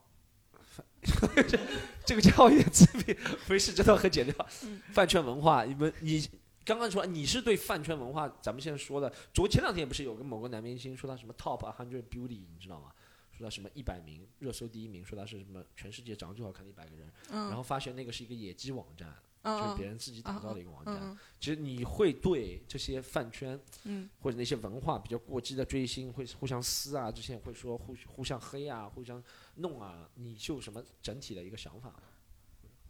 [1.01, 1.59] 这
[2.05, 3.15] 这个家伙有点自闭，
[3.47, 4.47] 没事，这段很简掉。
[4.91, 6.27] 饭圈文化，你们你
[6.65, 12.91] 刚刚说你是对饭圈文化，咱们现在说的，昨前两天不是有个某个男明星说他什么 top hundred beauty，你知道吗？
[13.31, 20.97] 说他什么一百名热搜第一名，说他是什么全世界长得最好看的一百个人，嗯，然后发现那个是一个野鸡网站，嗯就是别人自己打造的一个网站。
[21.01, 29.23] 嗯其实你会对这些饭圈嗯或者那些文化比较过激的追星，会互相撕啊，之前会说互互相黑啊，互相
[29.55, 31.93] 弄啊，你就有什么整体的一个想法？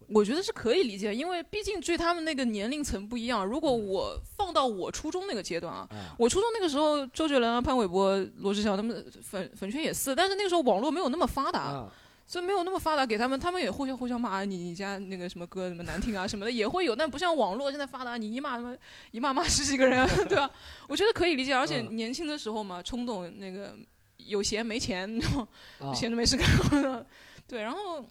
[0.07, 3.45] 我觉得是可以理解，因为毕竟追他们那个年龄层不一样。
[3.45, 11.93] 如果我放到我初中那个阶段啊，啊，我初中那个时候，周杰伦啊、潘玮柏、罗志祥他们粉粉圈也是，但是那个时候网络没有那么发达，啊，
[12.30, 18.77] 所以没有那么发达，给他们他们也互相互相骂你，你家那个什么歌什么难听啊什么的也会有，但不像网络现在发达，你一骂他妈
[19.10, 20.47] 一骂骂十几个人， 对吧？
[20.88, 23.76] 我觉得可以理解，而且嗯年轻的时候嘛，冲动那个
[24.18, 25.47] 有闲没钱， 然后
[25.80, 27.03] 啊闲着没事干，
[27.47, 28.06] 对，然后，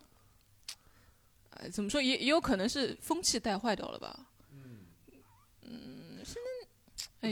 [1.51, 4.19] 哎，怎么说也也有可能是风气带坏掉了吧？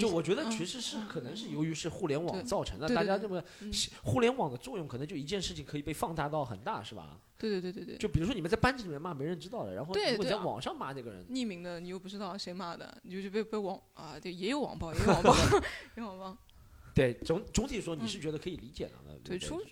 [0.00, 3.70] 就我觉得嗯其实是可能是由于是互联网造成的，大家这么嗯
[4.02, 7.20] 互联网的作用，可能就一件事情可以被放大到很大，是吧？
[7.38, 15.34] 对对对对对，就比如说你们在班级里面骂没人知道的，然后如果你在网上骂那个人，匿名的，你又不知道谁骂的，你就是被被网啊，对，也有网暴，也有网暴，
[15.96, 16.36] 也有网暴。
[16.94, 18.92] 对总总体说你是觉得可以理解的，
[19.22, 19.62] 对，初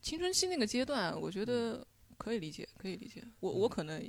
[0.00, 1.86] 青春期那个阶段，我觉得
[2.18, 3.22] 可以理解，可以理解。
[3.40, 4.02] 我我可能，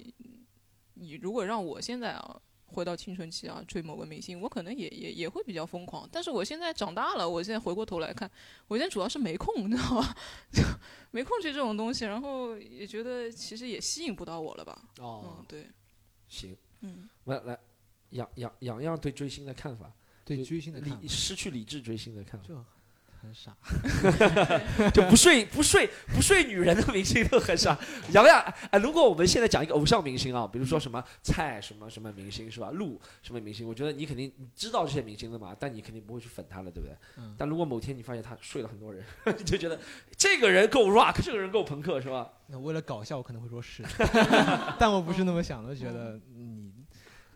[0.96, 6.08] 你如果让我现在啊回到青春期啊追某个明星，我可能也也也会比较疯狂。
[6.12, 8.30] 但是我现在长大了，我现在回过头来看，
[8.68, 10.16] 我现在主要是没空，你知道吧？
[11.12, 14.82] 没空追这种东西，然后也觉得其实也吸引不到我了吧？
[15.00, 15.68] 哦，嗯，对，
[16.28, 17.58] 行，嗯，来来，
[18.10, 19.92] 杨杨杨洋对追星的看法，
[20.26, 22.66] 对追星的看法理失去理智追星的看法，就
[23.28, 27.78] 很傻， 就不睡不睡不睡女人的明星都很傻。
[28.12, 28.40] 杨洋，
[28.72, 32.70] 哎，如果我们现在讲一个偶像明星啊，比如说什么蔡什么什么明星是吧？
[32.72, 33.68] 陆什么明星？
[33.68, 36.96] 我觉得你肯定你知道这些明星的嘛，但你肯定不会去粉他了，对不对？
[37.18, 39.04] 嗯但如果某天你发现他睡了很多人，
[39.38, 39.80] 你就觉得
[40.16, 42.30] 这个人够 rock，这个人够朋克，是吧？
[42.48, 43.84] 那为了搞笑，我可能会说是，
[44.80, 46.37] 但我不是那么想的，觉得你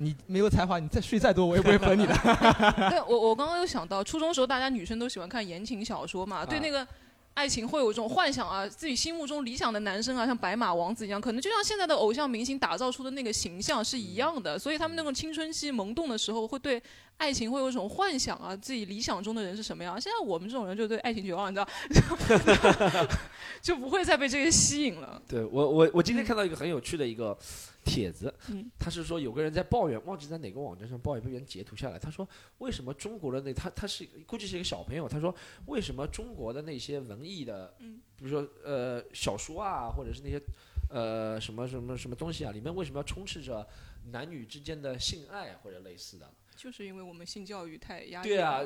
[0.02, 2.14] 你没有才华，你再睡再多，我也不会粉你的。
[2.90, 6.88] 对我我刚刚又想到，初中时候大家女生都喜欢看言情小说嘛，对啊那个
[7.36, 16.82] 爱情会有一种幻想啊，自己心目中理想的男生啊，像白马王子一样，可能就像现在的偶像明星打造出的那个形象是一样的，所以他们那种青春期萌动的时候，会对
[17.18, 20.02] 爱情会有一种幻想啊，自己理想中的人是什么样。
[20.02, 23.08] 现在我们这种人就对爱情绝望，你知道，
[23.62, 25.22] 就不会再被这个吸引了。
[25.28, 27.38] 对我我我今天看到一个很有趣的一个
[27.84, 32.00] 帖子，嗯他是说有个人在抱怨，忘记在哪个网站上抱怨，被人截图下来。
[32.00, 32.28] 他说
[32.60, 35.34] 为什么中国的那他他是估计是一个小朋友，他说
[35.66, 40.42] 为什么中国的那些文艺的，嗯比如说呃小说啊，或者是那些
[40.90, 43.68] 呃什么什么什么东西啊，里面为什么要充斥着
[44.12, 46.32] 男女之间的性爱或者类似的？
[46.56, 48.62] 就是因为我们性教育太压抑对啊，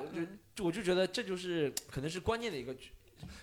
[0.53, 2.75] 就我就觉得这就是可能是关键的一个，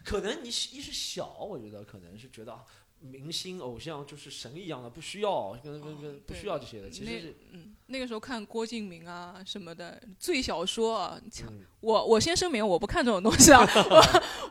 [0.05, 2.62] 可能你一是小，我觉得可能是觉得啊
[3.02, 13.60] 明星偶像就是神一样的，不需要跟跟跟不需要这些的，其实是嗯，那个时候看郭敬明啊什么的最小说啊，嗯我我先声明，我不看这种东西啊，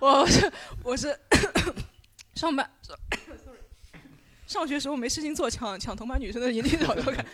[0.01, 0.51] 我我是
[0.83, 1.17] 我是
[2.35, 2.69] 上班
[4.47, 7.25] 上学时候没事情做，抢抢同班女生的言情小说看。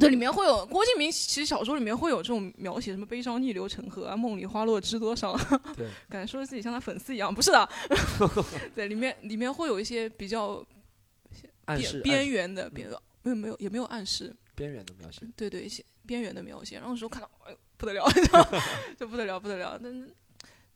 [0.00, 5.36] 这里面会有郭敬明，其实小说里面会有这种描写，什么悲伤逆流成河啊，梦里花落知多少，
[5.76, 7.68] 对，感觉说的自己像他粉丝一样，不是的，
[8.74, 10.64] 对，里面里面会有一些比较
[11.66, 12.90] 边边缘的边
[13.22, 15.22] 没有没有也没有暗示，边缘的描写。
[15.36, 16.76] 对对，一些边缘的描写。
[16.76, 18.04] 然后那时候看到，哎呦不得了，
[18.98, 19.78] 就不得了不得了。
[19.80, 20.12] 但是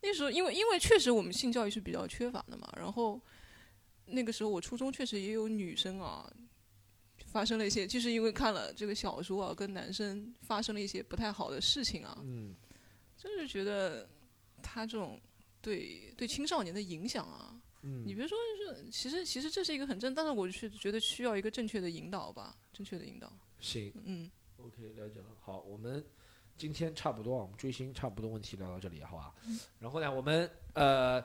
[0.01, 3.19] 那时候因为因为确实我们性教育是比较缺乏的嘛，然后
[4.05, 6.25] 那个时候我初中确实也有女生啊。
[7.31, 12.55] 发生了一些，就是因为看了这个小说啊，跟男生发生了一些不太好的事情啊，嗯，
[13.15, 14.09] 就是觉得
[14.61, 15.19] 他这种
[15.61, 23.31] 对对青少年的影响啊，嗯你别说是，其实其实这是一个很正，但是我是觉得需要一个正确的引导吧，正确的引导。
[23.59, 25.25] 行，嗯，OK，了解了。
[25.39, 26.03] 好，我们
[26.57, 29.33] 今天差不多，我们追星差不多问题聊到这里，好吧？
[29.47, 31.23] 嗯然后呢，我们呃。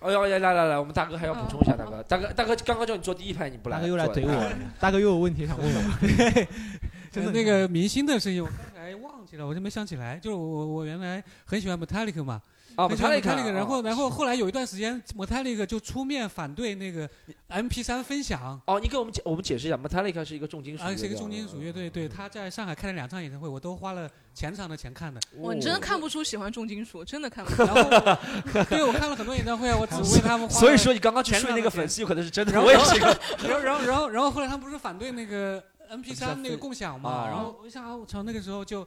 [0.00, 5.82] 哎呦，呀来来来，我们大哥还要补充一下，大哥，大哥，大哥，刚刚叫你坐第一排，你不来，大哥又来怼我，大哥又有问题想问我。
[7.10, 10.16] 真的那个明星的声音，我刚才忘记了，我就没想起来。
[10.16, 12.40] 就是我我我原来很喜欢 Metallica 嘛，
[12.78, 17.10] 啊很喜欢 Metallica，Metallica，然后哦然后后来有一段时间 Metallica 就出面反对那个
[17.48, 18.60] MP3 分享。
[18.66, 25.20] 哦，你给我们解我们解释一下，Metallica 是一个重金属乐啊，队，是一个重金属乐队，对，他在上海开了两场演唱会，我都花了全场的钱看的。
[25.38, 27.64] 哇，你真的看不出喜欢重金属，真的看不出。
[27.64, 27.82] 然后
[28.70, 33.06] 对，我看了很多演唱会啊，我只为他们花了 所以说你刚刚去睡那个粉丝有可能是真的然后我也是一个
[33.42, 35.60] 然后然后然后然后后来他们不是反对那个
[35.90, 38.86] MP 三那个共享嘛，啊然后我想啊，我操，那个时候就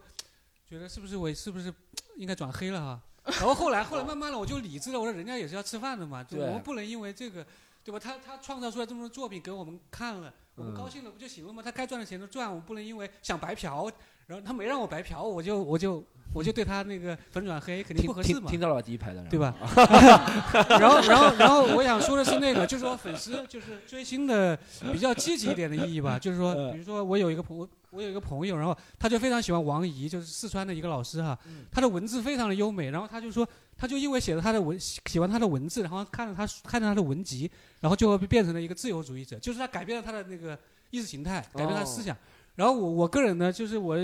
[0.66, 1.74] 觉得是不是我是不是
[2.16, 3.00] 应该转黑了哈？
[3.40, 7.46] 然后后来后来慢慢的我就理智了，我说人家也是要吃饭的嘛，就对我们不能因为这个。
[7.84, 8.00] 对吧？
[8.00, 11.64] 他他创造出来这么多作品给我们看了，我们嗯高兴了不就行了吗？
[11.66, 13.92] 他该赚的钱都赚，我们不能因为想白嫖，
[14.28, 18.42] 然后他没让我白嫖，我就我就我就对他那个粉转黑，肯定不合适嘛。
[18.42, 18.82] 听听到了吧？
[18.84, 19.56] 第一排的，对吧？
[20.80, 24.56] 然后，然后，然后，我想说的是那个，就是说粉丝就是追星的
[24.94, 26.20] 比较积极一点的意义吧。
[26.20, 31.38] 就是说，比如说我有一个朋我我有一个朋友，然后他就非常喜欢王怡，就是四川的一个老师哈，
[31.70, 33.48] 他的文字非常的优美，然后他就说，
[33.78, 37.52] 他就因为写了他的文喜欢他的文字，然后看了他看了他的文集，
[37.82, 40.58] 然后就变成了一个自由主义者，就是他改变了他的那个
[40.90, 42.16] 意识形态，改变他的思想。
[42.56, 43.98] 然后我我个人呢，就是我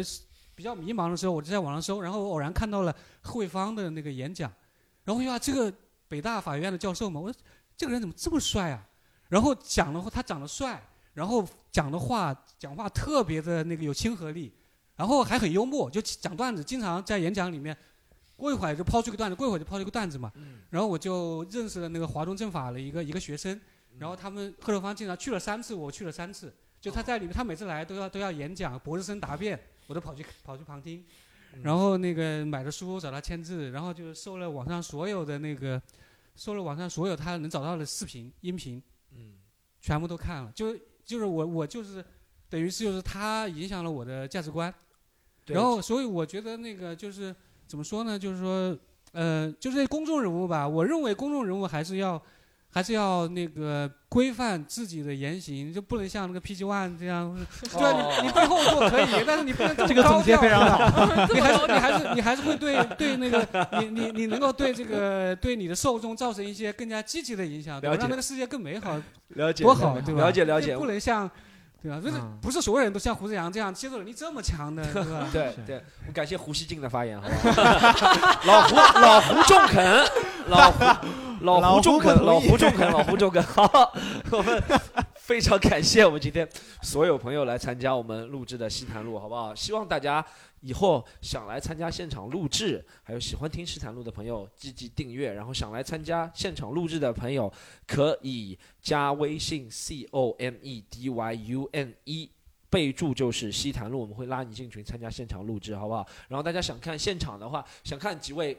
[0.54, 4.52] 比较迷茫的时候，我就在网上搜，然后我偶然看到了贺卫方的那个演讲，
[5.06, 5.74] 然后呀，这个
[6.10, 7.40] 北大法学院的教授嘛，我说
[7.78, 8.86] 这个人怎么这么帅啊？
[9.30, 10.82] 然后讲的话，他长得帅，
[11.18, 14.54] 然后讲的话讲话特别的那个有亲和力，
[14.96, 17.76] 然后还很幽默，就讲段子，经常在演讲里面，
[18.36, 20.32] 过一会儿就抛出一个段子，过一会儿就抛出一个段子嘛。
[20.70, 23.60] 然后我就认识了那个华东政法的一个一个学生，
[23.98, 31.04] 然后他们贺楼方经常去了三次，我去了三次，就他在里面，他每次来都要都要演讲，博士生答辩，我都跑去跑去旁听。
[31.64, 35.82] 然后那个买的书找他签字，然后就搜了网上所有的那个，
[36.36, 38.80] 搜了网上所有他能找到的视频、音频，
[39.16, 39.34] 嗯，
[39.82, 40.52] 全部都看了。
[40.54, 40.78] 就
[41.08, 42.06] 就是我我就是
[42.48, 44.72] 等于是就是他影响了我的价值观，
[45.48, 47.36] 然后所以我觉得那个就是
[47.66, 48.20] 怎么说呢？
[48.20, 48.78] 就是说
[49.14, 52.22] 呃，就是公众人物吧，我认为公众人物还是要。
[52.72, 60.78] 还是要那个规范自己的言行，就不能像那个 PG One 这样，对哦你你背后做可以，但是你不能这个总结非常好。
[61.34, 63.48] 你还是你还是你还是会对对那个
[63.80, 68.96] 你你你能够对这个对你的受众造成一些更加积极的影响，对吧让那个世界更美好，
[69.30, 70.22] 了解多好，对吧？
[70.22, 71.30] 了解了解不能像。
[71.82, 72.00] 对吧？
[72.04, 75.28] 就是嗯不是所有人都像胡志阳这样接受能力这么强的， 对吧？
[75.32, 77.62] 对对，我感谢胡锡进的发言，好不好？
[78.46, 80.06] 老胡老胡中肯，
[80.48, 80.84] 老胡
[81.42, 83.44] 老老胡胡中肯，老胡中肯，老胡中肯。
[83.44, 83.94] 好，
[84.32, 84.64] 我们
[85.28, 86.48] 非常感谢我们今天
[86.82, 89.54] 所有朋友来参加我们录制的西坛路，好不好？
[89.54, 90.26] 希望大家
[90.62, 97.52] 以后想来参加现场录制，还有喜欢听西坛路的朋友积极订阅，然后想来参加现场录制的朋友
[97.86, 102.32] 可以加微信 c o m e d y u n e。
[102.70, 106.06] 备注就是西坛路，我们会拉你进群参加现场录制，好不好？
[106.28, 108.56] 然后大家想看现场的话，想看几位，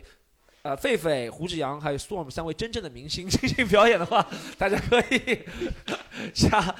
[0.69, 4.27] 呃，狒狒、胡志阳还有 Storm 三位真正的明星进行表演的话，
[4.59, 5.39] 大家可以
[6.35, 6.75] 加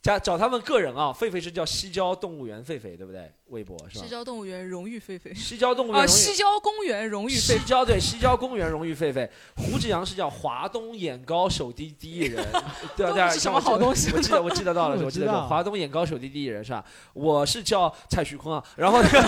[0.00, 1.12] 加找他们个人啊。
[1.12, 3.28] 狒狒是叫西郊动物园狒狒，对不对？
[3.48, 4.08] 微博是吧西？
[4.08, 12.46] 郊动物园荣誉狒狒西郊动物园啊，荣誉西郊公园荣誉狒西郊对西郊公园荣誉狒狒，胡志阳是叫华东眼高手低第一人，
[12.96, 16.84] 对啊对啊，是什么好东西我记得我记得到了， 我我记得到华东眼高手低第一人是吧？
[17.12, 19.18] 我是叫蔡徐坤啊，然后那个。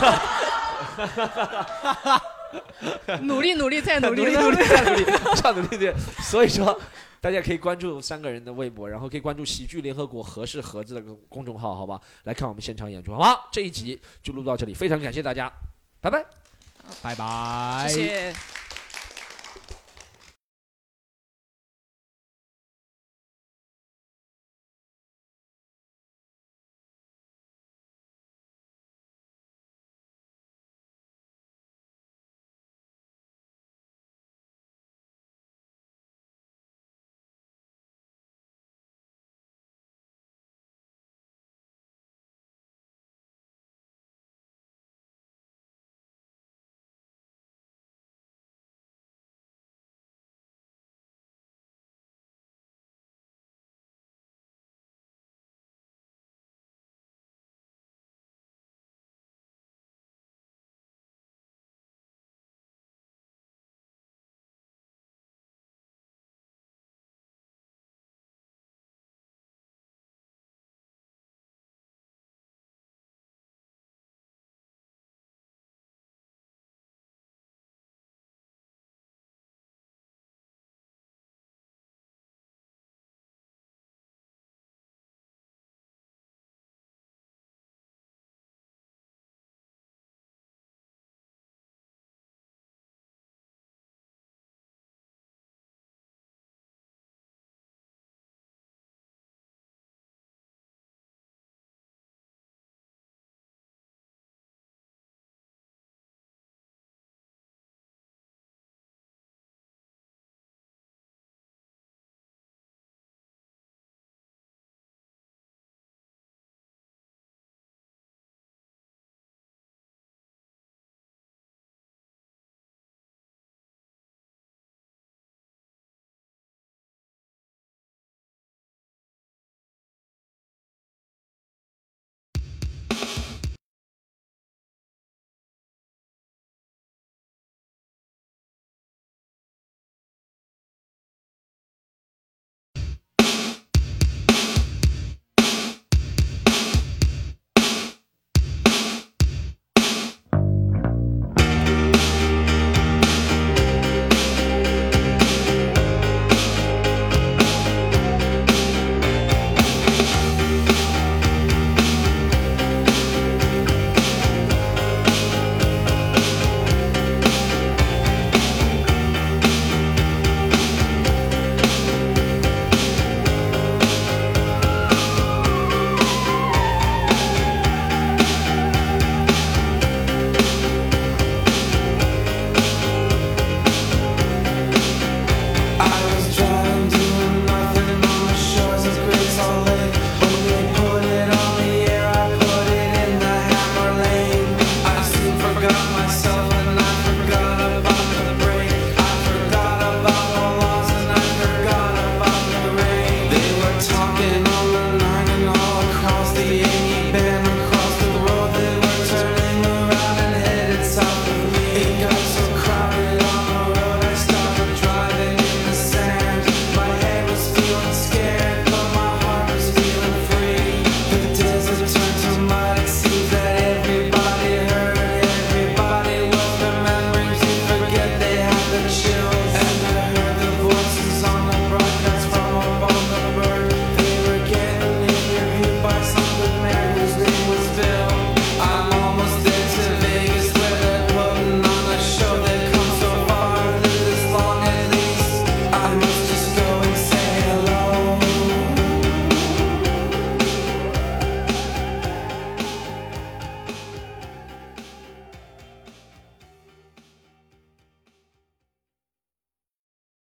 [3.22, 5.04] 努力努力再努力努力努力再努力，
[5.42, 5.94] 再努力对。
[6.22, 6.80] 所以说，
[7.20, 12.00] 大家可以关注三个人的微博，然后可以关注喜剧联合国合适盒子的公众号，好吧？
[12.24, 13.48] 来看我们现场演出，好吧？
[13.52, 15.52] 这一集就录到这里，非常感谢大家，
[16.00, 16.24] 拜拜。
[17.02, 17.86] 拜拜。
[17.88, 18.63] 谢谢。